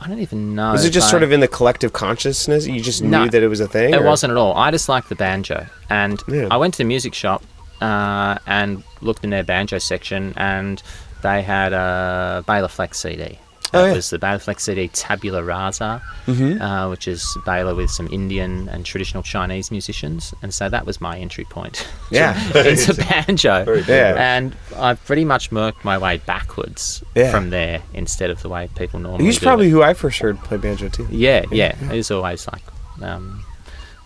I 0.00 0.08
don't 0.08 0.18
even 0.18 0.56
know. 0.56 0.72
Was 0.72 0.84
it 0.84 0.90
just 0.90 1.08
sort 1.10 1.22
of 1.22 1.30
in 1.30 1.38
the 1.38 1.46
collective 1.46 1.92
consciousness? 1.92 2.66
You 2.66 2.80
just 2.80 3.02
No, 3.04 3.22
knew 3.24 3.30
that 3.30 3.40
it 3.42 3.46
was 3.46 3.60
a 3.60 3.68
thing? 3.68 3.94
It 3.94 4.00
or- 4.00 4.04
wasn't 4.04 4.32
at 4.32 4.36
all. 4.36 4.52
I 4.56 4.72
just 4.72 4.88
liked 4.88 5.08
the 5.08 5.14
banjo, 5.14 5.66
and 5.88 6.20
Yeah. 6.26 6.48
I 6.50 6.56
went 6.56 6.74
to 6.74 6.78
the 6.78 6.84
music 6.84 7.14
shop 7.14 7.44
uh, 7.80 8.38
and 8.46 8.82
looked 9.00 9.22
in 9.22 9.30
their 9.30 9.44
banjo 9.44 9.78
section, 9.78 10.34
and 10.36 10.82
they 11.22 11.42
had 11.42 11.72
a 11.72 12.42
Béla 12.48 12.68
Fleck 12.68 12.94
CD. 12.96 13.38
Oh, 13.74 13.84
it 13.84 13.88
yeah. 13.88 13.92
was 13.94 14.10
the 14.10 14.18
Béla 14.18 14.60
CD 14.60 14.88
Tabula 14.88 15.42
Rasa, 15.42 16.02
Mhm. 16.26 16.60
uh, 16.60 16.88
which 16.90 17.08
is 17.08 17.22
Béla 17.46 17.74
with 17.76 17.90
some 17.90 18.06
Indian 18.12 18.68
and 18.68 18.84
traditional 18.84 19.22
Chinese 19.22 19.70
musicians, 19.70 20.34
and 20.42 20.52
so 20.52 20.68
that 20.68 20.84
was 20.86 21.00
my 21.00 21.16
entry 21.18 21.44
point 21.44 21.86
Yeah. 22.10 22.34
into 22.56 22.94
banjo. 23.08 23.82
Yeah. 23.88 24.14
And 24.18 24.54
I've 24.76 25.02
pretty 25.06 25.24
much 25.24 25.50
worked 25.50 25.84
my 25.84 25.96
way 25.98 26.18
backwards 26.26 27.02
Yeah. 27.14 27.30
from 27.30 27.50
there 27.50 27.80
instead 27.94 28.30
of 28.30 28.42
the 28.42 28.48
way 28.48 28.68
people 28.76 29.00
normally 29.00 29.24
He's 29.24 29.38
probably 29.38 29.68
it. 29.68 29.70
who 29.70 29.82
I 29.82 29.94
first 29.94 30.18
heard 30.18 30.38
play 30.44 30.58
banjo 30.58 30.88
too. 30.88 31.08
Yeah, 31.10 31.44
yeah. 31.50 31.74
It 31.90 31.96
was 31.96 32.10
always 32.10 32.46
like 32.52 32.62
um, 33.00 33.44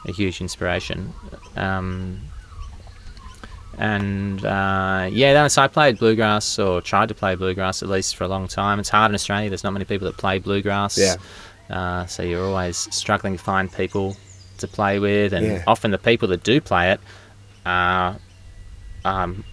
a 0.07 0.13
huge 0.13 0.41
inspiration. 0.41 1.13
Um, 1.57 2.21
and 3.79 4.45
uh, 4.45 5.09
yeah, 5.11 5.49
I 5.59 5.69
played 5.69 5.99
bluegrass 5.99 6.59
or 6.59 6.81
tried 6.81 7.09
to 7.09 7.15
play 7.15 7.35
bluegrass 7.35 7.83
at 7.83 7.89
least 7.89 8.17
for 8.17 8.25
a 8.25 8.29
long 8.29 8.49
time. 8.49 8.81
It's 8.81 8.89
hard 8.89 9.11
in 9.11 9.15
Australia. 9.15 9.49
There's 9.51 9.65
not 9.65 9.73
many 9.73 9.85
people 9.85 10.07
that 10.07 10.17
play 10.17 10.39
bluegrass. 10.39 10.97
Yeah. 10.99 11.17
Uh, 11.69 12.07
so 12.07 12.23
you're 12.23 12.45
always 12.45 12.77
struggling 12.95 13.37
to 13.37 13.43
find 13.43 13.73
people 13.73 14.17
to 14.59 14.69
play 14.69 14.99
with, 14.99 15.33
and 15.33 15.47
Yeah. 15.47 15.65
often 15.67 15.91
the 15.91 15.99
people 15.99 16.29
that 16.29 16.43
do 16.43 16.61
play 16.61 16.93
it, 16.93 17.01
uh, 17.67 18.15
um, 19.05 19.45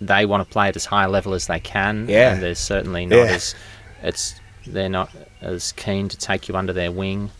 they 0.00 0.26
want 0.26 0.46
to 0.46 0.52
play 0.52 0.68
it 0.68 0.76
as 0.76 0.84
high 0.84 1.04
a 1.04 1.08
level 1.08 1.34
as 1.34 1.46
they 1.46 1.58
can. 1.60 2.08
Yeah. 2.08 2.34
And 2.34 2.42
there's 2.42 2.58
certainly 2.58 3.06
not 3.06 3.16
Yeah. 3.16 3.22
as 3.34 3.54
it's 4.02 4.34
they're 4.66 4.88
not 4.88 5.10
as 5.40 5.72
keen 5.72 6.08
to 6.08 6.16
take 6.16 6.48
you 6.48 6.56
under 6.56 6.72
their 6.72 6.90
wing. 6.92 7.30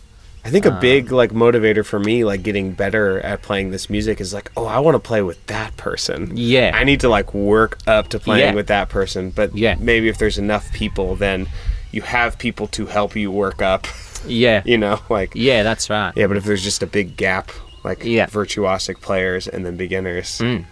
I 0.47 0.51
think 0.51 0.65
a 0.65 0.73
Uh, 0.73 0.81
big 0.81 1.11
like 1.11 1.33
motivator 1.33 1.85
for 1.85 1.99
me, 1.99 2.25
like 2.25 2.43
getting 2.45 2.71
better 2.73 3.21
at 3.21 3.43
playing 3.43 3.73
this 3.73 3.91
music, 3.91 4.21
is 4.21 4.33
like, 4.33 4.51
oh, 4.57 4.67
I 4.67 4.79
want 4.79 4.95
to 4.95 5.01
play 5.01 5.21
with 5.23 5.45
that 5.47 5.77
person. 5.77 6.31
Yeah. 6.37 6.71
I 6.73 6.85
need 6.85 7.01
to 7.01 7.09
like 7.09 7.35
work 7.35 7.79
up 7.87 8.09
to 8.11 8.19
playing 8.21 8.49
Yeah. 8.51 8.55
with 8.55 8.69
that 8.69 8.89
person. 8.89 9.31
But 9.31 9.57
Yeah. 9.57 9.75
maybe 9.81 10.09
if 10.09 10.19
there's 10.19 10.39
enough 10.39 10.73
people, 10.73 11.17
then 11.17 11.49
you 11.91 12.03
have 12.03 12.39
people 12.39 12.67
to 12.69 12.87
help 12.87 13.17
you 13.17 13.31
work 13.33 13.61
up. 13.61 13.87
Yeah. 14.27 14.63
You 14.73 14.79
know, 14.79 15.01
like 15.09 15.33
Yeah, 15.35 15.63
that's 15.65 15.91
right. 15.91 16.13
yeah. 16.15 16.27
But 16.29 16.37
if 16.37 16.45
there's 16.45 16.63
just 16.63 16.83
a 16.83 16.87
big 16.87 17.17
gap, 17.17 17.51
like 17.83 18.05
Yeah. 18.05 18.27
virtuosic 18.27 19.01
players 19.01 19.49
and 19.49 19.67
then 19.67 19.77
beginners. 19.77 20.39
Mm. 20.39 20.65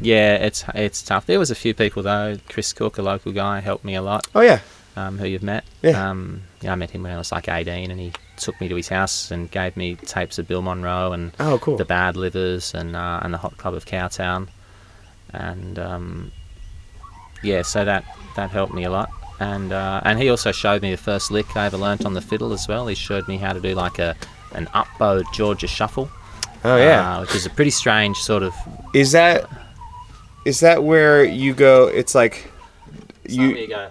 Yeah, 0.00 0.34
it's 0.36 0.64
it's 0.74 1.02
tough. 1.02 1.26
There 1.26 1.38
was 1.38 1.50
a 1.50 1.54
few 1.54 1.74
people 1.74 2.02
though. 2.02 2.38
Chris 2.48 2.72
Cook, 2.72 2.98
a 2.98 3.02
local 3.02 3.30
guy, 3.32 3.60
helped 3.60 3.84
me 3.84 3.94
a 3.94 4.02
lot. 4.02 4.26
Oh 4.34 4.40
yeah, 4.40 4.60
Um, 4.96 5.18
who 5.18 5.26
you've 5.26 5.42
met? 5.42 5.64
Yeah. 5.82 6.10
Um, 6.10 6.42
yeah, 6.60 6.72
I 6.72 6.74
met 6.74 6.90
him 6.90 7.04
when 7.04 7.12
I 7.12 7.16
was 7.18 7.30
like 7.32 7.48
18, 7.48 7.90
and 7.90 8.00
he 8.00 8.12
took 8.36 8.60
me 8.60 8.68
to 8.68 8.74
his 8.74 8.88
house 8.88 9.30
and 9.30 9.50
gave 9.50 9.76
me 9.76 9.94
tapes 9.94 10.38
of 10.38 10.48
Bill 10.48 10.62
Monroe 10.62 11.12
and 11.12 11.32
Oh, 11.38 11.58
cool. 11.58 11.76
the 11.76 11.84
Bad 11.84 12.16
Livers 12.16 12.74
and 12.74 12.96
uh, 12.96 13.20
and 13.22 13.32
the 13.32 13.38
Hot 13.38 13.56
Club 13.56 13.74
of 13.74 13.86
Cowtown, 13.86 14.48
and 15.32 15.78
um, 15.78 16.32
yeah, 17.42 17.62
so 17.62 17.84
that 17.84 18.04
that 18.36 18.50
helped 18.50 18.74
me 18.74 18.84
a 18.84 18.90
lot. 18.90 19.10
And 19.38 19.72
uh, 19.72 20.00
and 20.04 20.18
he 20.18 20.28
also 20.28 20.52
showed 20.52 20.82
me 20.82 20.90
the 20.90 20.96
first 20.98 21.30
lick 21.30 21.56
I 21.56 21.66
ever 21.66 21.76
learnt 21.78 22.04
on 22.04 22.14
the 22.14 22.20
fiddle 22.20 22.52
as 22.52 22.66
well. 22.68 22.86
He 22.88 22.94
showed 22.94 23.26
me 23.28 23.36
how 23.38 23.52
to 23.52 23.60
do 23.60 23.74
like 23.74 23.98
a 23.98 24.16
an 24.52 24.66
upbowed 24.74 25.24
Georgia 25.32 25.66
shuffle. 25.68 26.10
oh 26.64 26.76
yeah. 26.76 27.16
uh, 27.16 27.20
which 27.22 27.34
is 27.36 27.46
a 27.46 27.50
pretty 27.50 27.70
strange 27.70 28.18
sort 28.18 28.42
of 28.42 28.52
is 28.92 29.12
that 29.12 29.48
is 30.44 30.60
that 30.60 30.82
where 30.82 31.24
you 31.24 31.54
go? 31.54 31.86
It's 31.86 32.14
like 32.14 32.50
you. 33.28 33.66
go. 33.68 33.88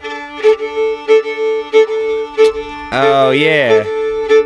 Oh 2.91 3.31
yeah. 3.31 3.83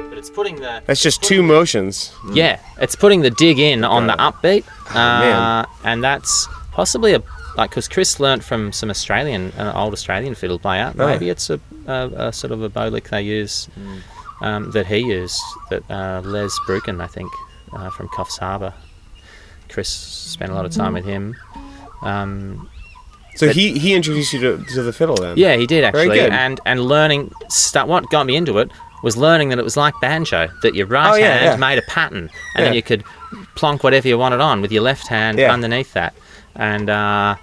But 0.10 0.18
it's 0.18 0.30
putting 0.30 0.56
the 0.58 0.82
That's 0.86 1.01
just 1.01 1.24
two 1.24 1.41
motions. 1.43 2.14
yeah, 2.34 2.60
it's 2.80 2.95
putting 2.95 3.22
the 3.22 3.30
dig 3.30 3.60
in 3.60 3.84
on 3.84 4.08
the 4.08 4.14
upbeat, 4.14 4.66
uh, 4.89 4.93
man. 4.93 5.66
and 5.84 6.04
that's 6.04 6.47
possibly 6.72 7.14
a 7.14 7.22
like 7.56 7.70
because 7.70 7.88
Chris 7.88 8.20
learnt 8.20 8.43
from 8.43 8.72
some 8.72 8.89
Australian, 8.89 9.51
an 9.58 9.68
old 9.76 9.93
Australian 9.93 10.36
fiddle 10.36 10.60
player. 10.60 10.93
Oh. 10.97 11.08
Maybe 11.08 11.30
it's 11.30 11.49
a, 11.49 11.60
a, 11.88 12.10
a 12.16 12.34
sort 12.34 12.51
of 12.51 12.62
a 12.64 12.70
bow 12.70 12.88
lick 12.89 13.10
they 13.10 13.22
use 13.22 13.70
um, 14.41 14.72
that 14.72 14.88
he 14.88 14.97
used 14.97 15.41
that 15.70 15.84
uh, 15.89 16.22
Les 16.26 16.58
Brucken, 16.68 17.01
I 17.01 17.08
think, 17.08 17.32
uh, 17.72 17.89
from 17.91 18.08
Coffs 18.10 18.38
Harbour. 18.39 18.74
Chris 19.70 19.89
spent 19.89 20.51
a 20.51 20.56
lot 20.56 20.66
of 20.66 20.72
time 20.72 20.93
with 20.93 21.06
him. 21.06 21.36
Um, 22.01 22.70
So 23.36 23.47
But- 23.47 23.55
he 23.55 23.77
he 23.79 23.93
introduced 23.93 24.31
you 24.34 24.39
to, 24.41 24.63
to 24.75 24.84
the 24.84 24.93
fiddle 24.93 25.15
then. 25.15 25.38
Yeah, 25.38 25.55
he 25.55 25.65
did 25.65 25.81
Very 25.91 26.03
actually, 26.05 26.19
good. 26.19 26.31
and 26.31 26.59
and 26.65 26.86
learning 26.86 27.31
what 27.73 28.09
got 28.09 28.25
me 28.25 28.36
into 28.36 28.57
it 28.59 28.69
was 29.03 29.17
learning 29.17 29.49
that 29.49 29.59
it 29.59 29.63
was 29.63 29.75
like 29.75 29.93
banjo 30.01 30.47
that 30.61 30.75
your 30.75 30.88
right 30.88 31.11
Oh, 31.11 31.15
yeah, 31.15 31.34
hand 31.38 31.45
yeah. 31.45 31.55
made 31.57 31.77
a 31.77 31.81
pattern, 31.84 32.29
and 32.55 32.65
then 32.65 32.73
you 32.73 32.81
could 32.84 33.03
plonk 33.55 33.84
whatever 33.84 34.07
you 34.07 34.17
wanted 34.17 34.39
on 34.39 34.61
with 34.61 34.71
your 34.71 34.81
left 34.84 35.07
hand 35.07 35.39
Yeah. 35.39 35.51
underneath 35.51 35.91
that, 35.93 36.13
and 36.55 36.89
uh, 36.89 37.36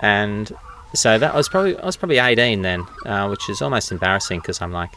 and 0.00 0.50
so 0.94 1.18
that 1.18 1.34
was 1.34 1.48
probably 1.48 1.76
I 1.78 1.86
was 1.86 1.96
probably 1.96 2.18
18 2.18 2.62
then, 2.62 2.86
uh, 3.06 3.28
which 3.28 3.48
is 3.48 3.62
almost 3.62 3.92
embarrassing 3.92 4.40
because 4.40 4.60
I'm 4.60 4.72
like 4.72 4.90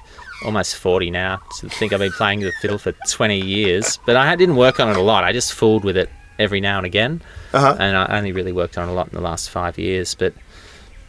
almost 0.43 0.76
40 0.76 1.11
now. 1.11 1.39
To 1.59 1.69
think 1.69 1.93
I've 1.93 1.99
been 1.99 2.11
playing 2.11 2.41
the 2.41 2.51
fiddle 2.61 2.78
for 2.78 2.93
20 3.09 3.39
years, 3.39 3.99
but 4.05 4.15
I 4.15 4.36
didn't 4.36 4.55
work 4.57 4.80
on 4.80 4.89
it 4.89 4.97
a 4.97 5.01
lot. 5.01 5.23
I 5.23 5.32
just 5.32 5.53
fooled 5.53 5.84
with 5.84 5.95
it 5.97 6.09
every 6.40 6.62
now 6.62 6.78
and 6.78 6.86
again, 6.86 7.22
Uh-huh. 7.54 7.76
and 7.80 7.96
I 7.98 8.18
only 8.18 8.32
really 8.32 8.52
worked 8.52 8.78
on 8.78 8.90
a 8.90 8.94
lot 8.94 9.08
in 9.08 9.14
the 9.14 9.22
last 9.22 9.50
five 9.50 9.78
years, 9.78 10.16
but. 10.16 10.34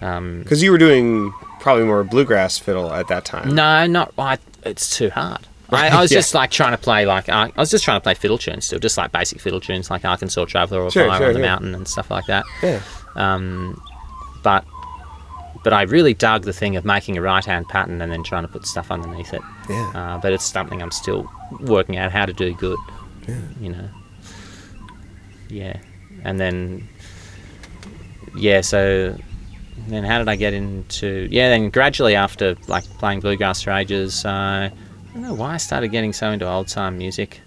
Um, 0.00 0.42
Because 0.42 0.62
you 0.62 0.70
were 0.72 0.78
doing 0.78 1.32
probably 1.60 1.84
more 1.84 2.04
bluegrass 2.04 2.58
fiddle 2.58 2.92
at 2.92 3.08
that 3.08 3.24
time. 3.24 3.54
No, 3.54 3.86
not. 3.86 4.12
I, 4.18 4.38
it's 4.64 4.94
too 4.96 5.08
hard. 5.10 5.40
I, 5.70 5.88
I 5.88 6.00
was 6.02 6.12
Yeah. 6.12 6.18
just 6.18 6.34
like 6.34 6.50
trying 6.50 6.72
to 6.72 6.78
play 6.78 7.06
like 7.06 7.28
I, 7.28 7.46
I 7.56 7.60
was 7.60 7.70
just 7.70 7.82
trying 7.82 7.96
to 7.96 8.02
play 8.02 8.14
fiddle 8.14 8.36
tunes 8.38 8.66
still, 8.66 8.78
just 8.78 8.96
like 8.98 9.10
basic 9.10 9.40
fiddle 9.40 9.58
tunes 9.60 9.90
like 9.90 10.04
Arkansas 10.04 10.44
Traveller 10.44 10.82
or 10.82 10.90
Sure, 10.90 11.08
Fire 11.08 11.18
sure, 11.18 11.26
on 11.28 11.32
the 11.34 11.40
yeah. 11.40 11.46
Mountain 11.46 11.74
and 11.74 11.88
stuff 11.88 12.10
like 12.10 12.26
that. 12.26 12.44
Yeah. 12.62 12.80
Um, 13.16 13.80
but 14.42 14.64
but 15.64 15.72
I 15.72 15.82
really 15.82 16.14
dug 16.14 16.42
the 16.44 16.52
thing 16.52 16.76
of 16.76 16.84
making 16.84 17.16
a 17.16 17.22
right 17.22 17.44
hand 17.44 17.66
pattern 17.68 18.00
and 18.00 18.12
then 18.12 18.22
trying 18.22 18.42
to 18.42 18.48
put 18.48 18.66
stuff 18.66 18.90
underneath 18.92 19.32
it. 19.34 19.42
Yeah. 19.68 19.90
Uh, 19.94 20.18
but 20.18 20.32
it's 20.32 20.44
something 20.44 20.80
I'm 20.82 20.92
still 20.92 21.28
working 21.60 21.96
out 21.96 22.12
how 22.12 22.26
to 22.26 22.32
do 22.32 22.52
good. 22.54 22.78
Yeah. 23.26 23.40
You 23.60 23.70
know. 23.70 23.88
Yeah, 25.48 25.78
and 26.24 26.38
then 26.40 26.88
yeah, 28.36 28.60
so 28.60 29.16
then 29.88 30.04
how 30.04 30.18
did 30.18 30.28
I 30.28 30.36
get 30.36 30.52
into 30.54 31.28
yeah? 31.30 31.50
Then 31.50 31.70
gradually 31.70 32.14
after 32.14 32.56
like 32.66 32.84
playing 32.98 33.20
bluegrass 33.20 33.62
for 33.62 33.70
ages, 33.70 34.24
uh, 34.24 34.28
I 34.70 34.72
don't 35.12 35.22
know 35.22 35.34
why 35.34 35.54
I 35.54 35.56
started 35.58 35.88
getting 35.88 36.12
so 36.12 36.30
into 36.30 36.48
old 36.48 36.68
time 36.68 36.98
music. 36.98 37.40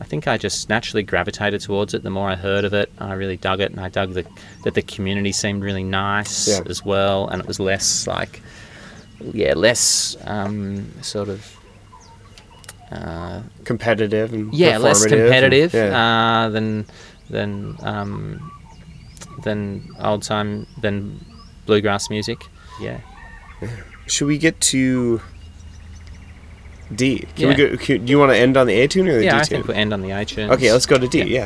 I 0.00 0.04
think 0.04 0.26
I 0.26 0.38
just 0.38 0.70
naturally 0.70 1.02
gravitated 1.02 1.60
towards 1.60 1.92
it. 1.92 2.02
The 2.02 2.08
more 2.10 2.30
I 2.30 2.34
heard 2.34 2.64
of 2.64 2.72
it, 2.72 2.90
I 2.98 3.12
really 3.12 3.36
dug 3.36 3.60
it, 3.60 3.70
and 3.70 3.78
I 3.80 3.90
dug 3.90 4.14
the, 4.14 4.24
that 4.64 4.72
the 4.72 4.80
community 4.80 5.30
seemed 5.30 5.62
really 5.62 5.84
nice 5.84 6.48
Yeah. 6.48 6.60
as 6.70 6.82
well, 6.82 7.28
and 7.28 7.38
it 7.42 7.46
was 7.46 7.60
less 7.60 8.06
like, 8.06 8.40
yeah, 9.20 9.52
less 9.54 10.16
um, 10.24 10.90
sort 11.02 11.28
of 11.28 11.54
uh, 12.90 13.42
Competitive 13.64 14.32
and 14.32 14.52
yeah, 14.54 14.78
less 14.78 15.00
performative 15.04 15.12
and- 15.12 15.20
competitive 15.22 15.74
yeah. 15.74 16.44
uh, 16.44 16.48
than 16.48 16.86
than 17.30 17.76
um, 17.80 18.52
than 19.42 19.88
old 20.00 20.22
time 20.22 20.66
than 20.80 21.24
bluegrass 21.66 22.10
music. 22.10 22.38
Yeah, 22.80 23.00
Should 24.06 24.26
we 24.26 24.38
get 24.38 24.60
to 24.72 25.20
D? 26.94 27.20
Can 27.20 27.28
Yeah. 27.36 27.48
we 27.48 27.54
go, 27.54 27.76
can, 27.76 28.04
do 28.04 28.10
you 28.10 28.18
want 28.18 28.32
to 28.32 28.36
end 28.38 28.56
on 28.56 28.66
the 28.66 28.74
A 28.74 28.88
tune 28.88 29.08
or 29.08 29.16
the 29.18 29.24
yeah. 29.24 29.30
D 29.32 29.36
I 29.36 29.42
tune? 29.42 29.44
think 29.58 29.68
we'll 29.68 29.76
end 29.76 29.92
on 29.92 30.02
the 30.02 30.10
A 30.10 30.24
tune. 30.24 30.50
Okay, 30.50 30.72
let's 30.72 30.86
go 30.86 30.98
to 30.98 31.06
D. 31.08 31.22
Yeah. 31.22 31.44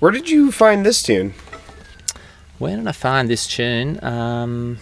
Where 0.00 0.10
did 0.12 0.28
you 0.28 0.52
find 0.52 0.84
this 0.84 1.02
tune? 1.02 1.32
Where 2.58 2.76
did 2.76 2.86
I 2.86 2.92
find 2.92 3.28
this 3.28 3.46
tune? 3.46 4.02
Um, 4.04 4.78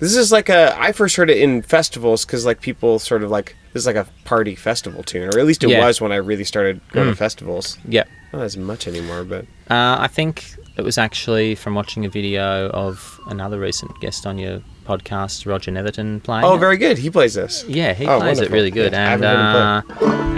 This 0.00 0.14
is 0.16 0.30
like 0.32 0.48
a. 0.48 0.76
I 0.78 0.92
first 0.92 1.16
heard 1.16 1.30
it 1.30 1.38
in 1.38 1.62
festivals 1.62 2.24
because 2.26 2.44
like 2.44 2.60
people 2.60 2.98
sort 2.98 3.22
of 3.22 3.30
like 3.30 3.56
this 3.76 3.82
is 3.82 3.86
like 3.86 3.96
a 3.96 4.06
party 4.24 4.54
festival 4.54 5.02
tune, 5.02 5.28
or 5.34 5.38
at 5.38 5.44
least 5.46 5.62
it 5.62 5.68
Yeah. 5.68 5.84
was 5.84 6.00
when 6.00 6.10
I 6.12 6.16
really 6.16 6.44
started 6.44 6.80
going 6.92 7.08
to 7.08 7.12
Mm. 7.12 7.18
festivals. 7.18 7.76
yeah, 7.86 8.04
Not 8.32 8.42
as 8.42 8.56
much 8.56 8.88
anymore, 8.88 9.22
but 9.24 9.44
uh, 9.70 9.96
I 10.00 10.08
think 10.08 10.44
it 10.78 10.82
was 10.82 10.96
actually 10.98 11.54
from 11.54 11.74
watching 11.74 12.04
a 12.06 12.08
video 12.08 12.68
of 12.70 13.20
another 13.28 13.58
recent 13.60 13.92
guest 14.00 14.26
on 14.26 14.38
your 14.38 14.60
podcast, 14.86 15.44
Roger 15.46 15.70
Netherton, 15.70 16.20
playing. 16.20 16.44
oh, 16.44 16.54
it. 16.54 16.58
very 16.58 16.78
good. 16.78 16.96
He 16.96 17.10
plays 17.10 17.34
this. 17.34 17.64
Yeah, 17.68 17.92
he 17.92 18.06
Oh, 18.06 18.18
plays 18.20 18.40
it 18.40 18.50
really 18.50 18.70
good, 18.70 18.92
Yeah, 18.92 19.12
and 19.14 19.24
uh, 19.24 19.82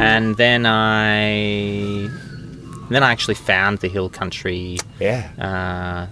and 0.01 0.37
then 0.37 0.67
I 0.67 2.09
then 2.91 3.03
I 3.05 3.13
actually 3.13 3.35
found 3.37 3.79
the 3.79 3.89
Hill 3.89 4.09
Country 4.09 4.79
Yeah. 4.99 5.29
uh, 5.39 6.07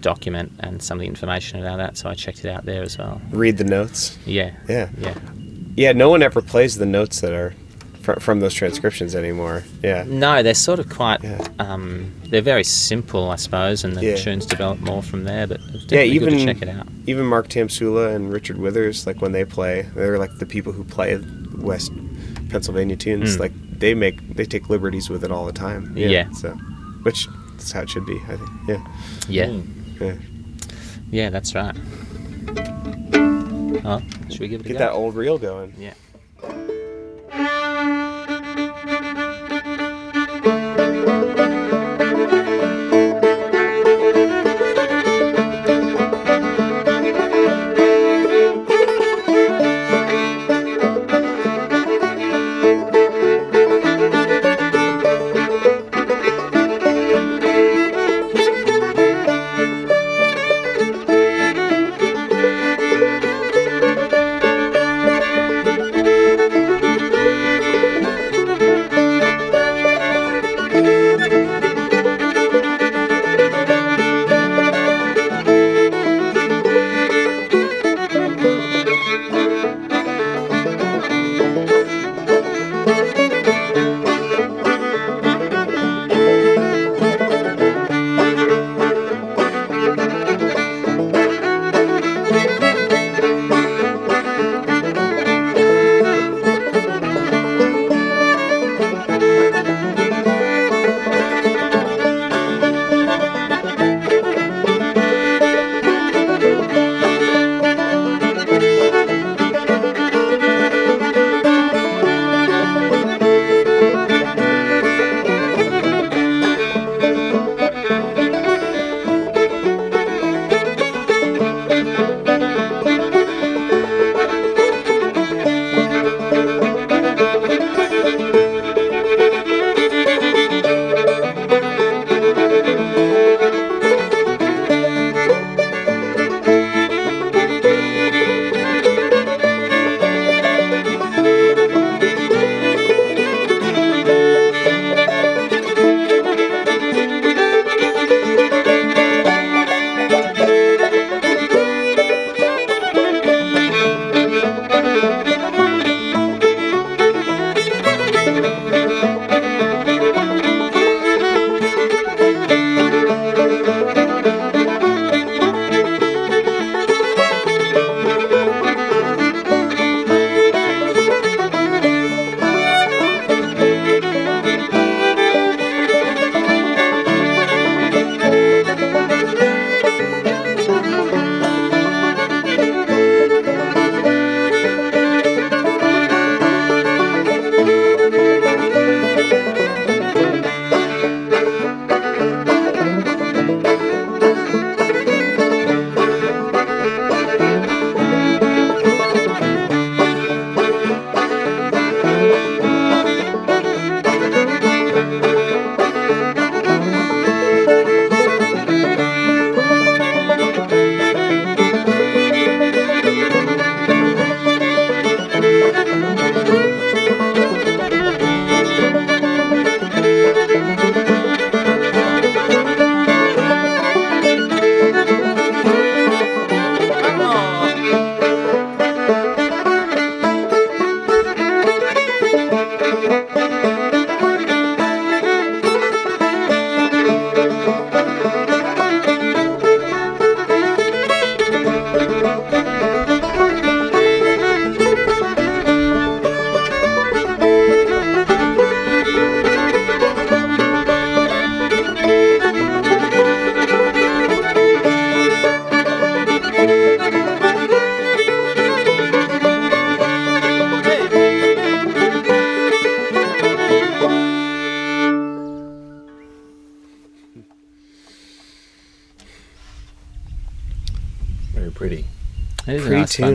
document 0.00 0.52
and 0.60 0.82
some 0.82 0.98
of 0.98 1.00
the 1.00 1.08
information 1.08 1.58
about 1.60 1.76
that, 1.78 1.96
so 1.98 2.08
I 2.08 2.14
checked 2.14 2.44
it 2.44 2.48
out 2.50 2.64
there 2.64 2.82
as 2.82 2.96
well. 2.98 3.20
Read 3.30 3.56
the 3.58 3.64
notes. 3.64 4.16
Yeah, 4.26 4.50
Yeah. 4.68 4.88
yeah, 4.98 5.14
Yeah. 5.76 5.92
No 5.92 6.08
one 6.08 6.22
ever 6.22 6.40
plays 6.42 6.76
the 6.78 6.86
notes 6.86 7.20
that 7.20 7.32
are 7.32 7.54
fr- 8.00 8.20
from 8.20 8.40
those 8.40 8.54
transcriptions 8.54 9.14
anymore. 9.14 9.64
Yeah. 9.82 10.04
No, 10.06 10.42
they're 10.42 10.54
sort 10.54 10.78
of 10.78 10.88
quite. 10.88 11.22
Yeah. 11.22 11.46
Um, 11.58 12.12
they're 12.28 12.40
very 12.42 12.64
simple, 12.64 13.30
I 13.30 13.36
suppose, 13.36 13.84
and 13.84 13.96
the 13.96 14.04
Yeah. 14.04 14.16
tunes 14.16 14.46
develop 14.46 14.80
more 14.80 15.02
from 15.02 15.24
there. 15.24 15.46
But 15.46 15.60
Yeah, 15.90 16.02
even 16.02 16.30
to 16.36 16.44
check 16.44 16.62
it 16.62 16.68
out. 16.68 16.86
even 17.06 17.26
Mark 17.26 17.48
Tamsula 17.48 18.14
and 18.14 18.32
Richard 18.32 18.58
Withers, 18.58 19.06
like 19.06 19.20
when 19.22 19.32
they 19.32 19.44
play, 19.44 19.86
they're 19.94 20.18
like 20.18 20.38
the 20.38 20.46
people 20.46 20.72
who 20.72 20.84
play 20.84 21.18
West 21.58 21.92
Pennsylvania 22.50 22.96
tunes. 22.96 23.36
Mm. 23.36 23.40
Like 23.40 23.52
they 23.78 23.94
make 23.94 24.36
they 24.36 24.44
take 24.44 24.68
liberties 24.70 25.10
with 25.10 25.24
it 25.24 25.30
all 25.32 25.44
the 25.46 25.52
time. 25.52 25.92
Yeah. 25.96 26.30
So, 26.32 26.50
which 27.02 27.26
that's 27.56 27.72
how 27.72 27.82
it 27.82 27.90
should 27.90 28.06
be. 28.06 28.20
I 28.28 28.36
think. 28.36 28.50
Yeah. 28.68 28.86
Yeah. 29.28 29.60
Yeah. 30.00 30.14
yeah, 31.10 31.30
that's 31.30 31.54
right. 31.54 31.74
Oh, 33.84 34.02
should 34.30 34.40
we 34.40 34.48
give 34.48 34.60
it 34.60 34.66
a 34.66 34.68
Get 34.68 34.74
go? 34.74 34.78
that 34.78 34.92
old 34.92 35.14
reel 35.14 35.38
going. 35.38 35.74
Yeah. 35.78 35.94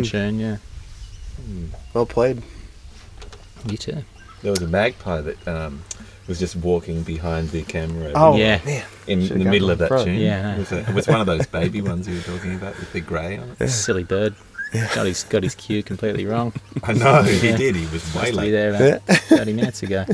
Is 0.02 0.08
a 0.08 0.12
Pretty 0.12 0.32
nice 0.38 0.38
fun 0.38 0.64
tune. 1.43 1.62
tune, 1.62 1.70
yeah. 1.72 1.78
Well 1.93 2.06
played. 2.06 2.41
You 3.70 3.78
too. 3.78 3.97
There 4.41 4.52
was 4.52 4.62
a 4.62 4.68
magpie 4.68 5.22
that 5.22 5.47
um, 5.47 5.84
was 6.28 6.39
just 6.39 6.56
walking 6.56 7.04
behind 7.04 7.50
the 7.50 7.64
camera 7.64 8.12
Oh 8.16 8.36
Yeah. 8.38 8.62
man. 8.66 8.86
in 9.08 9.22
should've 9.28 9.43
the 9.43 9.50
middle 9.50 9.70
of 9.70 9.80
that 9.80 9.88
front. 9.89 10.06
tune. 10.06 10.20
Yeah. 10.20 10.56
It 10.56 10.60
was, 10.60 10.72
a, 10.72 10.80
it 10.80 10.93
was 10.93 11.08
one 11.08 11.20
of 11.22 11.28
those 11.28 11.45
baby 11.60 11.82
ones 11.82 12.08
you 12.08 12.16
were 12.16 12.22
talking 12.22 12.56
about 12.56 12.78
with 12.80 12.91
the 12.93 13.02
grey 13.02 13.38
on 13.38 13.56
it. 13.60 13.68
Silly 13.70 14.04
bird. 14.04 14.36
Yeah. 14.74 14.88
Got 14.93 15.08
his 15.08 15.24
got 15.24 15.41
his 15.43 15.56
cue 15.56 15.82
completely 15.82 16.26
wrong. 16.28 16.54
I 16.84 16.93
know, 16.93 17.24
he 17.24 17.39
did. 17.58 17.76
He 17.76 17.88
was 17.88 18.14
way 18.14 18.32
late. 18.32 18.52
there 18.52 18.70
about 18.76 19.02
thirty 19.08 19.52
minutes 19.54 19.82
ago. 19.82 20.06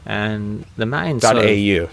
And 0.03 0.65
the 0.77 0.85
main 0.87 1.19
Dot 1.19 1.35
sort 1.35 1.45
of- 1.45 1.51
au. 1.51 1.53
Yeah. 1.53 1.85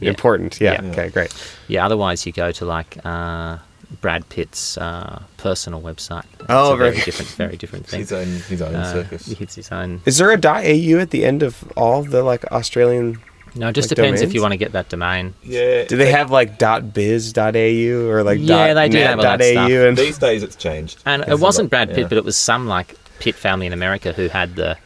Important. 0.00 0.60
Yeah. 0.60 0.80
Yeah. 0.82 0.90
Okay. 0.90 1.08
Great. 1.10 1.34
Yeah, 1.66 1.84
otherwise 1.84 2.24
you 2.24 2.30
go 2.32 2.52
to 2.52 2.64
like 2.64 3.04
uh, 3.04 3.58
Brad 4.00 4.28
Pitt's 4.28 4.76
uh, 4.78 5.22
personal 5.36 5.80
website. 5.80 6.24
It's 6.40 6.46
Oh, 6.48 6.74
a 6.74 6.76
very 6.76 6.90
very- 6.90 7.04
different, 7.04 7.30
very 7.44 7.56
different 7.56 7.86
thing. 7.86 8.00
His 8.00 8.12
own, 8.12 8.26
his 8.26 8.60
own 8.62 8.74
Uh, 8.74 8.92
circus. 8.92 9.28
It's 9.40 9.54
his 9.54 9.70
own. 9.72 10.00
Is 10.06 10.18
there 10.18 10.30
a 10.32 10.38
.au 10.44 10.98
at 11.00 11.10
the 11.10 11.24
end 11.24 11.42
of 11.42 11.64
all 11.76 12.02
the 12.02 12.22
like 12.22 12.44
Australian? 12.52 13.20
No, 13.54 13.68
it 13.68 13.72
just 13.72 13.90
like 13.90 13.96
depends 13.96 14.20
if 14.20 14.34
you 14.34 14.42
want 14.42 14.52
to 14.52 14.58
get 14.58 14.72
that 14.72 14.90
domain. 14.90 15.32
Yeah. 15.42 15.84
Do 15.84 15.96
they 15.96 16.10
have 16.10 16.30
like 16.30 16.58
.biz, 16.58 17.32
.au, 17.38 18.08
or 18.10 18.22
like 18.22 18.38
Yeah, 18.42 18.74
they 18.74 18.88
do 18.90 18.98
net, 18.98 19.06
have 19.10 19.18
all 19.18 19.22
that 19.24 19.38
dot 19.38 19.46
stuff. 19.46 19.70
.au? 19.70 19.88
And 19.88 19.96
These 19.96 20.18
days 20.18 20.42
it's 20.42 20.56
changed. 20.56 21.02
And 21.06 21.22
it 21.26 21.38
wasn't 21.40 21.66
lot- 21.66 21.70
Brad 21.70 21.88
Pitt, 21.88 21.98
yeah. 22.00 22.08
but 22.08 22.18
it 22.18 22.24
was 22.24 22.36
some 22.36 22.66
like 22.66 22.94
Pitt 23.18 23.34
family 23.34 23.66
in 23.66 23.72
America 23.72 24.12
who 24.12 24.28
had 24.28 24.56
the 24.56 24.76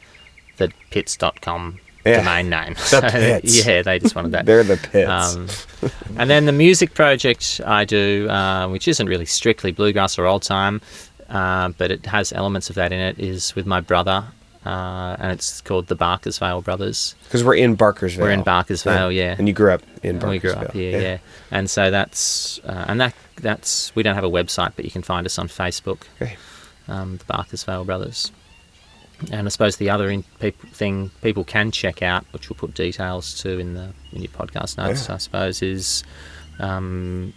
the 0.58 0.70
Pitts.com 0.90 1.80
Yeah. 2.04 2.18
domain 2.18 2.48
name. 2.48 2.74
The 2.74 3.40
yeah, 3.44 3.82
they 3.82 3.98
just 3.98 4.14
wanted 4.14 4.32
that. 4.32 4.46
they're 4.46 4.62
the 4.64 4.76
pits. 4.76 5.08
Um, 5.10 5.48
and 6.16 6.30
then 6.30 6.46
the 6.46 6.52
music 6.52 6.94
project 6.94 7.60
I 7.66 7.84
do, 7.84 8.28
uh, 8.30 8.68
which 8.68 8.88
isn't 8.88 9.06
really 9.06 9.26
strictly 9.26 9.70
bluegrass 9.72 10.18
or 10.18 10.26
old 10.26 10.42
time, 10.42 10.80
uh, 11.28 11.70
but 11.76 11.90
it 11.90 12.06
has 12.06 12.32
elements 12.32 12.70
of 12.70 12.76
that 12.76 12.92
in 12.92 12.98
it, 13.00 13.18
is 13.18 13.54
with 13.54 13.66
my 13.66 13.80
brother, 13.80 14.24
uh, 14.64 15.16
and 15.18 15.30
it's 15.32 15.60
called 15.60 15.86
the 15.88 15.96
Barkersvale 15.96 16.64
Brothers. 16.64 17.14
Because 17.24 17.44
we're 17.44 17.54
in 17.54 17.76
Barkersville. 17.76 18.18
We're 18.22 18.30
in 18.30 18.44
Barkersvale, 18.44 19.14
yeah. 19.14 19.36
And 19.38 19.46
you 19.46 19.54
grew 19.54 19.72
up 19.72 19.82
in 20.02 20.18
Barkersville. 20.18 20.30
we 20.30 20.38
grew 20.38 20.52
up 20.52 20.72
here, 20.72 21.00
yeah. 21.00 21.18
And 21.50 21.68
so 21.68 21.90
that's 21.90 22.60
uh, 22.64 22.86
and 22.88 23.00
that 23.00 23.14
that's 23.36 23.94
we 23.94 24.02
don't 24.02 24.14
have 24.14 24.24
a 24.24 24.30
website, 24.30 24.72
but 24.76 24.84
you 24.84 24.90
can 24.90 25.02
find 25.02 25.26
us 25.26 25.38
on 25.38 25.48
Facebook, 25.48 26.02
Okay. 26.20 26.36
um, 26.88 27.18
the 27.18 27.24
Barkersvale 27.24 27.84
Brothers. 27.86 28.32
And 29.30 29.46
I 29.46 29.50
suppose 29.50 29.76
the 29.76 29.90
other 29.90 30.22
thing 30.72 31.10
people 31.22 31.44
can 31.44 31.70
check 31.70 32.02
out, 32.02 32.24
which 32.32 32.48
we'll 32.48 32.56
put 32.56 32.74
details 32.74 33.40
to 33.42 33.58
in 33.58 33.74
the 33.74 33.92
in 34.12 34.22
your 34.22 34.30
podcast 34.32 34.78
notes, 34.78 35.08
Yeah. 35.08 35.14
I 35.16 35.18
suppose, 35.18 35.62
is 35.62 36.04
um, 36.58 37.32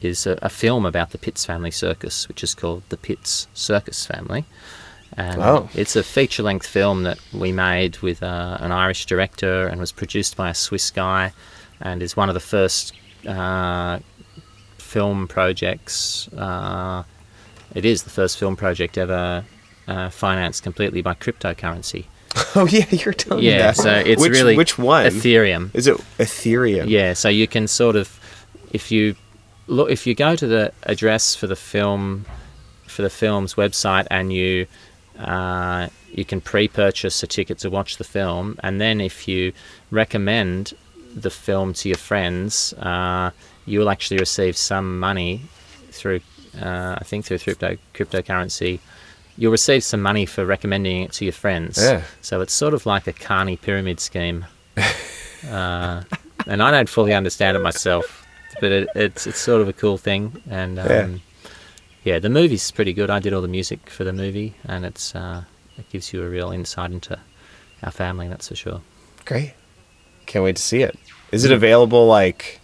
is 0.00 0.26
a, 0.26 0.38
a 0.42 0.48
film 0.48 0.84
about 0.86 1.10
the 1.10 1.18
Pitts 1.18 1.44
Family 1.44 1.70
Circus, 1.70 2.28
which 2.28 2.42
is 2.42 2.54
called 2.54 2.82
The 2.88 2.96
Pitts 2.96 3.48
Circus 3.54 4.06
Family. 4.06 4.44
And 5.16 5.40
Oh. 5.40 5.68
it's 5.74 5.96
a 5.96 6.02
feature 6.02 6.42
length 6.42 6.66
film 6.66 7.04
that 7.04 7.18
we 7.32 7.52
made 7.52 7.98
with 7.98 8.22
uh, 8.22 8.58
an 8.60 8.72
Irish 8.72 9.06
director 9.06 9.66
and 9.66 9.80
was 9.80 9.92
produced 9.92 10.36
by 10.36 10.50
a 10.50 10.54
Swiss 10.54 10.90
guy 10.90 11.32
and 11.80 12.02
is 12.02 12.16
one 12.16 12.28
of 12.28 12.34
the 12.34 12.40
first 12.40 12.92
uh, 13.26 13.98
film 14.78 15.28
projects. 15.28 16.28
Uh, 16.28 17.04
it 17.74 17.84
is 17.84 18.02
the 18.02 18.10
first 18.10 18.38
film 18.38 18.56
project 18.56 18.98
ever 18.98 19.44
uh, 19.88 20.10
financed 20.10 20.62
completely 20.62 21.02
by 21.02 21.14
cryptocurrency. 21.14 22.06
Oh 22.54 22.66
yeah, 22.66 22.84
you're 22.90 23.14
telling 23.14 23.44
me 23.44 23.50
Yeah, 23.50 23.72
so 23.72 23.90
it's 23.94 24.20
which, 24.20 24.32
really 24.32 24.56
which 24.56 24.78
one? 24.78 25.06
Ethereum. 25.06 25.74
Is 25.74 25.86
it 25.86 25.96
Ethereum? 26.18 26.86
Yeah, 26.86 27.14
so 27.14 27.30
you 27.30 27.46
can 27.46 27.66
sort 27.66 27.96
of, 27.96 28.20
if 28.72 28.90
you 28.90 29.16
look, 29.66 29.90
if 29.90 30.06
you 30.06 30.14
go 30.14 30.36
to 30.36 30.46
the 30.46 30.72
address 30.82 31.34
for 31.34 31.46
the 31.46 31.56
film, 31.56 32.26
for 32.86 33.02
the 33.02 33.10
film's 33.10 33.54
website, 33.54 34.06
and 34.10 34.32
you 34.32 34.66
uh, 35.18 35.88
you 36.12 36.24
can 36.24 36.40
pre-purchase 36.40 37.22
a 37.22 37.26
ticket 37.26 37.58
to 37.58 37.70
watch 37.70 37.96
the 37.96 38.04
film, 38.04 38.58
and 38.62 38.80
then 38.80 39.00
if 39.00 39.26
you 39.28 39.52
recommend 39.90 40.74
the 41.14 41.30
film 41.30 41.72
to 41.74 41.88
your 41.88 41.98
friends, 41.98 42.72
uh, 42.74 43.30
you 43.64 43.78
will 43.78 43.90
actually 43.90 44.18
receive 44.18 44.56
some 44.56 44.98
money 45.00 45.42
through, 45.90 46.20
uh, 46.60 46.96
I 46.98 47.04
think 47.04 47.24
through 47.24 47.38
crypto 47.38 47.76
cryptocurrency. 47.94 48.80
You'll 49.38 49.52
receive 49.52 49.84
some 49.84 50.00
money 50.02 50.24
for 50.26 50.44
recommending 50.46 51.02
it 51.02 51.12
to 51.14 51.24
your 51.24 51.32
friends. 51.32 51.78
Yeah. 51.82 52.02
So 52.22 52.40
it's 52.40 52.52
sort 52.54 52.74
of 52.74 52.86
like 52.86 53.06
a 53.06 53.12
Carney 53.12 53.56
pyramid 53.56 54.00
scheme. 54.00 54.46
uh, 55.50 56.02
and 56.46 56.62
I 56.62 56.70
don't 56.70 56.88
fully 56.88 57.12
understand 57.12 57.56
it 57.56 57.60
myself, 57.60 58.26
but 58.60 58.72
it, 58.72 58.88
it's 58.94 59.26
it's 59.26 59.38
sort 59.38 59.60
of 59.62 59.68
a 59.68 59.72
cool 59.72 59.98
thing. 59.98 60.42
And 60.50 60.78
um, 60.78 60.88
Yeah. 60.88 61.08
yeah. 62.04 62.18
the 62.18 62.30
movie's 62.30 62.70
pretty 62.70 62.92
good. 62.92 63.10
I 63.10 63.18
did 63.18 63.32
all 63.32 63.42
the 63.42 63.48
music 63.48 63.90
for 63.90 64.04
the 64.04 64.12
movie, 64.12 64.54
and 64.64 64.84
it's 64.86 65.14
uh, 65.14 65.44
it 65.76 65.88
gives 65.90 66.12
you 66.12 66.22
a 66.22 66.28
real 66.28 66.50
insight 66.50 66.92
into 66.92 67.18
our 67.82 67.90
family. 67.92 68.28
That's 68.28 68.48
for 68.48 68.56
sure. 68.56 68.80
Great. 69.24 69.54
Can't 70.26 70.44
wait 70.44 70.56
to 70.56 70.62
see 70.62 70.82
it. 70.82 70.98
Is 71.32 71.44
it 71.44 71.52
available? 71.52 72.06
Like, 72.06 72.60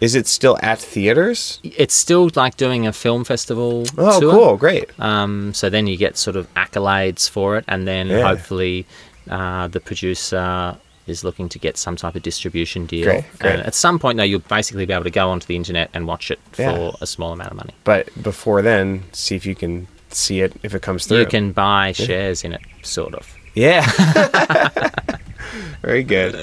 is 0.00 0.14
it 0.14 0.26
still 0.26 0.58
at 0.62 0.78
theaters? 0.78 1.60
It's 1.64 1.94
still 1.94 2.30
like 2.34 2.56
doing 2.56 2.86
a 2.86 2.92
film 2.92 3.24
festival. 3.24 3.84
Oh, 3.96 4.20
tour. 4.20 4.30
cool. 4.32 4.56
Great. 4.56 4.88
Um, 5.00 5.52
so 5.54 5.68
then 5.70 5.86
you 5.86 5.96
get 5.96 6.16
sort 6.16 6.36
of 6.36 6.52
accolades 6.54 7.28
for 7.28 7.56
it, 7.58 7.64
and 7.68 7.86
then 7.86 8.08
Yeah. 8.08 8.22
hopefully 8.28 8.86
uh, 9.30 9.68
the 9.68 9.80
producer 9.80 10.76
is 11.06 11.24
looking 11.24 11.48
to 11.48 11.58
get 11.58 11.76
some 11.78 11.96
type 11.96 12.14
of 12.16 12.22
distribution 12.22 12.84
deal. 12.86 13.04
Great, 13.04 13.24
great. 13.38 13.52
And 13.54 13.62
at 13.62 13.74
some 13.74 13.98
point, 13.98 14.18
though, 14.18 14.24
you'll 14.24 14.40
basically 14.40 14.84
be 14.86 14.92
able 14.92 15.04
to 15.04 15.10
go 15.10 15.30
onto 15.30 15.46
the 15.46 15.56
internet 15.56 15.88
and 15.94 16.06
watch 16.06 16.30
it 16.30 16.38
for 16.52 16.62
Yeah. 16.62 16.90
a 17.00 17.06
small 17.06 17.32
amount 17.32 17.50
of 17.50 17.56
money. 17.56 17.72
But 17.84 18.08
before 18.22 18.60
then, 18.62 19.04
see 19.12 19.34
if 19.34 19.46
you 19.46 19.54
can 19.54 19.88
see 20.10 20.40
it 20.40 20.52
if 20.62 20.74
it 20.74 20.82
comes 20.82 21.06
through. 21.06 21.18
You 21.20 21.26
can 21.26 21.52
buy 21.52 21.92
shares 21.92 22.44
in 22.44 22.52
it, 22.52 22.60
sort 22.82 23.14
of. 23.14 23.26
Yeah. 23.54 23.84
Very 25.82 26.02
good. 26.02 26.34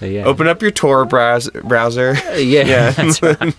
Yeah. 0.00 0.24
Open 0.24 0.46
up 0.46 0.62
your 0.62 0.70
Tor 0.70 1.04
browser. 1.04 1.50
browser. 1.62 2.14
Yeah, 2.38 2.62
Yeah. 2.64 2.90
that's 2.90 3.22
right. 3.22 3.54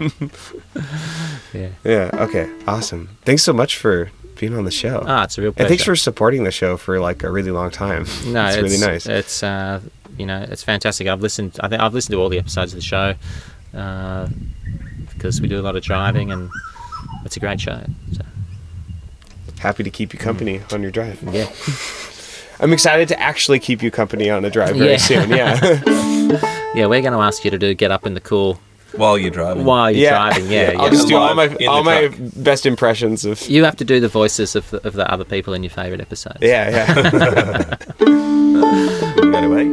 yeah. 1.53 1.69
Yeah. 1.83 2.09
Okay. 2.13 2.49
Awesome. 2.67 3.09
Thanks 3.23 3.43
so 3.43 3.53
much 3.53 3.77
for 3.77 4.11
being 4.39 4.55
on 4.55 4.63
the 4.65 4.71
show. 4.71 5.03
Ah, 5.05 5.23
it's 5.25 5.37
a 5.37 5.41
real 5.41 5.51
pleasure. 5.51 5.65
and 5.65 5.69
thanks 5.69 5.83
for 5.83 5.95
supporting 5.95 6.43
the 6.43 6.51
show 6.51 6.77
for 6.77 6.99
like 6.99 7.23
a 7.23 7.31
really 7.31 7.51
long 7.51 7.69
time. 7.69 8.05
No, 8.27 8.45
it's, 8.47 8.57
really 8.57 8.77
nice. 8.79 9.05
It's 9.05 9.43
uh, 9.43 9.81
you 10.17 10.25
know, 10.25 10.45
it's 10.49 10.63
fantastic. 10.63 11.07
I've 11.07 11.21
listened. 11.21 11.57
I 11.61 11.67
think 11.67 11.81
I've 11.81 11.93
listened 11.93 12.13
to 12.13 12.19
all 12.21 12.29
the 12.29 12.39
episodes 12.39 12.73
of 12.73 12.77
the 12.77 12.81
show 12.85 13.13
uh, 13.77 14.27
because 15.13 15.41
we 15.41 15.47
do 15.47 15.59
a 15.59 15.63
lot 15.63 15.75
of 15.75 15.83
driving, 15.83 16.31
and 16.31 16.49
it's 17.25 17.37
a 17.37 17.39
great 17.39 17.59
show. 17.61 17.81
So, 18.13 18.21
Happy 19.59 19.83
to 19.83 19.91
keep 19.91 20.11
you 20.11 20.17
company 20.17 20.61
on 20.71 20.81
your 20.81 20.89
drive. 20.89 21.21
yeah. 21.31 21.45
I'm 22.61 22.71
excited 22.73 23.07
to 23.09 23.19
actually 23.19 23.59
keep 23.59 23.81
you 23.81 23.91
company 23.91 24.29
on 24.29 24.45
a 24.45 24.49
drive 24.49 24.75
very 24.75 24.91
Yeah. 24.91 24.97
soon. 24.97 25.29
Yeah. 25.29 25.81
Yeah, 26.73 26.85
we're 26.85 27.01
going 27.01 27.11
to 27.11 27.19
ask 27.19 27.43
you 27.43 27.51
to 27.51 27.57
do 27.57 27.73
get 27.73 27.91
up 27.91 28.05
in 28.05 28.13
the 28.13 28.21
cool 28.21 28.57
While 28.95 29.17
you're 29.17 29.29
driving. 29.29 29.65
while 29.65 29.91
you're 29.91 30.03
yeah. 30.03 30.11
driving. 30.29 30.49
Yeah, 30.49 30.75
I'll 30.77 30.85
yeah. 30.85 30.89
just 30.89 31.07
do 31.09 31.17
all 31.17 31.33
my 31.35 31.53
all 31.67 31.83
my 31.83 32.07
best 32.37 32.65
impressions 32.65 33.25
of. 33.25 33.41
You 33.49 33.65
have 33.65 33.75
to 33.75 33.83
do 33.83 33.99
the 33.99 34.07
voices 34.07 34.55
of 34.55 34.69
the, 34.69 34.77
of 34.87 34.93
the 34.93 35.05
other 35.11 35.25
people 35.25 35.53
in 35.53 35.63
your 35.63 35.69
favorite 35.71 35.99
episodes. 35.99 36.37
Yeah. 36.39 36.69
Yeah. 36.69 37.75
Right 39.33 39.43
away. 39.43 39.65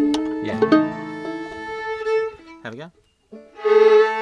Yeah. 0.44 0.58
Have 2.64 2.74
a 2.74 2.76
go. 2.76 4.17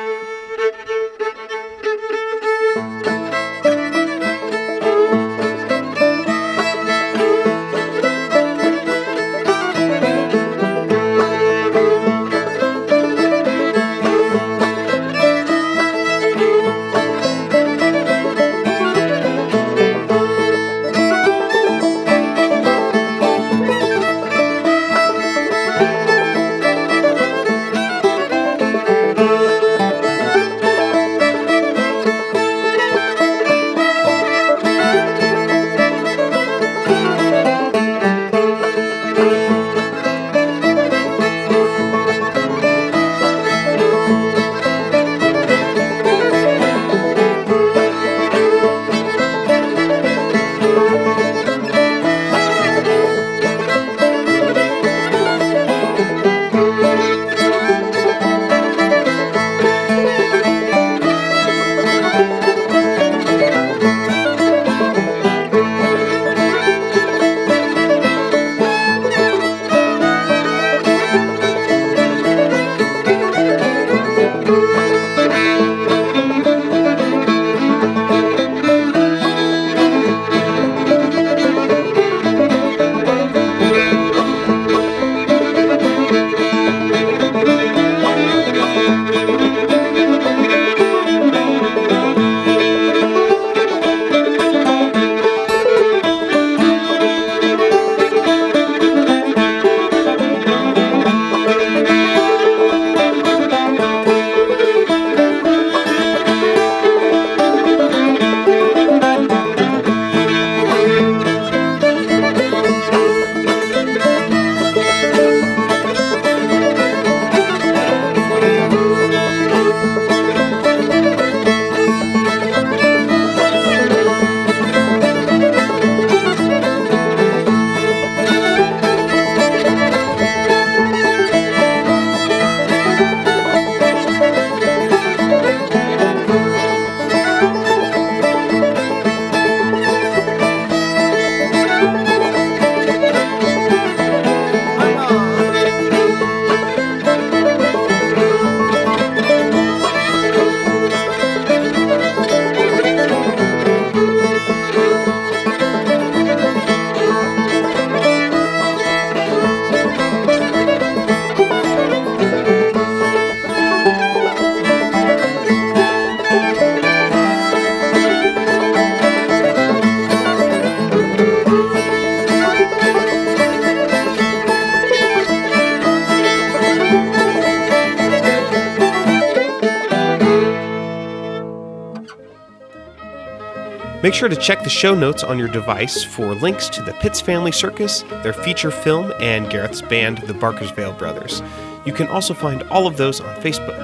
Sure 184.16 184.28
to 184.30 184.36
check 184.36 184.64
the 184.64 184.70
show 184.70 184.94
notes 184.94 185.22
on 185.22 185.38
your 185.38 185.46
device 185.46 186.02
for 186.02 186.34
links 186.34 186.70
to 186.70 186.80
the 186.80 186.94
Pitts 186.94 187.20
Family 187.20 187.52
Circus, 187.52 188.00
their 188.22 188.32
feature 188.32 188.70
film, 188.70 189.12
and 189.20 189.50
Gareth's 189.50 189.82
band, 189.82 190.16
the 190.18 190.32
Barkersvale 190.32 190.96
Brothers. 190.96 191.42
You 191.84 191.92
can 191.92 192.08
also 192.08 192.32
find 192.32 192.62
all 192.64 192.86
of 192.86 192.96
those 192.96 193.20
on 193.20 193.36
Facebook. 193.42 193.76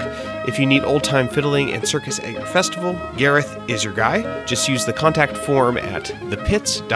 If 0.48 0.58
you 0.58 0.64
need 0.64 0.84
old 0.84 1.04
time 1.04 1.28
fiddling 1.28 1.70
and 1.74 1.86
circus 1.86 2.18
at 2.18 2.32
your 2.32 2.46
festival, 2.46 2.98
Gareth 3.18 3.58
is 3.68 3.84
your 3.84 3.92
guy. 3.92 4.46
Just 4.46 4.70
use 4.70 4.86
the 4.86 4.94
contact 4.94 5.36
form 5.36 5.76
at 5.76 6.04
thepits.com.au. 6.04 6.88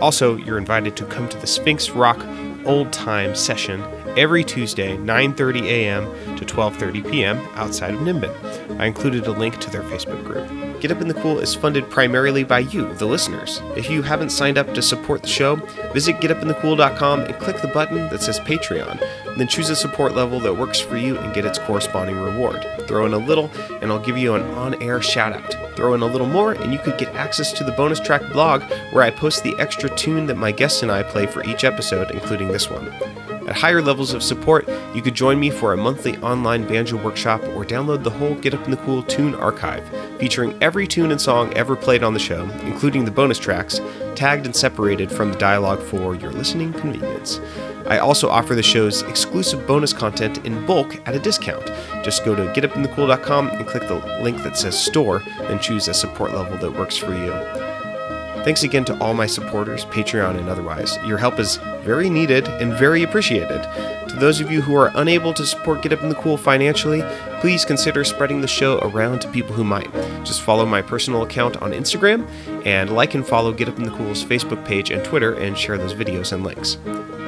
Also, 0.00 0.36
you're 0.36 0.58
invited 0.58 0.96
to 0.96 1.04
come 1.06 1.28
to 1.28 1.38
the 1.38 1.46
Sphinx 1.48 1.90
Rock 1.90 2.24
Old 2.64 2.92
Time 2.92 3.34
session 3.34 3.82
every 4.16 4.44
Tuesday, 4.44 4.96
9:30 4.96 5.62
a.m. 5.64 6.04
to 6.36 6.44
12:30 6.44 7.10
p.m. 7.10 7.38
outside 7.56 7.94
of 7.94 8.00
Nimbin. 8.00 8.30
I 8.78 8.86
included 8.86 9.26
a 9.26 9.32
link 9.32 9.58
to 9.58 9.70
their 9.70 9.82
Facebook 9.82 10.22
group. 10.24 10.48
Get 10.82 10.90
Up 10.90 11.00
in 11.00 11.06
the 11.06 11.14
Cool 11.14 11.38
is 11.38 11.54
funded 11.54 11.88
primarily 11.90 12.42
by 12.42 12.58
you, 12.58 12.92
the 12.94 13.06
listeners. 13.06 13.62
If 13.76 13.88
you 13.88 14.02
haven't 14.02 14.30
signed 14.30 14.58
up 14.58 14.74
to 14.74 14.82
support 14.82 15.22
the 15.22 15.28
show, 15.28 15.54
visit 15.92 16.16
getupinthecool.com 16.16 17.20
and 17.20 17.38
click 17.38 17.62
the 17.62 17.68
button 17.68 18.08
that 18.08 18.20
says 18.20 18.40
Patreon. 18.40 18.98
Then 19.38 19.46
choose 19.46 19.70
a 19.70 19.76
support 19.76 20.16
level 20.16 20.40
that 20.40 20.56
works 20.56 20.80
for 20.80 20.96
you 20.96 21.16
and 21.18 21.32
get 21.32 21.44
its 21.44 21.60
corresponding 21.60 22.16
reward. 22.16 22.66
Throw 22.88 23.06
in 23.06 23.12
a 23.12 23.18
little, 23.18 23.48
and 23.80 23.92
I'll 23.92 24.04
give 24.04 24.18
you 24.18 24.34
an 24.34 24.42
on 24.56 24.82
air 24.82 25.00
shout 25.00 25.32
out. 25.32 25.76
Throw 25.76 25.94
in 25.94 26.02
a 26.02 26.06
little 26.06 26.26
more, 26.26 26.54
and 26.54 26.72
you 26.72 26.80
could 26.80 26.98
get 26.98 27.14
access 27.14 27.52
to 27.52 27.62
the 27.62 27.70
bonus 27.70 28.00
track 28.00 28.32
blog 28.32 28.64
where 28.90 29.04
I 29.04 29.10
post 29.10 29.44
the 29.44 29.56
extra 29.60 29.88
tune 29.94 30.26
that 30.26 30.36
my 30.36 30.50
guests 30.50 30.82
and 30.82 30.90
I 30.90 31.04
play 31.04 31.26
for 31.26 31.44
each 31.44 31.62
episode, 31.62 32.10
including 32.10 32.48
this 32.48 32.68
one. 32.68 32.92
At 33.46 33.56
higher 33.56 33.82
levels 33.82 34.14
of 34.14 34.22
support, 34.22 34.68
you 34.94 35.02
could 35.02 35.14
join 35.14 35.40
me 35.40 35.50
for 35.50 35.72
a 35.72 35.76
monthly 35.76 36.16
online 36.18 36.66
banjo 36.66 36.96
workshop 36.96 37.42
or 37.48 37.64
download 37.64 38.04
the 38.04 38.10
whole 38.10 38.34
Get 38.36 38.54
Up 38.54 38.64
in 38.64 38.70
the 38.70 38.76
Cool 38.78 39.02
tune 39.02 39.34
archive, 39.34 39.88
featuring 40.18 40.56
every 40.62 40.86
tune 40.86 41.10
and 41.10 41.20
song 41.20 41.52
ever 41.54 41.74
played 41.74 42.02
on 42.02 42.14
the 42.14 42.20
show, 42.20 42.48
including 42.62 43.04
the 43.04 43.10
bonus 43.10 43.38
tracks, 43.38 43.80
tagged 44.14 44.46
and 44.46 44.54
separated 44.54 45.10
from 45.10 45.32
the 45.32 45.38
dialogue 45.38 45.82
for 45.82 46.14
your 46.14 46.30
listening 46.30 46.72
convenience. 46.72 47.40
I 47.86 47.98
also 47.98 48.28
offer 48.28 48.54
the 48.54 48.62
show's 48.62 49.02
exclusive 49.02 49.66
bonus 49.66 49.92
content 49.92 50.46
in 50.46 50.64
bulk 50.64 50.96
at 51.08 51.16
a 51.16 51.18
discount. 51.18 51.66
Just 52.04 52.24
go 52.24 52.34
to 52.34 52.44
getupinthecool.com 52.52 53.48
and 53.48 53.66
click 53.66 53.88
the 53.88 53.96
link 54.22 54.38
that 54.44 54.56
says 54.56 54.78
store, 54.78 55.20
then 55.40 55.58
choose 55.58 55.88
a 55.88 55.94
support 55.94 56.32
level 56.32 56.56
that 56.58 56.78
works 56.78 56.96
for 56.96 57.12
you. 57.12 57.71
Thanks 58.44 58.64
again 58.64 58.84
to 58.86 58.98
all 58.98 59.14
my 59.14 59.26
supporters, 59.26 59.84
Patreon 59.84 60.36
and 60.36 60.48
otherwise. 60.48 60.98
Your 61.06 61.16
help 61.16 61.38
is 61.38 61.58
very 61.84 62.10
needed 62.10 62.48
and 62.48 62.72
very 62.72 63.04
appreciated. 63.04 63.62
To 64.08 64.16
those 64.18 64.40
of 64.40 64.50
you 64.50 64.60
who 64.60 64.74
are 64.74 64.90
unable 64.96 65.32
to 65.34 65.46
support 65.46 65.82
Get 65.82 65.92
Up 65.92 66.02
in 66.02 66.08
the 66.08 66.16
Cool 66.16 66.36
financially, 66.36 67.02
please 67.40 67.64
consider 67.64 68.02
spreading 68.02 68.40
the 68.40 68.48
show 68.48 68.78
around 68.80 69.20
to 69.20 69.28
people 69.28 69.54
who 69.54 69.62
might. 69.62 69.92
Just 70.24 70.42
follow 70.42 70.66
my 70.66 70.82
personal 70.82 71.22
account 71.22 71.62
on 71.62 71.70
Instagram 71.70 72.28
and 72.66 72.94
like 72.94 73.14
and 73.14 73.24
follow 73.24 73.52
Get 73.52 73.68
Up 73.68 73.78
in 73.78 73.84
the 73.84 73.92
Cool's 73.92 74.24
Facebook 74.24 74.64
page 74.64 74.90
and 74.90 75.04
Twitter 75.04 75.34
and 75.34 75.56
share 75.56 75.78
those 75.78 75.94
videos 75.94 76.32
and 76.32 76.42
links. 76.42 76.78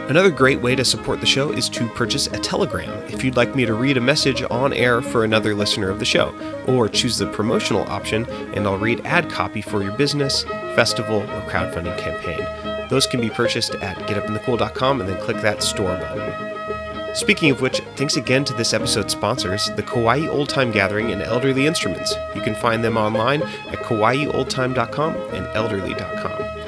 Another 0.09 0.31
great 0.31 0.61
way 0.61 0.77
to 0.77 0.85
support 0.85 1.21
the 1.21 1.27
show 1.27 1.51
is 1.51 1.69
to 1.71 1.89
purchase 1.89 2.27
a 2.27 2.39
telegram 2.39 2.91
if 3.05 3.25
you'd 3.25 3.37
like 3.37 3.55
me 3.57 3.65
to 3.65 3.73
read 3.73 3.97
a 3.97 4.03
message 4.03 4.43
on 4.51 4.75
air 4.75 5.01
for 5.01 5.25
another 5.25 5.55
listener 5.55 5.89
of 5.89 5.99
the 5.99 6.05
show, 6.05 6.35
or 6.67 6.91
choose 6.91 7.17
the 7.17 7.27
promotional 7.27 7.89
option 7.89 8.27
and 8.55 8.67
I'll 8.67 8.77
read 8.77 9.01
ad 9.07 9.31
copy 9.31 9.63
for 9.63 9.83
your 9.83 9.93
business, 9.93 10.43
festival, 10.77 11.23
or 11.23 11.41
crowdfunding 11.49 11.97
campaign. 11.99 12.89
Those 12.91 13.07
can 13.07 13.23
be 13.23 13.31
purchased 13.31 13.77
at 13.77 13.97
getupinthecool.com 14.07 15.01
and 15.01 15.09
then 15.09 15.21
click 15.23 15.39
that 15.39 15.63
store 15.63 15.97
button. 15.97 17.15
Speaking 17.15 17.51
of 17.51 17.63
which, 17.63 17.81
thanks 17.97 18.17
again 18.17 18.45
to 18.45 18.53
this 18.53 18.75
episode's 18.75 19.13
sponsors, 19.13 19.71
the 19.77 19.83
Kauai 19.83 20.27
Old 20.27 20.51
Time 20.51 20.71
Gathering 20.71 21.13
and 21.13 21.23
Elderly 21.23 21.67
Instruments. 21.67 22.13
You 22.35 22.43
can 22.43 22.55
find 22.55 22.85
them 22.85 22.99
online 22.99 23.41
at 23.43 23.79
kauaioldtime.com 23.79 25.17
and 25.33 25.47
elderly.com. 25.57 26.64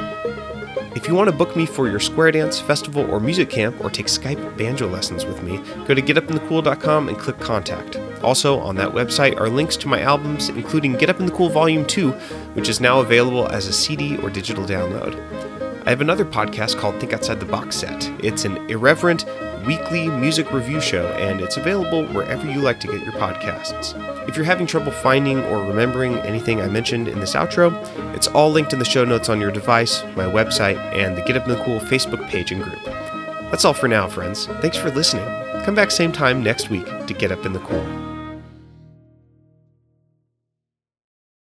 If 1.07 1.11
you 1.11 1.15
want 1.17 1.31
to 1.31 1.37
book 1.37 1.55
me 1.55 1.67
for 1.67 1.89
your 1.89 2.01
square 2.01 2.33
dance, 2.33 2.59
festival, 2.59 3.09
or 3.09 3.21
music 3.21 3.49
camp, 3.49 3.81
or 3.81 3.91
take 3.91 4.07
Skype 4.07 4.59
banjo 4.59 4.89
lessons 4.89 5.25
with 5.25 5.41
me, 5.41 5.59
go 5.87 5.95
to 5.95 6.03
getupinthecool.com 6.03 7.09
and 7.09 7.17
click 7.17 7.39
contact. 7.39 7.95
Also, 8.25 8.59
on 8.59 8.75
that 8.75 8.91
website 8.91 9.41
are 9.41 9.49
links 9.49 9.77
to 9.77 9.87
my 9.87 10.01
albums, 10.01 10.49
including 10.49 10.95
Get 10.95 11.09
Up 11.09 11.21
in 11.21 11.27
the 11.27 11.31
Cool 11.31 11.49
Volume 11.49 11.87
2, 11.87 12.11
which 12.55 12.69
is 12.69 12.81
now 12.81 12.99
available 12.99 13.47
as 13.53 13.69
a 13.69 13.73
CD 13.73 14.17
or 14.17 14.31
digital 14.31 14.65
download. 14.65 15.15
I 15.87 15.91
have 15.91 16.01
another 16.01 16.25
podcast 16.25 16.77
called 16.77 16.99
Think 16.99 17.13
Outside 17.13 17.39
the 17.39 17.47
Box 17.47 17.77
Set. 17.77 18.11
It's 18.25 18.45
an 18.45 18.57
irreverent 18.69 19.27
weekly 19.67 20.09
music 20.09 20.53
review 20.53 20.81
show, 20.81 21.07
and 21.15 21.41
it's 21.41 21.57
available 21.57 22.07
wherever 22.07 22.51
you 22.51 22.61
like 22.61 22.81
to 22.81 22.87
get 22.87 23.03
your 23.03 23.13
podcasts. 23.13 23.95
If 24.29 24.37
you're 24.37 24.45
having 24.45 24.67
trouble 24.67 24.93
finding 24.93 25.41
or 25.45 25.65
remembering 25.65 26.19
anything 26.19 26.61
I 26.61 26.69
mentioned 26.69 27.09
in 27.09 27.21
this 27.21 27.35
outro, 27.35 27.75
it's 28.15 28.29
all 28.29 28.51
linked 28.51 28.73
in 28.73 28.79
the 28.79 28.85
show 28.85 29.05
notes 29.05 29.29
on 29.29 29.41
your 29.41 29.51
device, 29.51 30.03
my 30.17 30.25
website, 30.25 30.77
and 30.95 31.17
the 31.17 31.23
Get 31.23 31.37
Up 31.37 31.49
in 31.49 31.57
the 31.57 31.65
Cool 31.65 31.81
Facebook 31.81 32.27
page 32.29 32.53
and 32.53 32.63
group. 32.63 32.83
That's 33.51 33.65
all 33.65 33.75
for 33.75 33.89
now, 33.89 34.09
friends. 34.09 34.47
Thanks 34.61 34.77
for 34.77 34.91
listening. 34.91 35.25
Come 35.65 35.75
back 35.75 35.91
same 35.91 36.13
time 36.13 36.43
next 36.43 36.71
week 36.71 36.87
to 37.07 37.15
Get 37.15 37.33
Up 37.33 37.45
in 37.45 37.53
the 37.53 37.61
Cool. 37.61 38.06